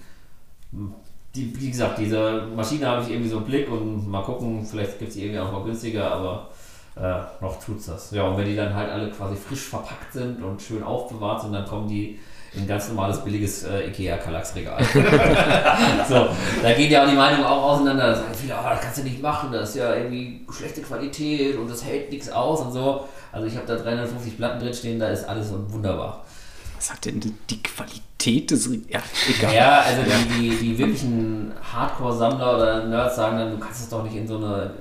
[0.71, 0.95] mhm.
[1.35, 4.99] die, wie gesagt, diese Maschine habe ich irgendwie so einen Blick und mal gucken, vielleicht
[4.99, 6.51] gibt es irgendwie auch mal günstiger, aber
[6.97, 8.11] äh, noch es das.
[8.11, 11.53] Ja, und wenn die dann halt alle quasi frisch verpackt sind und schön aufbewahrt sind,
[11.53, 12.19] dann kommen die
[12.57, 14.83] ein ganz normales, billiges äh, IKEA-Kallax-Regal.
[16.09, 16.29] so,
[16.63, 18.09] da gehen ja auch die Meinungen auch auseinander.
[18.09, 21.57] Da sagen viele, oh, das kannst du nicht machen, das ist ja irgendwie schlechte Qualität
[21.57, 23.09] und das hält nichts aus und so.
[23.33, 26.25] Also ich habe da 350 Platten drin stehen, da ist alles wunderbar.
[26.77, 29.55] Was sagt denn die Qualität des Ja, egal.
[29.55, 34.03] Ja, also die, die, die wirklichen Hardcore-Sammler oder Nerds sagen dann, du kannst es doch
[34.05, 34.75] nicht in so eine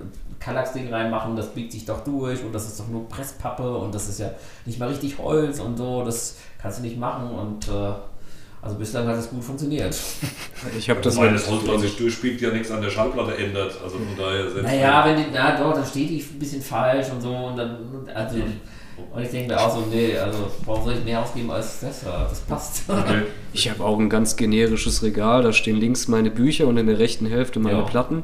[0.45, 4.07] Kallax-Ding reinmachen, das biegt sich doch durch und das ist doch nur Presspappe und das
[4.07, 4.29] ist ja
[4.65, 7.93] nicht mal richtig Holz und so, das kannst du nicht machen und äh,
[8.61, 9.95] also bislang hat es gut funktioniert.
[10.77, 13.77] Ich habe das, das Holz, was sich durchspielt, ja nichts an der Schallplatte ändert.
[13.83, 17.21] Also von daher Naja, wenn die, na doch, da steht die ein bisschen falsch und
[17.21, 17.77] so und dann,
[18.13, 18.37] also,
[19.13, 22.01] und ich denke mir auch so, nee, also warum soll ich mehr ausgeben als das?
[22.03, 22.83] Das passt.
[22.87, 23.23] Okay.
[23.53, 26.99] Ich habe auch ein ganz generisches Regal, da stehen links meine Bücher und in der
[26.99, 27.83] rechten Hälfte meine ja.
[27.85, 28.23] Platten.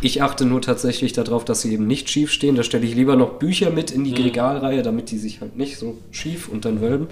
[0.00, 2.54] Ich achte nur tatsächlich darauf, dass sie eben nicht schief stehen.
[2.54, 4.18] Da stelle ich lieber noch Bücher mit in die mhm.
[4.18, 7.08] Regalreihe, damit die sich halt nicht so schief und dann wölben.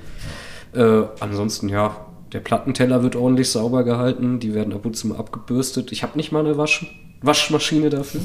[0.72, 4.38] Äh, ansonsten, ja, der Plattenteller wird ordentlich sauber gehalten.
[4.38, 5.90] Die werden ab und zu mal abgebürstet.
[5.90, 6.86] Ich habe nicht mal eine Wasch
[7.22, 8.20] Waschmaschine dafür.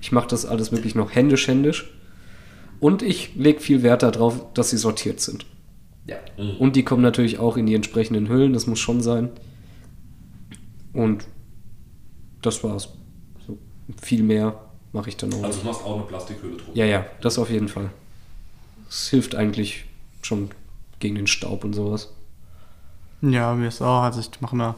[0.00, 1.92] Ich mache das alles wirklich noch händisch, händisch.
[2.80, 5.44] Und ich lege viel Wert darauf, dass sie sortiert sind.
[6.06, 6.16] Ja.
[6.38, 6.56] Mhm.
[6.58, 8.52] Und die kommen natürlich auch in die entsprechenden Hüllen.
[8.52, 9.30] Das muss schon sein.
[10.92, 11.24] Und
[12.40, 12.88] das war's.
[14.00, 14.54] Viel mehr
[14.92, 15.42] mache ich dann auch.
[15.42, 16.74] Also du machst auch eine Plastikhülle drum.
[16.74, 17.90] Ja, ja, das auf jeden Fall.
[18.88, 19.84] Es hilft eigentlich
[20.22, 20.50] schon
[20.98, 22.10] gegen den Staub und sowas.
[23.22, 24.02] Ja, mir ist auch.
[24.02, 24.74] Also ich mache immer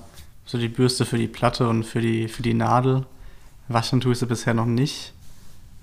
[0.47, 3.07] so die Bürste für die Platte und für die, für die Nadel.
[3.69, 5.13] Waschen tue ich sie bisher noch nicht.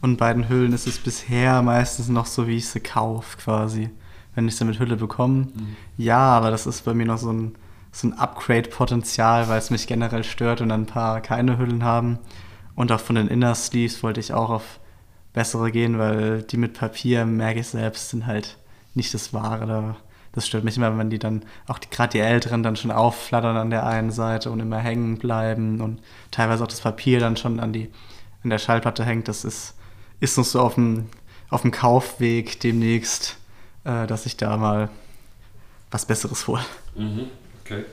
[0.02, 3.90] Und bei den Hüllen ist es bisher meistens noch so, wie ich sie kaufe, quasi.
[4.34, 5.46] Wenn ich sie mit Hülle bekomme.
[5.46, 5.76] Mhm.
[5.98, 7.56] Ja, aber das ist bei mir noch so ein,
[7.92, 12.18] so ein Upgrade-Potenzial, weil es mich generell stört und dann ein paar keine Hüllen haben.
[12.76, 14.80] Und auch von den Inner Sleeves wollte ich auch auf
[15.34, 18.58] bessere gehen, weil die mit Papier, merke ich selbst, sind halt
[18.94, 19.66] nicht das Wahre.
[19.66, 19.96] Da
[20.34, 23.70] das stört mich immer, wenn die dann, auch gerade die Älteren, dann schon aufflattern an
[23.70, 27.74] der einen Seite und immer hängen bleiben und teilweise auch das Papier dann schon an,
[27.74, 27.90] die,
[28.44, 29.28] an der Schallplatte hängt.
[29.28, 29.76] Das ist,
[30.20, 31.10] ist noch so auf dem,
[31.50, 33.38] auf dem Kaufweg demnächst,
[33.84, 34.90] äh, dass ich da mal
[35.90, 36.64] was Besseres hole.
[36.96, 37.28] Mhm,
[37.64, 37.86] okay.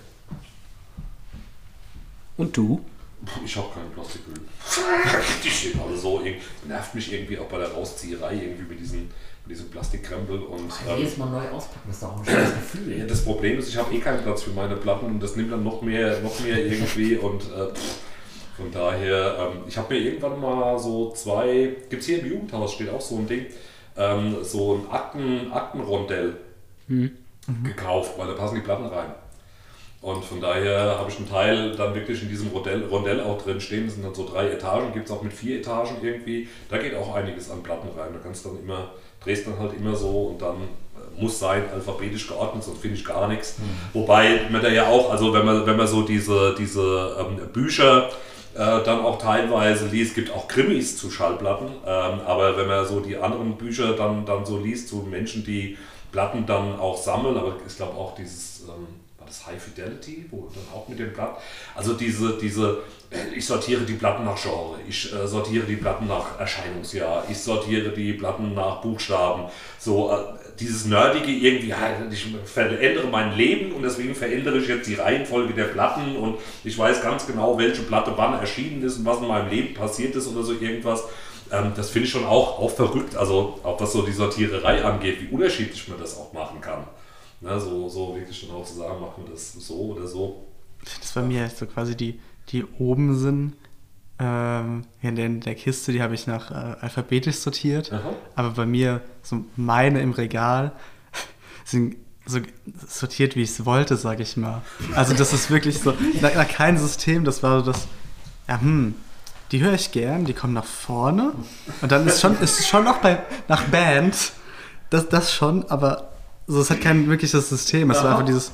[2.36, 2.84] Und du?
[3.44, 4.40] Ich habe keine Plastikhüllen.
[5.44, 6.22] die stehen alle so.
[6.66, 9.10] Nervt mich irgendwie auch bei der Rauszieherei irgendwie mit diesen
[9.48, 10.70] diese Plastikkrempel und.
[10.70, 12.98] Ach, jedes Mal neu auspacken ist auch ein schönes Gefühl.
[12.98, 15.50] Ja, das Problem ist, ich habe eh keinen Platz für meine Platten und das nimmt
[15.50, 17.68] dann noch mehr, noch mehr irgendwie und äh,
[18.56, 22.74] von daher, ähm, ich habe mir irgendwann mal so zwei, gibt es hier im Jugendhaus,
[22.74, 23.46] steht auch so ein Ding,
[23.96, 26.36] ähm, so ein Akten, Aktenrondell
[26.88, 27.12] mhm.
[27.62, 29.12] gekauft, weil da passen die Platten rein.
[30.00, 33.60] Und von daher habe ich einen Teil dann wirklich in diesem Rondell, Rondell auch drin
[33.60, 33.86] stehen.
[33.86, 36.48] Das sind dann so drei Etagen, gibt es auch mit vier Etagen irgendwie.
[36.68, 38.10] Da geht auch einiges an Platten rein.
[38.12, 38.90] Da kannst dann immer
[39.24, 43.04] drehst dann halt immer so und dann äh, muss sein alphabetisch geordnet, sonst finde ich
[43.04, 43.58] gar nichts.
[43.58, 43.64] Mhm.
[43.92, 48.08] Wobei man da ja auch, also wenn man, wenn man so diese, diese ähm, Bücher
[48.54, 53.00] äh, dann auch teilweise liest, gibt auch Krimis zu Schallplatten, ähm, aber wenn man so
[53.00, 55.76] die anderen Bücher dann, dann so liest, zu Menschen, die
[56.12, 58.86] Platten dann auch sammeln, aber ich glaube auch dieses ähm,
[59.28, 61.38] das High Fidelity, wo dann auch mit dem Blatt,
[61.74, 62.78] also diese, diese,
[63.34, 67.90] ich sortiere die Platten nach Genre, ich äh, sortiere die Platten nach Erscheinungsjahr, ich sortiere
[67.90, 69.44] die Platten nach Buchstaben,
[69.78, 70.16] so äh,
[70.58, 71.72] dieses Nerdige irgendwie,
[72.10, 76.76] ich verändere mein Leben und deswegen verändere ich jetzt die Reihenfolge der Platten und ich
[76.76, 80.26] weiß ganz genau, welche Platte wann erschienen ist und was in meinem Leben passiert ist
[80.26, 81.04] oder so irgendwas.
[81.52, 85.18] Ähm, das finde ich schon auch, auch verrückt, also auch was so die Sortiererei angeht,
[85.20, 86.84] wie unterschiedlich man das auch machen kann.
[87.40, 90.44] Ne, so, so wirklich genau zu sagen, machen das so oder so.
[91.00, 93.54] Das bei mir so quasi die, die oben sind.
[94.20, 97.92] Ähm, in, der, in der Kiste, die habe ich nach äh, alphabetisch sortiert.
[97.92, 98.14] Aha.
[98.34, 100.72] Aber bei mir, so meine im Regal,
[101.64, 101.96] sind
[102.26, 102.40] so
[102.86, 104.62] sortiert, wie ich es wollte, sage ich mal.
[104.94, 107.86] Also das ist wirklich so, na, na, kein System, das war so das,
[108.48, 108.94] ja, hm,
[109.52, 111.32] die höre ich gern, die kommen nach vorne.
[111.80, 114.32] Und dann ist schon, ist schon noch bei, nach Band,
[114.90, 116.10] das, das schon, aber
[116.48, 117.90] also es hat kein wirkliches System.
[117.90, 118.52] Es war einfach dieses,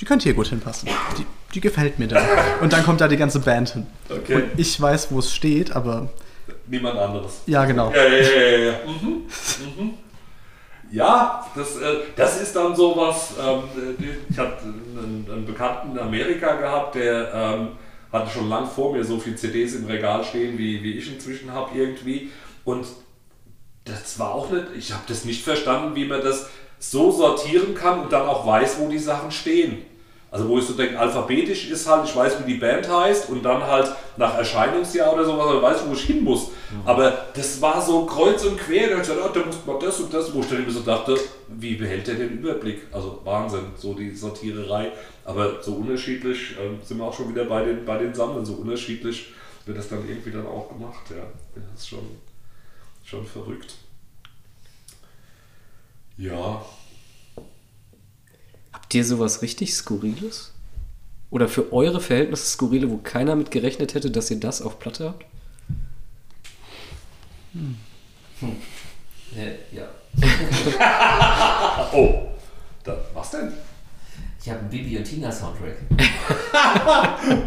[0.00, 0.88] die könnte hier gut hinpassen.
[1.18, 2.22] Die, die gefällt mir da.
[2.60, 3.86] Und dann kommt da die ganze Band hin.
[4.08, 4.34] Okay.
[4.34, 6.08] Und ich weiß, wo es steht, aber.
[6.66, 7.42] Niemand anderes.
[7.46, 7.92] Ja, genau.
[7.92, 8.72] Ja, ja, ja, ja.
[8.86, 9.22] Mhm.
[9.82, 9.94] Mhm.
[10.92, 13.34] Ja, das, äh, das ist dann sowas.
[13.40, 13.62] Ähm,
[14.28, 17.68] ich hatte einen, einen, Bekannten in Amerika gehabt, der ähm,
[18.12, 21.52] hatte schon lang vor mir so viele CDs im Regal stehen, wie, wie ich inzwischen
[21.52, 22.30] habe irgendwie.
[22.64, 22.86] Und
[23.84, 26.48] das war auch nicht, ich habe das nicht verstanden, wie man das
[26.80, 29.82] so sortieren kann und dann auch weiß, wo die Sachen stehen.
[30.32, 33.44] Also wo ich so denke, alphabetisch ist halt, ich weiß, wie die Band heißt und
[33.44, 36.48] dann halt nach Erscheinungsjahr oder sowas, ich weiß, wo ich hin muss.
[36.48, 36.82] Mhm.
[36.84, 40.00] Aber das war so kreuz und quer, da ich gesagt, oh, da muss man das
[40.00, 41.16] und das, wo ich dann immer so dachte,
[41.48, 42.82] wie behält der den Überblick?
[42.92, 44.92] Also Wahnsinn, so die Sortiererei.
[45.24, 48.54] Aber so unterschiedlich äh, sind wir auch schon wieder bei den, bei den Sammeln, so
[48.54, 49.32] unterschiedlich
[49.66, 51.24] wird das dann irgendwie dann auch gemacht, ja.
[51.54, 52.06] Das ist schon
[53.10, 53.74] Schon verrückt.
[56.20, 56.62] Ja.
[58.74, 60.52] Habt ihr sowas richtig Skurriles?
[61.30, 65.08] Oder für eure Verhältnisse Skurrile, wo keiner mit gerechnet hätte, dass ihr das auf Platte
[65.08, 65.24] habt?
[67.54, 67.78] Hm.
[68.40, 68.56] Hm.
[69.72, 69.88] Ja.
[71.94, 72.28] oh,
[72.84, 73.52] da, was denn?
[74.42, 75.76] Ich habe einen Bibi und Tina Soundtrack.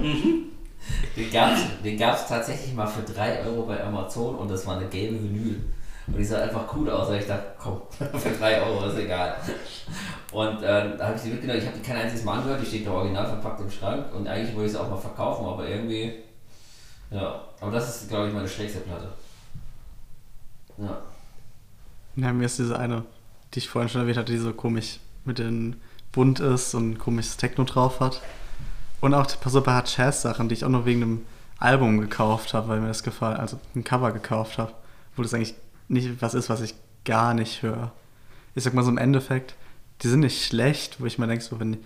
[0.02, 0.45] mhm.
[1.16, 4.78] Den gab es den gab's tatsächlich mal für 3 Euro bei Amazon und das war
[4.78, 5.62] eine gelbe Vinyl.
[6.08, 7.10] Und die sah einfach cool aus.
[7.10, 7.82] Und ich dachte, komm,
[8.20, 9.36] für 3 Euro ist egal.
[10.32, 11.60] Und äh, da habe ich sie mitgenommen.
[11.60, 12.62] Ich habe die kein einziges Mal angehört.
[12.62, 14.14] Die steht da original verpackt im Schrank.
[14.14, 16.14] Und eigentlich wollte ich sie auch mal verkaufen, aber irgendwie.
[17.10, 19.08] Ja, aber das ist, glaube ich, meine schrägste Platte.
[20.78, 20.98] Ja.
[22.16, 23.04] Ja, mir ist diese eine,
[23.54, 25.80] die ich vorhin schon erwähnt hatte, die so komisch mit den
[26.12, 28.22] bunt ist und komisches Techno drauf hat.
[29.02, 31.26] Und auch so ein paar Jazz-Sachen, die ich auch nur wegen einem
[31.60, 34.74] Album gekauft habe, weil mir das gefallen, also ein Cover gekauft habe,
[35.16, 35.56] wo das eigentlich
[35.88, 37.92] nicht was ist, was ich gar nicht höre.
[38.56, 39.56] Ich sag mal so im Endeffekt,
[40.02, 41.78] die sind nicht schlecht, wo ich mir denke, so wenn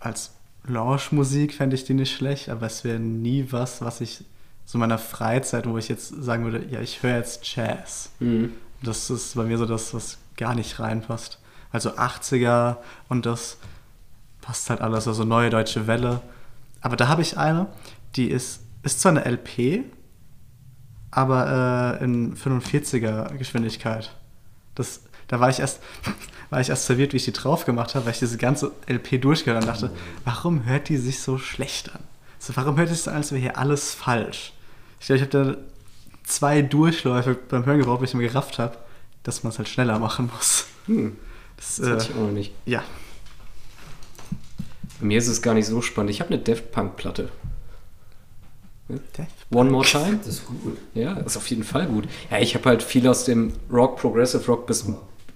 [0.00, 0.32] als
[0.64, 4.24] Lounge-Musik fände ich die nicht schlecht, aber es wäre nie was, was ich
[4.64, 8.10] so in meiner Freizeit, wo ich jetzt sagen würde, ja, ich höre jetzt Jazz.
[8.20, 8.52] Mhm.
[8.82, 11.38] Das ist bei mir so das, was gar nicht reinpasst.
[11.70, 12.78] Also 80er
[13.08, 13.58] und das
[14.40, 16.20] passt halt alles, also neue deutsche Welle.
[16.80, 17.68] Aber da habe ich eine,
[18.16, 19.84] die ist, ist zwar eine LP,
[21.12, 24.16] aber äh, in 45er Geschwindigkeit.
[24.74, 25.80] Das, da war ich erst,
[26.50, 29.22] war ich erst verwirrt, wie ich die drauf gemacht habe, weil ich diese ganze LP
[29.22, 29.92] durchgehört und dachte,
[30.24, 32.00] warum hört die sich so schlecht an?
[32.40, 34.52] So, warum hört es so an, als wäre hier alles falsch?
[34.98, 35.56] Ich glaube, ich habe da
[36.24, 38.76] zwei Durchläufe beim Hören gebraucht, weil ich mir gerafft habe,
[39.22, 40.66] dass man es halt schneller machen muss.
[40.86, 41.16] Hm.
[41.56, 42.52] Das, das hatte äh, ich auch noch nicht.
[42.64, 42.82] Ja.
[44.98, 46.10] Bei mir ist es gar nicht so spannend.
[46.10, 47.30] Ich habe eine Deft Punk-Platte.
[49.50, 50.18] One More Time.
[50.18, 50.76] Das ist gut.
[50.94, 52.08] Ja, ist auf jeden Fall gut.
[52.30, 54.86] Ja, ich habe halt viel aus dem Rock, Progressive Rock bis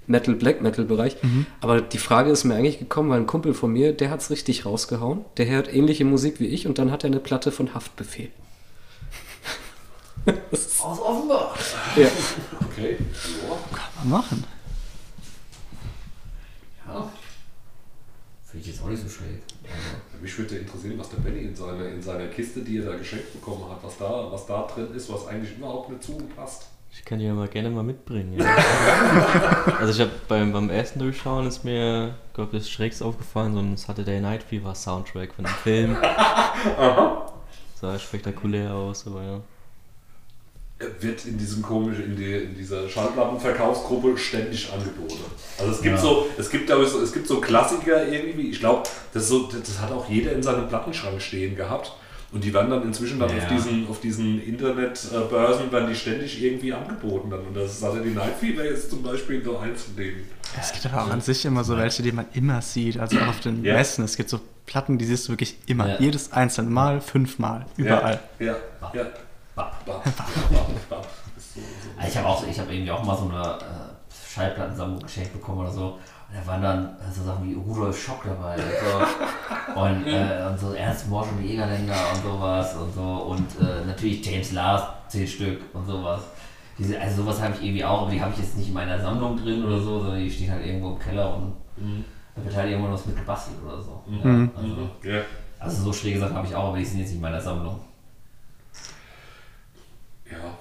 [0.06, 1.16] Metal, Black Metal Bereich.
[1.22, 1.46] Mhm.
[1.60, 4.30] Aber die Frage ist mir eigentlich gekommen, weil ein Kumpel von mir, der hat es
[4.30, 5.24] richtig rausgehauen.
[5.36, 8.30] Der hört ähnliche Musik wie ich und dann hat er eine Platte von Haftbefehl.
[10.52, 11.56] Aus Offenbach.
[11.96, 12.08] Ja.
[12.70, 12.98] Okay.
[13.72, 14.44] Kann man machen.
[16.86, 17.10] Ja.
[18.44, 19.42] Finde ich jetzt auch nicht so schlecht.
[19.64, 22.96] Also, mich würde interessieren, was der Benny in seiner, in seiner Kiste, die er da
[22.96, 26.28] geschenkt bekommen hat, was da, was da drin ist, was eigentlich überhaupt nicht zu ihm
[26.28, 26.66] passt.
[26.92, 28.38] Ich kann die ja mal gerne mal mitbringen.
[28.38, 28.46] Ja.
[29.80, 33.76] also ich habe beim, beim ersten Durchschauen ist mir, glaube ich, schrägst aufgefallen, so ein
[33.76, 35.96] Saturday Night Fever Soundtrack von einem Film.
[36.02, 37.32] Aha.
[37.74, 39.40] Sah spektakulär aus, aber ja
[40.78, 45.24] wird in diesem komischen, in, die, in dieser Schallplattenverkaufsgruppe ständig angeboten.
[45.58, 46.02] Also es gibt ja.
[46.02, 48.82] so, es gibt glaube ich so, es gibt so Klassiker irgendwie, ich glaube,
[49.14, 51.92] das, so, das hat auch jeder in seinem Plattenschrank stehen gehabt.
[52.32, 53.36] Und die werden dann inzwischen dann ja.
[53.36, 57.40] auf diesen, auf diesen Internetbörsen werden die ständig irgendwie angeboten dann.
[57.40, 60.28] Und das ist also die Night Fever ist zum Beispiel so eins von denen.
[60.60, 63.28] Es gibt aber auch an sich immer so welche, die man immer sieht, also auch
[63.28, 63.74] auf den ja.
[63.74, 64.04] Messen.
[64.04, 68.20] Es gibt so Platten, die siehst du wirklich immer, jedes einzelne Mal, fünfmal, überall.
[68.40, 68.56] ja.
[68.92, 69.06] ja.
[72.06, 73.96] Ich habe auch, ich habe irgendwie auch mal so eine äh,
[74.34, 75.98] Schallplattensammlung geschenkt bekommen oder so.
[76.28, 79.80] Und da waren dann so Sachen wie Rudolf Schock dabei und so.
[79.80, 83.02] und, äh, und so Ernst Morsch und die Egerländer und sowas und so.
[83.02, 86.20] Und äh, natürlich James Lars, 10 Stück und sowas.
[86.78, 88.98] Diese, also sowas habe ich irgendwie auch, aber die habe ich jetzt nicht in meiner
[88.98, 92.04] Sammlung drin oder so, sondern die stehen halt irgendwo im Keller und mhm.
[92.34, 94.02] da wird halt irgendwo was mit gebastelt oder so.
[94.06, 94.50] Mhm.
[94.54, 95.22] Ja, also, ja.
[95.58, 97.80] also so schräge Sachen habe ich auch, aber die sind jetzt nicht in meiner Sammlung.
[100.30, 100.58] Ja.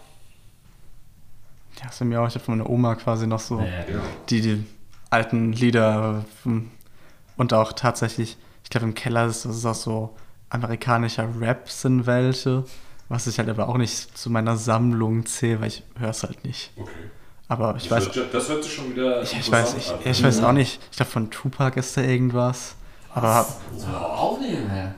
[1.82, 2.28] Ja, ist mir auch.
[2.28, 4.04] Ich habe von meiner Oma quasi noch so ja, genau.
[4.30, 4.66] die, die,
[5.10, 6.72] alten Lieder ähm,
[7.38, 10.16] und auch tatsächlich, ich glaube im Keller ist das auch so
[10.50, 12.64] amerikanischer Rap sind welche,
[13.10, 16.44] was ich halt aber auch nicht zu meiner Sammlung zähle, weil ich höre es halt
[16.44, 16.72] nicht.
[16.76, 16.92] Okay.
[17.48, 18.16] Aber ich das weiß.
[18.16, 19.22] Wird, das hört sich schon wieder.
[19.22, 20.80] Ich, ich weiß, ich, ich, weiß auch nicht.
[20.90, 22.76] Ich glaube, von Tupac ist da irgendwas.
[23.16, 23.46] Aber,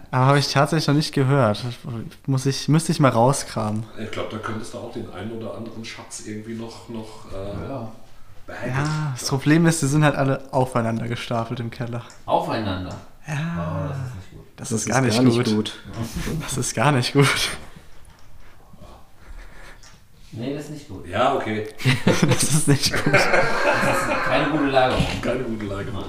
[0.10, 1.64] aber habe ich tatsächlich noch nicht gehört.
[2.26, 3.84] Muss ich, müsste ich mal rauskramen.
[4.04, 7.70] Ich glaube, da könntest du auch den einen oder anderen Schatz irgendwie noch, noch äh,
[7.70, 7.92] ja.
[8.66, 12.02] Ja, das Problem ist, die sind halt alle aufeinander gestapelt im Keller.
[12.26, 12.96] Aufeinander?
[13.28, 13.36] Ja.
[13.36, 13.94] Oh,
[14.56, 15.74] das ist, das ist gar, nicht, gar nicht, gut.
[16.42, 17.50] Das ist gar nicht gut.
[20.32, 21.08] Nee, das ist nicht gut.
[21.08, 21.68] Ja, okay.
[22.06, 23.14] das ist nicht gut.
[23.14, 25.06] Das ist keine gute Lagerung.
[25.22, 26.06] Keine gute Lagerung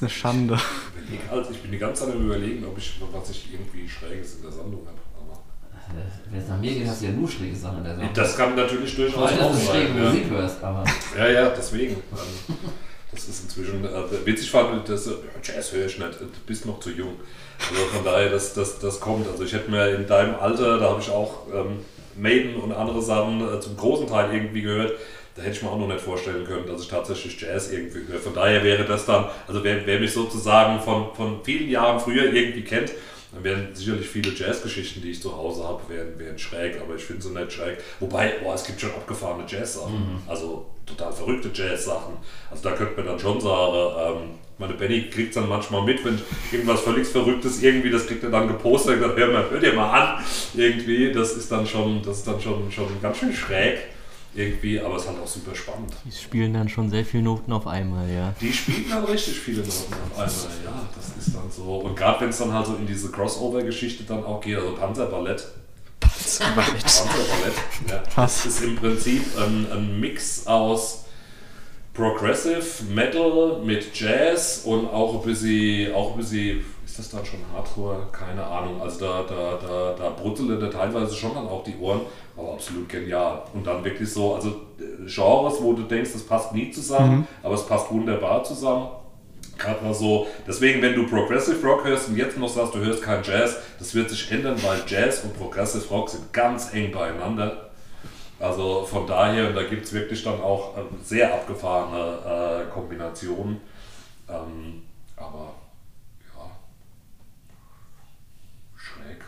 [0.00, 0.58] ist eine Schande.
[1.30, 4.42] Also ich bin die ganze Zeit am überlegen, ob ich was ich irgendwie Schräges in
[4.42, 4.96] der Sammlung habe.
[6.30, 8.14] Wenn es nach mir geht, hast du ja nur schräge Sachen in der Sammlung.
[8.14, 9.66] Das kann natürlich durchaus auch sein.
[9.66, 10.04] schräge ja.
[10.04, 10.84] Musik hörst, aber.
[11.18, 11.96] Ja, ja, deswegen.
[13.10, 15.10] Das ist inzwischen äh, witzig, fand das
[15.42, 17.14] Jazz höre ich nicht, du bist noch zu jung.
[17.58, 19.28] Also von daher, das, das, das kommt.
[19.28, 21.80] Also ich hätte mir in deinem Alter, da habe ich auch ähm,
[22.16, 24.92] Maiden und andere Sachen äh, zum großen Teil irgendwie gehört
[25.40, 28.20] da hätte ich mir auch noch nicht vorstellen können, dass ich tatsächlich Jazz irgendwie höre.
[28.20, 32.30] Von daher wäre das dann, also wer, wer mich sozusagen von, von vielen Jahren früher
[32.30, 32.92] irgendwie kennt,
[33.32, 37.02] dann wären sicherlich viele Jazzgeschichten, die ich zu Hause habe, wären, wären schräg, aber ich
[37.02, 37.78] finde sie nicht schräg.
[38.00, 40.22] Wobei, boah, es gibt schon abgefahrene Jazz-Sachen, mhm.
[40.26, 42.18] also total verrückte Jazz-Sachen.
[42.50, 46.04] Also da könnte man dann schon sagen, ähm, meine Benny kriegt es dann manchmal mit,
[46.04, 46.18] wenn
[46.52, 49.90] irgendwas völlig Verrücktes irgendwie, das kriegt er dann gepostet, dann hör, mal, hör dir mal
[49.90, 53.78] an, irgendwie, das ist dann schon, das ist dann schon, schon ganz schön schräg
[54.34, 55.92] irgendwie, aber es ist halt auch super spannend.
[56.04, 58.34] Die spielen dann schon sehr viele Noten auf einmal, ja.
[58.40, 61.78] Die spielen dann richtig viele Noten auf einmal, ja, das ist dann so.
[61.78, 65.46] Und gerade wenn es dann halt so in diese Crossover-Geschichte dann auch geht, also Panzerballett.
[66.00, 66.80] Panzerballett.
[66.80, 67.54] Panzerballett,
[67.88, 68.02] ja.
[68.14, 68.44] Was?
[68.44, 71.04] Das ist im Prinzip ein, ein Mix aus
[71.92, 77.38] Progressive Metal mit Jazz und auch ein bisschen, auch ein bisschen ist das dann schon
[77.54, 78.08] Hardcore?
[78.10, 78.82] Keine Ahnung.
[78.82, 82.00] Also da, da, da, da brutzeln teilweise schon dann auch die Ohren,
[82.36, 83.42] aber absolut genial.
[83.54, 84.48] Und dann wirklich so, also
[84.78, 87.26] äh, Genres, wo du denkst, das passt nie zusammen, mhm.
[87.44, 88.88] aber es passt wunderbar zusammen.
[89.56, 93.02] Gerade mal so, deswegen, wenn du Progressive Rock hörst und jetzt noch sagst, du hörst
[93.02, 97.69] kein Jazz, das wird sich ändern, weil Jazz und Progressive Rock sind ganz eng beieinander.
[98.40, 103.60] Also von daher, da gibt es wirklich dann auch äh, sehr abgefahrene äh, Kombinationen.
[104.28, 104.82] Ähm,
[105.14, 105.54] aber
[106.34, 106.50] ja,
[108.74, 109.18] schräg.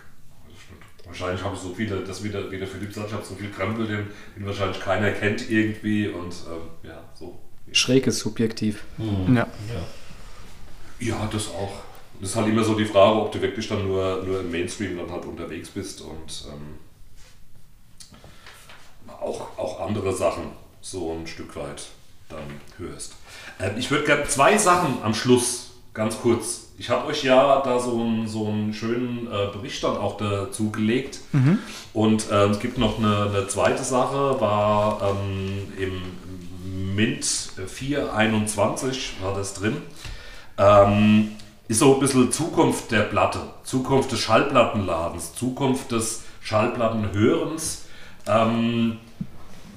[1.05, 3.51] Wahrscheinlich habe ich so viele, das wieder, wie der Philipp sagt, ich habe so viel
[3.51, 7.39] Krempel, den, den wahrscheinlich keiner kennt irgendwie und ähm, ja, so.
[7.71, 8.85] Schräg ist subjektiv.
[8.97, 9.37] Mhm.
[9.37, 9.47] Ja.
[9.69, 11.09] ja.
[11.09, 11.83] Ja, das auch.
[12.19, 14.97] Das ist halt immer so die Frage, ob du wirklich dann nur, nur im Mainstream
[14.97, 16.79] dann halt unterwegs bist und ähm,
[19.23, 20.45] auch, auch andere Sachen
[20.81, 21.87] so ein Stück weit
[22.29, 23.15] dann hörst.
[23.61, 26.69] Ähm, ich würde gerne zwei Sachen am Schluss ganz kurz.
[26.79, 30.71] Ich habe euch ja da so einen, so einen schönen äh, Bericht dann auch dazu
[30.71, 31.21] gelegt.
[31.33, 31.59] Mhm.
[31.93, 39.35] Und äh, es gibt noch eine, eine zweite Sache, war ähm, im Mint 421 war
[39.35, 39.77] das drin.
[40.59, 41.33] Ähm,
[41.69, 47.87] ist so ein bisschen Zukunft der Platte, Zukunft des Schallplattenladens, Zukunft des Schallplattenhörens.
[48.27, 48.99] Ähm,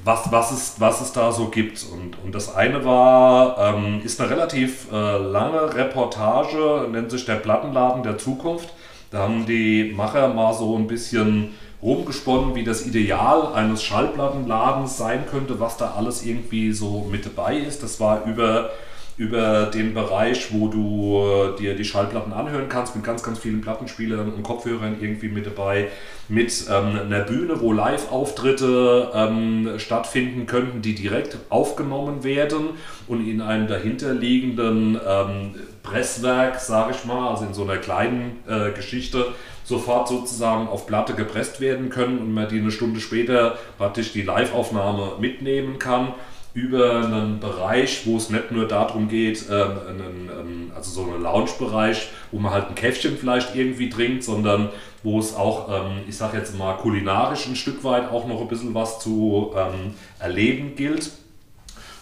[0.06, 1.84] was, was, es, was es da so gibt.
[1.91, 7.36] Und, und das eine war, ähm, ist eine relativ äh, lange Reportage, nennt sich der
[7.36, 8.69] Plattenladen der Zukunft.
[9.10, 15.26] Da haben die Macher mal so ein bisschen rumgesponnen, wie das Ideal eines Schallplattenladens sein
[15.30, 17.82] könnte, was da alles irgendwie so mit dabei ist.
[17.82, 18.69] Das war über
[19.17, 23.61] über den Bereich, wo du äh, dir die Schallplatten anhören kannst, mit ganz, ganz vielen
[23.61, 25.87] Plattenspielern und Kopfhörern irgendwie mit dabei,
[26.27, 32.71] mit ähm, einer Bühne, wo Live-Auftritte ähm, stattfinden könnten, die direkt aufgenommen werden
[33.07, 38.71] und in einem dahinterliegenden ähm, Presswerk, sage ich mal, also in so einer kleinen äh,
[38.71, 39.27] Geschichte,
[39.63, 44.23] sofort sozusagen auf Platte gepresst werden können und man die eine Stunde später praktisch die
[44.23, 46.13] Live-Aufnahme mitnehmen kann
[46.56, 51.22] über einen Bereich, wo es nicht nur darum geht, ähm, einen, ähm, also so einen
[51.22, 54.69] Lounge-Bereich, wo man halt ein Käffchen vielleicht irgendwie trinkt, sondern
[55.03, 58.48] wo es auch, ähm, ich sage jetzt mal, kulinarisch ein Stück weit auch noch ein
[58.48, 61.11] bisschen was zu ähm, erleben gilt.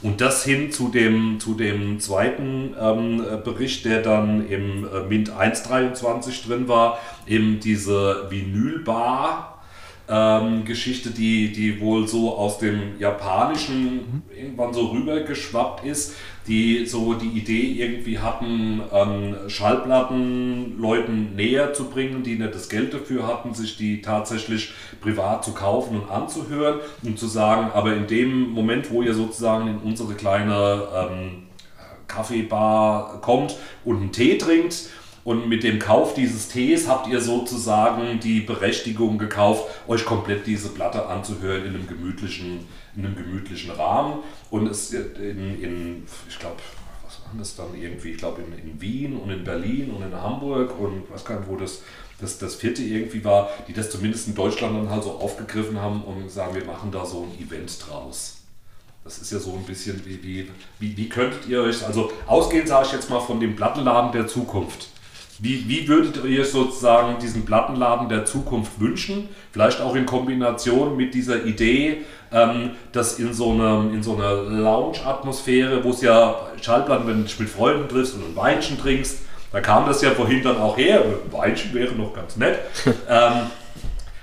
[0.03, 5.31] Und das hin zu dem, zu dem zweiten ähm, Bericht, der dann im äh, Mint
[5.31, 9.52] 123 drin war, eben diese Vinylbar,
[10.09, 16.15] ähm, Geschichte, die, die wohl so aus dem Japanischen irgendwann so rübergeschwappt ist,
[16.47, 22.67] die so die Idee irgendwie hatten, ähm, Schallplatten Leuten näher zu bringen, die nicht das
[22.67, 27.95] Geld dafür hatten, sich die tatsächlich privat zu kaufen und anzuhören und zu sagen, aber
[27.95, 31.43] in dem Moment, wo ihr sozusagen in unsere kleine ähm,
[32.07, 33.55] Kaffeebar kommt
[33.85, 34.89] und einen Tee trinkt,
[35.23, 40.69] und mit dem Kauf dieses Tees habt ihr sozusagen die Berechtigung gekauft, euch komplett diese
[40.69, 44.19] Platte anzuhören in einem gemütlichen, in einem gemütlichen Rahmen.
[44.49, 46.57] Und es in, in ich glaube,
[47.05, 48.11] was waren das dann irgendwie?
[48.11, 51.49] Ich glaube in, in Wien und in Berlin und in Hamburg und weiß gar nicht,
[51.49, 51.83] wo das,
[52.19, 56.03] das, das vierte irgendwie war, die das zumindest in Deutschland dann halt so aufgegriffen haben
[56.03, 58.39] und sagen, wir machen da so ein Event draus.
[59.05, 62.67] Das ist ja so ein bisschen wie, wie, wie, wie könntet ihr euch, also ausgehend
[62.67, 64.89] sage ich jetzt mal von dem Plattenladen der Zukunft.
[65.39, 69.29] Wie, wie würdet ihr sozusagen diesen Plattenladen der Zukunft wünschen?
[69.51, 74.33] Vielleicht auch in Kombination mit dieser Idee, ähm, dass in so, einer, in so einer
[74.33, 79.19] Lounge-Atmosphäre, wo es ja Schallplatten, wenn du dich mit Freunden triffst und ein Weinchen trinkst,
[79.51, 82.59] da kam das ja vorhin dann auch her, ein Weinchen wäre noch ganz nett.
[83.09, 83.51] ähm,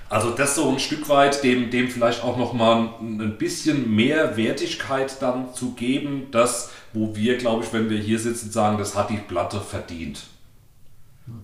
[0.09, 5.21] also das so ein Stück weit dem, dem vielleicht auch nochmal ein bisschen mehr Wertigkeit
[5.21, 9.09] dann zu geben, das, wo wir, glaube ich, wenn wir hier sitzen, sagen, das hat
[9.09, 10.23] die Platte verdient.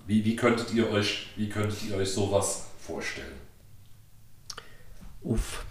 [0.05, 3.27] Wie, wie, könntet ihr euch, wie könntet ihr euch sowas vorstellen?
[5.21, 5.65] Uff.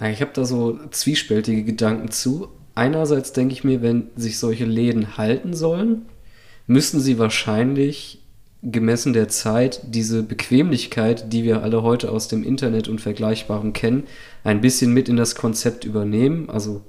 [0.00, 2.48] Ich habe da so zwiespältige Gedanken zu.
[2.74, 6.06] Einerseits denke ich mir, wenn sich solche Läden halten sollen,
[6.66, 8.20] müssen sie wahrscheinlich
[8.62, 14.04] gemessen der Zeit diese Bequemlichkeit, die wir alle heute aus dem Internet und Vergleichbarem kennen,
[14.44, 16.48] ein bisschen mit in das Konzept übernehmen.
[16.48, 16.82] Also,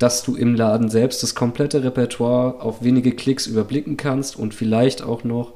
[0.00, 5.02] dass du im Laden selbst das komplette Repertoire auf wenige Klicks überblicken kannst und vielleicht
[5.02, 5.52] auch noch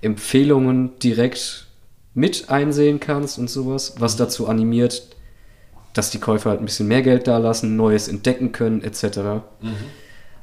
[0.00, 1.66] Empfehlungen direkt
[2.14, 4.18] mit einsehen kannst und sowas, was mhm.
[4.18, 5.16] dazu animiert,
[5.94, 9.18] dass die Käufer halt ein bisschen mehr Geld da lassen, Neues entdecken können, etc.
[9.60, 9.74] Mhm.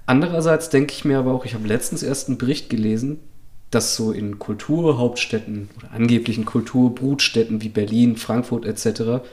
[0.05, 3.21] Andererseits denke ich mir aber auch, ich habe letztens erst einen Bericht gelesen,
[3.71, 9.23] dass so in Kulturhauptstädten oder angeblichen Kulturbrutstädten wie Berlin, Frankfurt etc.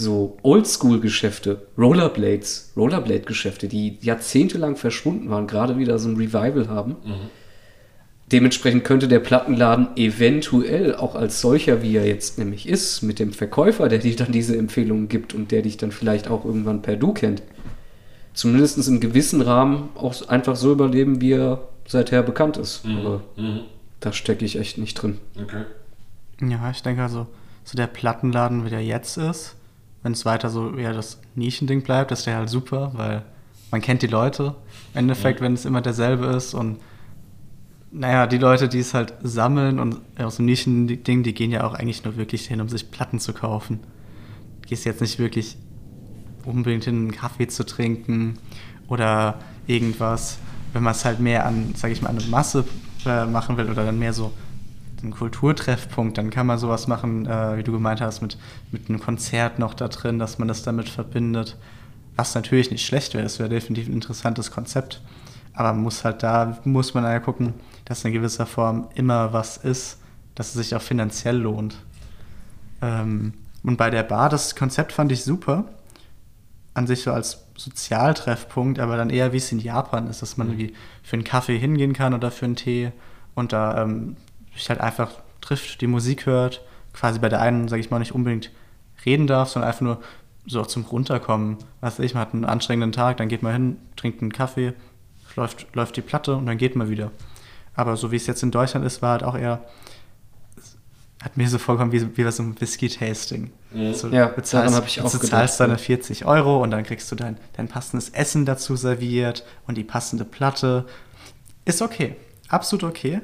[0.00, 6.96] so Oldschool-Geschäfte, Rollerblades, Rollerblade-Geschäfte, die jahrzehntelang verschwunden waren, gerade wieder so ein Revival haben.
[7.04, 7.30] Mhm.
[8.32, 13.32] Dementsprechend könnte der Plattenladen eventuell auch als solcher, wie er jetzt nämlich ist, mit dem
[13.32, 16.96] Verkäufer, der dir dann diese Empfehlungen gibt und der dich dann vielleicht auch irgendwann per
[16.96, 17.42] Du kennt,
[18.32, 22.86] zumindest im gewissen Rahmen auch einfach so überleben, wie er seither bekannt ist.
[22.86, 22.96] Mhm.
[22.98, 23.60] Aber mhm.
[23.98, 25.18] da stecke ich echt nicht drin.
[25.42, 25.64] Okay.
[26.40, 27.26] Ja, ich denke also,
[27.64, 29.56] so der Plattenladen, wie der jetzt ist,
[30.02, 33.22] wenn es weiter so eher das Nischending bleibt, ist der halt super, weil
[33.70, 34.54] man kennt die Leute.
[34.94, 35.44] Im Endeffekt, mhm.
[35.44, 36.78] wenn es immer derselbe ist und
[37.92, 41.74] naja, die Leute, die es halt sammeln und aus dem Nischending, die gehen ja auch
[41.74, 43.80] eigentlich nur wirklich hin, um sich Platten zu kaufen.
[44.62, 45.56] Du gehst jetzt nicht wirklich
[46.44, 48.38] unbedingt hin, einen Kaffee zu trinken
[48.86, 50.38] oder irgendwas.
[50.72, 52.64] Wenn man es halt mehr an, sage ich mal, eine Masse
[53.04, 54.32] äh, machen will oder dann mehr so
[55.02, 58.36] einen Kulturtreffpunkt, dann kann man sowas machen, äh, wie du gemeint hast, mit,
[58.72, 61.56] mit einem Konzert noch da drin, dass man das damit verbindet.
[62.16, 65.00] Was natürlich nicht schlecht wäre, das wäre definitiv ein interessantes Konzept.
[65.54, 67.54] Aber man muss halt da, muss man ja gucken,
[67.84, 69.98] dass in gewisser Form immer was ist,
[70.34, 71.76] dass es sich auch finanziell lohnt.
[72.82, 75.64] Ähm, und bei der Bar, das Konzept fand ich super
[76.74, 80.48] an sich so als Sozialtreffpunkt, aber dann eher wie es in Japan ist, dass man
[80.48, 80.52] mhm.
[80.54, 82.92] irgendwie für einen Kaffee hingehen kann oder für einen Tee
[83.34, 84.16] und da ähm,
[84.58, 86.62] sich halt einfach trifft, die Musik hört,
[86.92, 88.50] quasi bei der einen, sage ich mal, nicht unbedingt
[89.04, 90.00] reden darf, sondern einfach nur
[90.46, 91.58] so zum Runterkommen.
[91.80, 94.74] Was weiß ich, man hat einen anstrengenden Tag, dann geht man hin, trinkt einen Kaffee,
[95.36, 97.10] läuft, läuft die Platte und dann geht man wieder.
[97.74, 99.62] Aber so wie es jetzt in Deutschland ist, war halt auch eher
[101.22, 103.50] hat mir so vorgekommen wie, wie bei so einem Whisky-Tasting.
[103.72, 103.94] Mhm.
[103.94, 107.16] So, ja, daran habe ich auch Du zahlst deine 40 Euro und dann kriegst du
[107.16, 110.86] dein, dein passendes Essen dazu serviert und die passende Platte.
[111.66, 112.16] Ist okay,
[112.48, 113.20] absolut okay,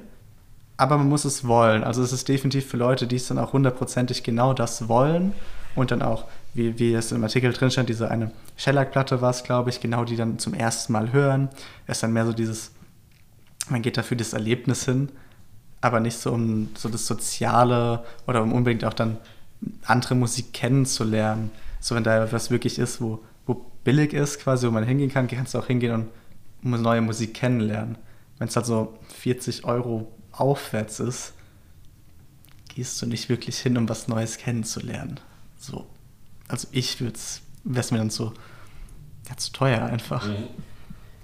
[0.76, 1.84] aber man muss es wollen.
[1.84, 5.32] Also es ist definitiv für Leute, die es dann auch hundertprozentig genau das wollen
[5.74, 6.24] und dann auch,
[6.54, 10.04] wie, wie es im Artikel drin stand, diese eine Shellac-Platte war es, glaube ich, genau
[10.04, 11.48] die dann zum ersten Mal hören.
[11.86, 12.72] Es ist dann mehr so dieses,
[13.68, 15.10] man geht dafür das Erlebnis hin
[15.80, 19.18] aber nicht so um so das Soziale oder um unbedingt auch dann
[19.84, 21.50] andere Musik kennenzulernen.
[21.80, 25.28] So wenn da was wirklich ist, wo, wo billig ist, quasi, wo man hingehen kann,
[25.28, 26.08] kannst du auch hingehen
[26.62, 27.96] und neue Musik kennenlernen.
[28.38, 31.32] Wenn es halt so 40 Euro aufwärts ist,
[32.76, 35.18] gehst du nicht wirklich hin, um was Neues kennenzulernen.
[35.58, 35.86] So.
[36.46, 38.34] Also ich würde es, wäre es mir dann so,
[39.28, 40.28] ja, zu teuer einfach.
[40.28, 40.34] Mhm.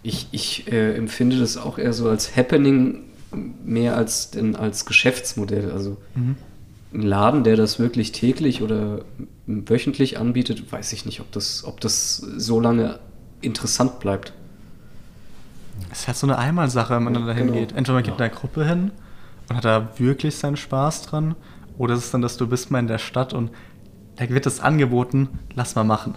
[0.03, 3.05] Ich, ich äh, empfinde das auch eher so als Happening
[3.63, 5.71] mehr als, denn als Geschäftsmodell.
[5.71, 6.37] Also mhm.
[6.95, 9.05] ein Laden, der das wirklich täglich oder
[9.47, 12.99] wöchentlich anbietet, weiß ich nicht, ob das, ob das so lange
[13.43, 14.33] interessant bleibt.
[15.91, 17.59] Es ist halt so eine Einmalsache, wenn man dann dahin genau.
[17.59, 17.73] geht.
[17.73, 18.25] Entweder man geht ja.
[18.25, 18.91] in der Gruppe hin
[19.49, 21.35] und hat da wirklich seinen Spaß dran,
[21.79, 23.51] oder es ist dann, dass du bist mal in der Stadt und
[24.17, 26.15] da wird es angeboten, lass mal machen.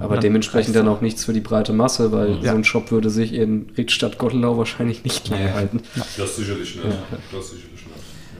[0.00, 2.52] Aber dementsprechend dann auch nichts für die breite Masse, weil ja.
[2.52, 5.54] so ein Shop würde sich in Riedstadt Gottelau wahrscheinlich nicht lange ja.
[5.54, 5.82] halten.
[6.16, 6.84] Das sicherlich nicht.
[6.84, 7.18] Ja.
[7.30, 7.96] Das sicherlich nicht.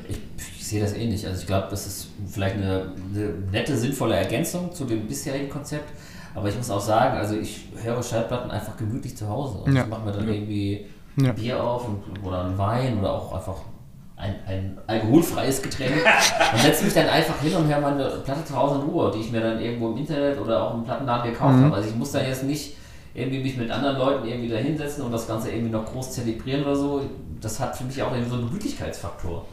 [0.08, 0.18] Ich,
[0.58, 1.26] ich, sehe das ähnlich.
[1.26, 5.92] Also ich glaube, das ist vielleicht eine, eine, nette, sinnvolle Ergänzung zu dem bisherigen Konzept.
[6.34, 9.58] Aber ich muss auch sagen, also ich höre Schallplatten einfach gemütlich zu Hause.
[9.66, 10.86] Also ich mache mir dann irgendwie
[11.18, 11.86] ein Bier auf
[12.22, 13.56] oder einen Wein oder auch einfach
[14.22, 15.92] ein, ein alkoholfreies Getränk
[16.52, 19.20] und setze mich dann einfach hin und höre meine Platte zu Hause in Ruhe, die
[19.20, 21.64] ich mir dann irgendwo im Internet oder auch im Plattenladen gekauft mhm.
[21.64, 21.76] habe.
[21.76, 22.76] Also ich muss da jetzt nicht
[23.14, 26.62] irgendwie mich mit anderen Leuten irgendwie da hinsetzen und das Ganze irgendwie noch groß zelebrieren
[26.62, 27.02] oder so.
[27.40, 29.44] Das hat für mich auch irgendwie so einen Gemütlichkeitsfaktor.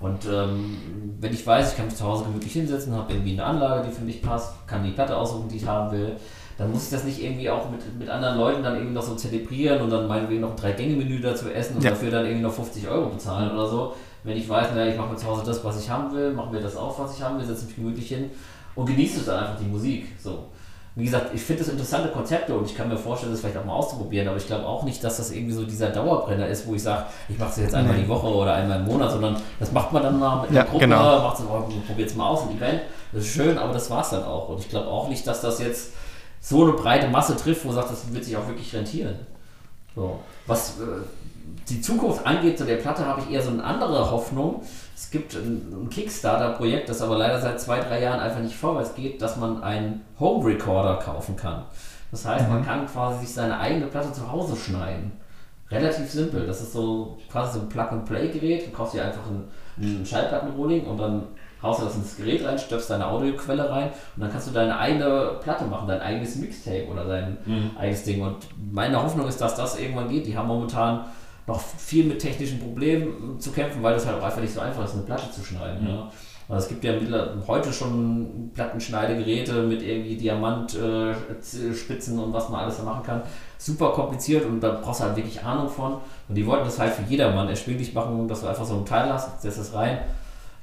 [0.00, 0.76] Und ähm,
[1.20, 3.94] wenn ich weiß, ich kann mich zu Hause gemütlich hinsetzen, habe irgendwie eine Anlage, die
[3.94, 6.16] für mich passt, kann die Platte aussuchen, die ich haben will,
[6.58, 9.14] dann muss ich das nicht irgendwie auch mit, mit anderen Leuten dann irgendwie noch so
[9.14, 11.90] zelebrieren und dann meinetwegen noch ein Drei-Gänge-Menü dazu essen und ja.
[11.90, 13.94] dafür dann irgendwie noch 50 Euro bezahlen oder so.
[14.26, 16.52] Wenn ich weiß, naja, ich mache mir zu Hause das, was ich haben will, mache
[16.52, 18.30] mir das auf, was ich haben will, setze mich gemütlich hin
[18.74, 20.08] und genieße dann einfach die Musik.
[20.20, 20.46] So.
[20.96, 23.64] Wie gesagt, ich finde das interessante Konzepte und ich kann mir vorstellen, das vielleicht auch
[23.64, 26.74] mal auszuprobieren, aber ich glaube auch nicht, dass das irgendwie so dieser Dauerbrenner ist, wo
[26.74, 29.70] ich sage, ich mache es jetzt einmal die Woche oder einmal im Monat, sondern das
[29.70, 31.20] macht man dann mal mit einer ja, Gruppe, genau.
[31.20, 32.80] macht es, oh, probiert es mal aus, ein Event.
[33.12, 34.48] Das ist schön, aber das war es dann auch.
[34.48, 35.92] Und ich glaube auch nicht, dass das jetzt
[36.40, 39.14] so eine breite Masse trifft, wo sagt, das wird sich auch wirklich rentieren.
[39.96, 40.20] So.
[40.46, 40.84] Was äh,
[41.68, 44.62] die Zukunft angeht, zu der Platte habe ich eher so eine andere Hoffnung.
[44.94, 48.94] Es gibt ein, ein Kickstarter-Projekt, das aber leider seit zwei, drei Jahren einfach nicht vorwärts
[48.94, 51.64] geht, dass man einen Home Recorder kaufen kann.
[52.12, 52.54] Das heißt, mhm.
[52.54, 55.12] man kann quasi sich seine eigene Platte zu Hause schneiden.
[55.70, 56.46] Relativ simpel.
[56.46, 58.68] Das ist so quasi so ein Plug-and-Play-Gerät.
[58.68, 59.48] Du kaufst dir einfach ein,
[59.78, 61.22] ein Schallplattenrolling und dann
[61.62, 64.78] haust du das ins Gerät rein, stöpfst deine Audioquelle rein und dann kannst du deine
[64.78, 67.70] eigene Platte machen, dein eigenes Mixtape oder dein mhm.
[67.78, 68.22] eigenes Ding.
[68.22, 68.36] Und
[68.72, 70.26] meine Hoffnung ist, dass das irgendwann geht.
[70.26, 71.04] Die haben momentan
[71.46, 74.84] noch viel mit technischen Problemen zu kämpfen, weil das halt auch einfach nicht so einfach
[74.84, 75.82] ist, eine Platte zu schneiden.
[75.82, 75.88] Mhm.
[75.88, 76.10] Ja.
[76.48, 76.92] Also es gibt ja
[77.48, 83.22] heute schon Plattenschneidegeräte mit irgendwie Diamantspitzen äh, und was man alles da machen kann.
[83.58, 85.94] Super kompliziert und da brauchst du halt wirklich Ahnung von.
[86.28, 89.12] Und die wollten das halt für jedermann erschwinglich machen, dass du einfach so ein Teil
[89.12, 89.98] hast, setzt das rein.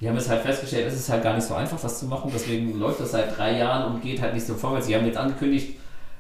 [0.04, 2.30] Die haben jetzt halt festgestellt, es ist halt gar nicht so einfach, das zu machen.
[2.34, 4.88] Deswegen läuft das seit drei Jahren und geht halt nicht so vorwärts.
[4.88, 5.80] Sie haben jetzt angekündigt,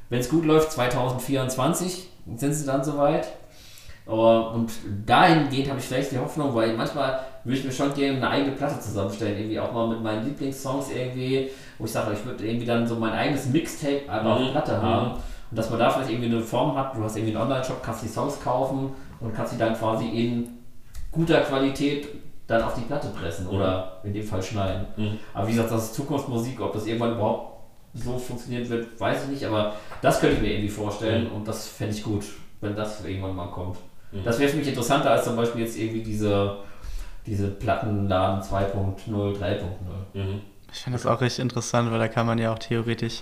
[0.10, 2.08] wenn es gut läuft, 2024
[2.38, 3.28] sind sie dann soweit.
[4.06, 4.72] Und
[5.06, 8.56] dahingehend habe ich vielleicht die Hoffnung, weil manchmal würde ich mir schon gerne eine eigene
[8.56, 12.66] Platte zusammenstellen, irgendwie auch mal mit meinen Lieblingssongs irgendwie, wo ich sage, ich würde irgendwie
[12.66, 14.46] dann so mein eigenes Mixtape einfach mhm.
[14.46, 15.08] auf Platte haben.
[15.08, 15.14] Mhm.
[15.52, 18.02] Und dass man da vielleicht irgendwie eine Form hat, du hast irgendwie einen Online-Shop, kannst
[18.02, 20.48] die Songs kaufen und kannst sie dann quasi in
[21.12, 22.08] guter Qualität
[22.48, 23.54] dann auf die Platte pressen mhm.
[23.54, 24.88] oder in dem Fall schneiden.
[24.98, 25.20] Mhm.
[25.34, 27.54] Aber wie gesagt, das ist Zukunftsmusik, ob das irgendwann überhaupt
[27.94, 31.36] so funktionieren wird, weiß ich nicht, aber das könnte ich mir irgendwie vorstellen mhm.
[31.36, 32.26] und das fände ich gut,
[32.60, 33.78] wenn das irgendwann mal kommt.
[34.12, 34.24] Mhm.
[34.24, 36.58] Das wäre für mich interessanter als zum Beispiel jetzt irgendwie diese,
[37.26, 39.62] diese Plattenladen 2.0, 3.0.
[40.14, 40.42] Mhm.
[40.72, 43.22] Ich finde das auch richtig interessant, weil da kann man ja auch theoretisch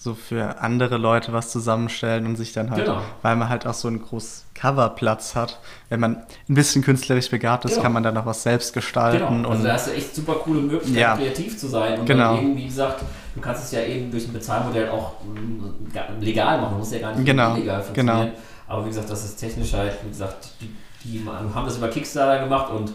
[0.00, 3.02] so für andere Leute was zusammenstellen und sich dann halt, genau.
[3.22, 5.58] weil man halt auch so einen großen Coverplatz hat.
[5.88, 7.82] Wenn man ein bisschen künstlerisch begabt ist, genau.
[7.82, 9.42] kann man dann noch was selbst gestalten.
[9.42, 9.48] Genau.
[9.48, 11.16] Also da hast du echt super coole Möglichkeiten, ja.
[11.16, 11.98] kreativ zu sein.
[11.98, 12.38] Und genau.
[12.38, 13.02] eben, wie gesagt,
[13.34, 17.16] du kannst es ja eben durch ein Bezahlmodell auch mm, legal machen, muss ja gar
[17.16, 17.56] nicht genau.
[17.56, 18.20] illegal funktionieren.
[18.20, 18.38] Genau.
[18.68, 20.70] Aber wie gesagt, das ist technisch halt, wie gesagt, die,
[21.02, 22.92] die haben das über Kickstarter gemacht und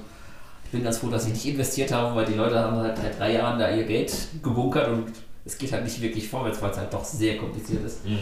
[0.64, 3.20] ich bin ganz froh, dass ich nicht investiert habe, weil die Leute haben halt seit
[3.20, 5.12] drei Jahren da ihr Geld gebunkert und
[5.46, 8.06] es geht halt nicht wirklich vorwärts, weil es halt doch sehr kompliziert ist.
[8.06, 8.20] Mhm.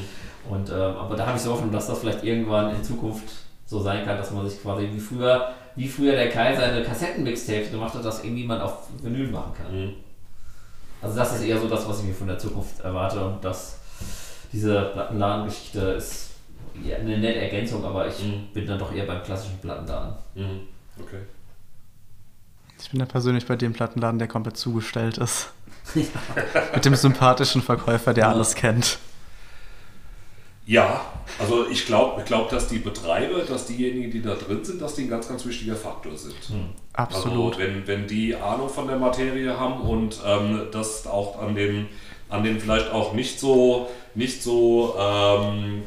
[0.50, 3.26] Und, äh, aber da habe ich so Hoffnung, dass das vielleicht irgendwann in Zukunft
[3.66, 7.72] so sein kann, dass man sich quasi wie früher, wie früher der Kai seine Kassetten-Mixtapes
[7.72, 9.86] gemacht hat, dass irgendwie man auf Vinyl machen kann.
[9.86, 9.94] Mhm.
[11.02, 13.80] Also das ist eher so das, was ich mir von der Zukunft erwarte und dass
[14.52, 16.32] diese Plattenladen-Geschichte ist
[16.84, 18.48] ja, eine nette Ergänzung, aber ich mhm.
[18.54, 20.16] bin dann doch eher beim klassischen Plattenladen.
[20.36, 20.62] Mhm.
[21.00, 21.22] Okay.
[22.80, 25.54] Ich bin ja persönlich bei dem Plattenladen, der komplett zugestellt ist.
[25.96, 26.04] Ja.
[26.76, 28.32] Mit dem sympathischen Verkäufer, der ja.
[28.32, 29.00] alles kennt.
[30.66, 31.02] Ja,
[31.40, 34.96] also ich glaube, ich glaub, dass die Betreiber, dass diejenigen, die da drin sind, dass
[34.96, 36.36] die ein ganz, ganz wichtiger Faktor sind.
[36.48, 36.70] Hm.
[36.94, 37.56] Absolut.
[37.56, 41.88] Also wenn, wenn die Ahnung von der Materie haben und ähm, das auch an den,
[42.30, 45.84] an den vielleicht auch nicht so, nicht so ähm,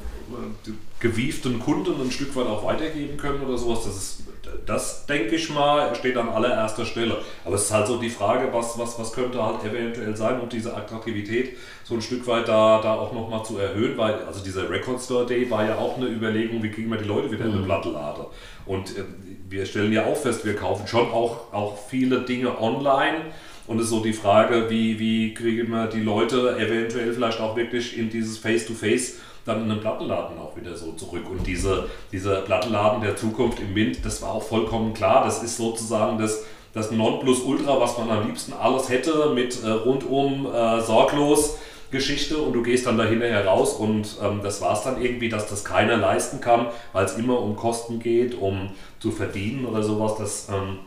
[1.01, 4.23] gewieften Kunden ein Stück weit auch weitergeben können oder sowas, das ist
[4.66, 7.19] das denke ich mal, steht an allererster Stelle.
[7.45, 10.49] Aber es ist halt so die Frage, was, was, was könnte halt eventuell sein, um
[10.49, 14.69] diese Attraktivität so ein Stück weit da, da auch nochmal zu erhöhen, weil also dieser
[14.71, 17.53] Record Store Day war ja auch eine Überlegung, wie kriegen wir die Leute wieder in
[17.53, 17.66] eine mhm.
[17.66, 18.27] Plattenlade.
[18.66, 19.05] Und äh,
[19.49, 23.19] wir stellen ja auch fest, wir kaufen schon auch, auch viele Dinge online.
[23.66, 27.57] Und es ist so die Frage, wie, wie kriegen wir die Leute eventuell vielleicht auch
[27.57, 29.15] wirklich in dieses Face-to-Face -face
[29.45, 31.29] dann in einem Plattenladen auch wieder so zurück.
[31.31, 35.25] Und diese, dieser Plattenladen der Zukunft im Mint, das war auch vollkommen klar.
[35.25, 40.47] Das ist sozusagen das, das Nonplusultra, was man am liebsten alles hätte, mit äh, rundum
[40.47, 41.59] äh, sorglos.
[41.91, 45.29] Geschichte und du gehst dann da hinterher raus und ähm, das war es dann irgendwie,
[45.29, 49.81] dass das keiner leisten kann, weil es immer um Kosten geht, um zu verdienen oder
[49.83, 50.81] sowas, das ähm,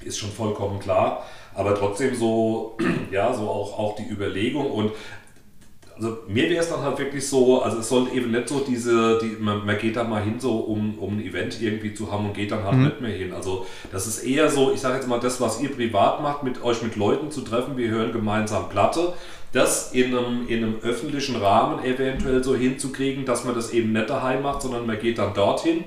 [0.00, 1.24] ist schon vollkommen klar.
[1.54, 2.76] Aber trotzdem so,
[3.10, 4.92] ja, so auch, auch die Überlegung und
[5.98, 9.18] also mir wäre es dann halt wirklich so, also es soll eben nicht so diese,
[9.18, 12.26] die, man, man geht da mal hin, so um, um ein Event irgendwie zu haben
[12.26, 12.84] und geht dann halt mhm.
[12.84, 13.32] nicht mehr hin.
[13.32, 16.62] Also das ist eher so, ich sage jetzt mal, das, was ihr privat macht, mit
[16.62, 19.12] euch mit Leuten zu treffen, wir hören gemeinsam Platte,
[19.52, 24.08] das in einem, in einem öffentlichen Rahmen eventuell so hinzukriegen, dass man das eben nicht
[24.08, 25.84] daheim macht, sondern man geht dann dorthin.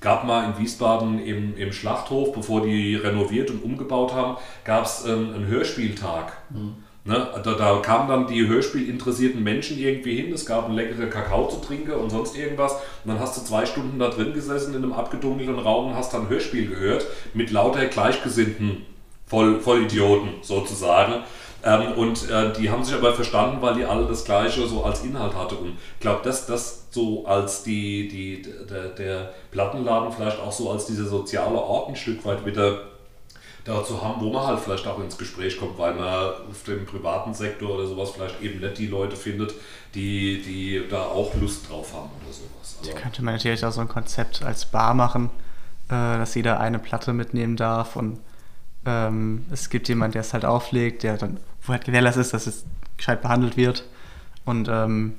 [0.00, 5.04] Gab mal in Wiesbaden im, im Schlachthof, bevor die renoviert und umgebaut haben, gab es
[5.04, 6.32] ähm, einen Hörspieltag.
[6.50, 6.76] Mhm.
[7.08, 11.48] Ne, da, da kamen dann die hörspielinteressierten Menschen irgendwie hin, es gab einen leckeren Kakao
[11.48, 12.74] zu trinken und sonst irgendwas.
[13.02, 16.12] Und dann hast du zwei Stunden da drin gesessen in einem abgedunkelten Raum und hast
[16.12, 18.84] dann Hörspiel gehört mit lauter Gleichgesinnten,
[19.24, 21.22] Voll, Vollidioten sozusagen.
[21.64, 25.02] Ähm, und äh, die haben sich aber verstanden, weil die alle das Gleiche so als
[25.02, 25.56] Inhalt hatten.
[25.56, 30.70] Und ich glaube, dass das so als die, die, der, der Plattenladen vielleicht auch so
[30.70, 32.82] als dieser soziale Ort ein Stück weit wieder
[33.68, 37.34] dazu haben, wo man halt vielleicht auch ins Gespräch kommt, weil man auf dem privaten
[37.34, 39.54] Sektor oder sowas vielleicht eben nicht die Leute findet,
[39.94, 42.76] die, die da auch Lust drauf haben oder sowas.
[42.80, 45.30] Also da könnte man natürlich auch so ein Konzept als Bar machen,
[45.88, 48.18] äh, dass jeder eine Platte mitnehmen darf und
[48.86, 52.46] ähm, es gibt jemanden, der es halt auflegt, der dann, wo halt gewährleistet ist, dass
[52.46, 52.64] es
[52.96, 53.84] gescheit behandelt wird
[54.44, 55.14] und ähm,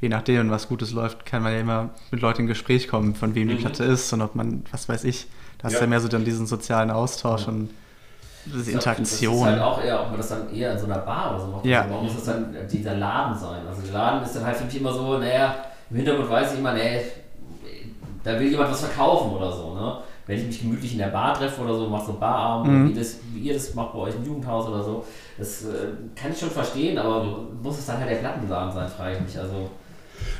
[0.00, 3.34] je nachdem, was Gutes läuft, kann man ja immer mit Leuten in Gespräch kommen, von
[3.34, 3.58] wem die mhm.
[3.58, 5.26] Platte ist und ob man, was weiß ich,
[5.58, 5.80] da hast ja.
[5.80, 7.48] ja mehr so dann diesen sozialen Austausch ja.
[7.48, 7.70] und
[8.46, 9.32] diese Interaktion.
[9.32, 11.40] Das ist halt auch eher, ob man das dann eher in so einer Bar oder
[11.40, 11.64] so macht.
[11.64, 11.82] Ja.
[11.82, 13.66] Also warum muss das dann dieser Laden sein?
[13.68, 15.54] Also der Laden ist dann halt für mich immer so, naja,
[15.90, 17.02] im Hintergrund weiß ich immer, nee,
[18.22, 19.98] da will jemand was verkaufen oder so, ne?
[20.26, 22.88] Wenn ich mich gemütlich in der Bar treffe oder so, mach so Barabend, mhm.
[22.88, 25.04] wie, das, wie ihr das macht bei euch im Jugendhaus oder so,
[25.36, 27.24] das äh, kann ich schon verstehen, aber
[27.60, 29.38] muss es dann halt der Plattenladen sein, frage ich mich.
[29.38, 29.70] Also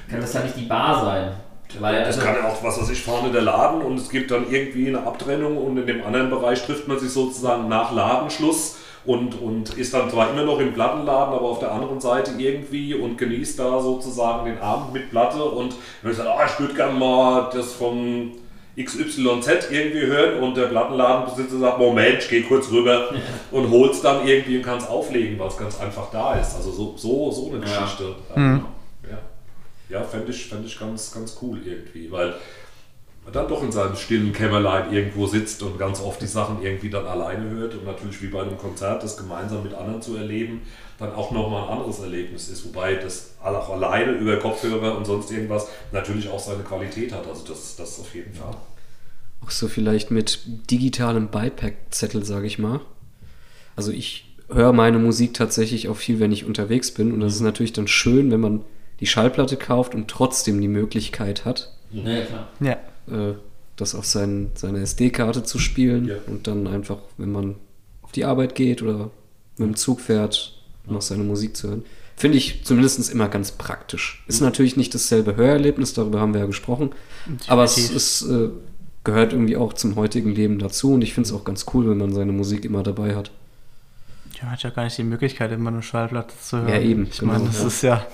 [0.09, 1.32] kann das dann nicht die Bar sein?
[1.78, 4.30] Weil, das also, kann ja auch, was weiß ich, vorne der Laden und es gibt
[4.30, 8.78] dann irgendwie eine Abtrennung und in dem anderen Bereich trifft man sich sozusagen nach Ladenschluss
[9.05, 12.94] und, und ist dann zwar immer noch im Plattenladen, aber auf der anderen Seite irgendwie
[12.94, 16.74] und genießt da sozusagen den Abend mit Platte und wenn ich sage, oh, ich würde
[16.74, 18.32] gerne mal das vom
[18.78, 23.20] XYZ irgendwie hören und der Plattenladenbesitzer sagt, Moment, ich gehe kurz rüber ja.
[23.51, 26.55] und hol's dann irgendwie und kann es auflegen, weil es ganz einfach da ist.
[26.56, 28.14] Also so, so, so eine Geschichte.
[28.34, 28.40] Ja.
[28.40, 28.64] Mhm.
[29.91, 32.35] Ja, fände ich, fänd ich ganz, ganz cool irgendwie, weil
[33.25, 36.91] man dann doch in seinem stillen Kämmerlein irgendwo sitzt und ganz oft die Sachen irgendwie
[36.91, 40.62] dann alleine hört und natürlich wie bei einem Konzert das gemeinsam mit anderen zu erleben,
[40.99, 45.31] dann auch nochmal ein anderes Erlebnis ist, wobei das auch alleine über Kopfhörer und sonst
[45.31, 48.55] irgendwas natürlich auch seine Qualität hat, also das, das auf jeden Fall.
[49.43, 50.41] Auch so vielleicht mit
[50.71, 52.81] digitalem Beipackzettel, sage ich mal.
[53.77, 57.41] Also ich höre meine Musik tatsächlich auch viel, wenn ich unterwegs bin und das ist
[57.41, 58.65] natürlich dann schön, wenn man
[59.01, 62.48] die Schallplatte kauft und trotzdem die Möglichkeit hat, ja, klar.
[62.60, 62.72] Ja.
[63.10, 63.35] Äh,
[63.77, 66.16] das auf sein, seine SD-Karte zu spielen ja.
[66.27, 67.56] und dann einfach, wenn man
[68.02, 69.10] auf die Arbeit geht oder
[69.56, 71.85] mit dem Zug fährt, noch seine Musik zu hören.
[72.16, 74.22] Finde ich zumindest immer ganz praktisch.
[74.27, 76.90] Ist natürlich nicht dasselbe Hörerlebnis, darüber haben wir ja gesprochen,
[77.47, 78.51] aber es ist, äh,
[79.05, 81.97] gehört irgendwie auch zum heutigen Leben dazu und ich finde es auch ganz cool, wenn
[81.97, 83.31] man seine Musik immer dabei hat.
[84.35, 86.68] Ja, man hat ja gar nicht die Möglichkeit, immer eine Schallplatte zu hören.
[86.68, 87.06] Ja, eben.
[87.10, 87.66] Ich genau, meine, das ja.
[87.66, 88.06] ist ja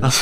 [0.00, 0.20] also,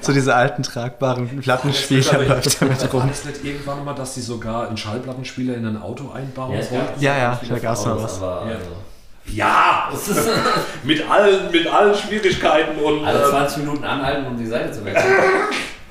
[0.00, 3.10] so diese alten tragbaren Plattenspieler läuft damit rum.
[3.10, 7.00] Ist nicht irgendwann mal, dass sie sogar einen Schallplattenspieler in ein Auto einbauen ja, wollten?
[7.00, 8.22] Ja, ja, da gab es noch was.
[8.22, 9.88] Aber, ja.
[9.90, 10.32] Also ja,
[10.82, 13.04] mit, allen, mit allen Schwierigkeiten und.
[13.04, 15.12] Alle 20 ähm, Minuten anhalten, um die Seite zu wechseln.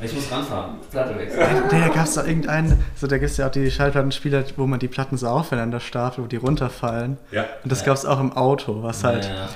[0.04, 1.48] Ich muss ranfahren, Platte wechseln.
[1.70, 4.66] Da, da gab es doch irgendeinen, so da gibt es ja auch die Schallplattenspieler, wo
[4.66, 7.20] man die Platten so aufeinander stapelt, wo die runterfallen.
[7.30, 7.46] Ja.
[7.64, 7.86] Und das ja.
[7.86, 9.26] gab es auch im Auto, was halt.
[9.26, 9.50] Ja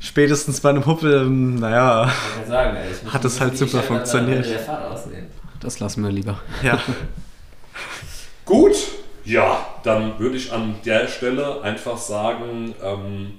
[0.00, 2.10] spätestens bei einem Huppel, naja,
[2.48, 4.46] sagen, ey, hat es halt super funktioniert.
[5.60, 6.40] Das lassen wir lieber.
[6.62, 6.80] Ja.
[8.44, 8.74] Gut,
[9.24, 13.38] ja, dann würde ich an der Stelle einfach sagen, ähm,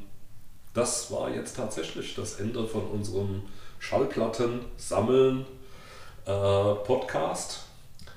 [0.73, 3.41] das war jetzt tatsächlich das Ende von unserem
[3.79, 5.45] Schallplatten-Sammeln
[6.25, 7.65] äh, Podcast,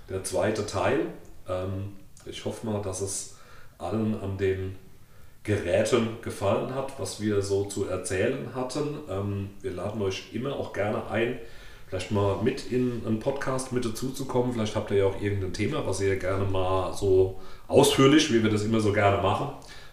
[0.09, 1.07] der zweite Teil.
[1.49, 1.97] Ähm,
[2.27, 3.37] ich hoffe mal, dass es
[3.79, 4.77] allen an den
[5.45, 8.99] Geräten gefallen hat, was wir so zu erzählen hatten.
[9.11, 11.39] Ähm, wir laden euch immer auch gerne ein,
[11.87, 14.55] vielleicht mal mit in einen Podcast mit dazuzukommen.
[14.55, 18.51] Vielleicht habt ihr ja auch irgendein Thema, was ihr gerne mal so ausführlich, wie wir
[18.51, 19.49] das immer so gerne machen,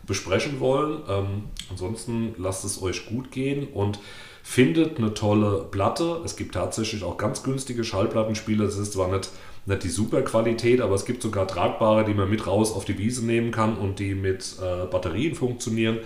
[0.08, 1.04] besprechen wollen.
[1.10, 4.00] Ähm, ansonsten lasst es euch gut gehen und
[4.44, 6.22] findet eine tolle Platte.
[6.24, 8.64] Es gibt tatsächlich auch ganz günstige Schallplattenspiele.
[8.64, 9.30] Das ist zwar nicht
[9.66, 12.98] nicht die super Qualität, aber es gibt sogar tragbare, die man mit raus auf die
[12.98, 16.00] Wiese nehmen kann und die mit äh, Batterien funktionieren.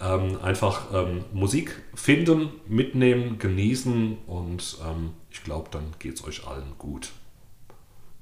[0.00, 6.46] Ähm, einfach ähm, Musik finden, mitnehmen, genießen und ähm, ich glaube, dann geht es euch
[6.46, 7.12] allen gut.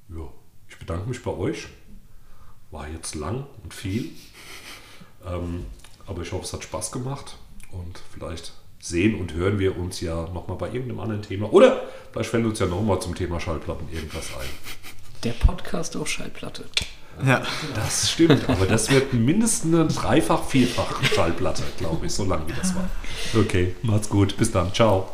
[0.09, 0.28] Ja,
[0.68, 1.68] ich bedanke mich bei euch.
[2.70, 4.10] War jetzt lang und viel,
[5.26, 5.66] ähm,
[6.06, 7.36] aber ich hoffe, es hat Spaß gemacht
[7.70, 11.52] und vielleicht sehen und hören wir uns ja nochmal bei irgendeinem anderen Thema.
[11.52, 14.48] Oder vielleicht fällt uns ja nochmal zum Thema Schallplatten irgendwas ein.
[15.22, 16.64] Der Podcast auf Schallplatte.
[17.24, 17.42] Ja,
[17.76, 18.48] das stimmt.
[18.48, 22.90] Aber das wird mindestens eine dreifach, vierfach Schallplatte, glaube ich, so lange wie das war.
[23.38, 24.36] Okay, macht's gut.
[24.36, 24.74] Bis dann.
[24.74, 25.09] Ciao.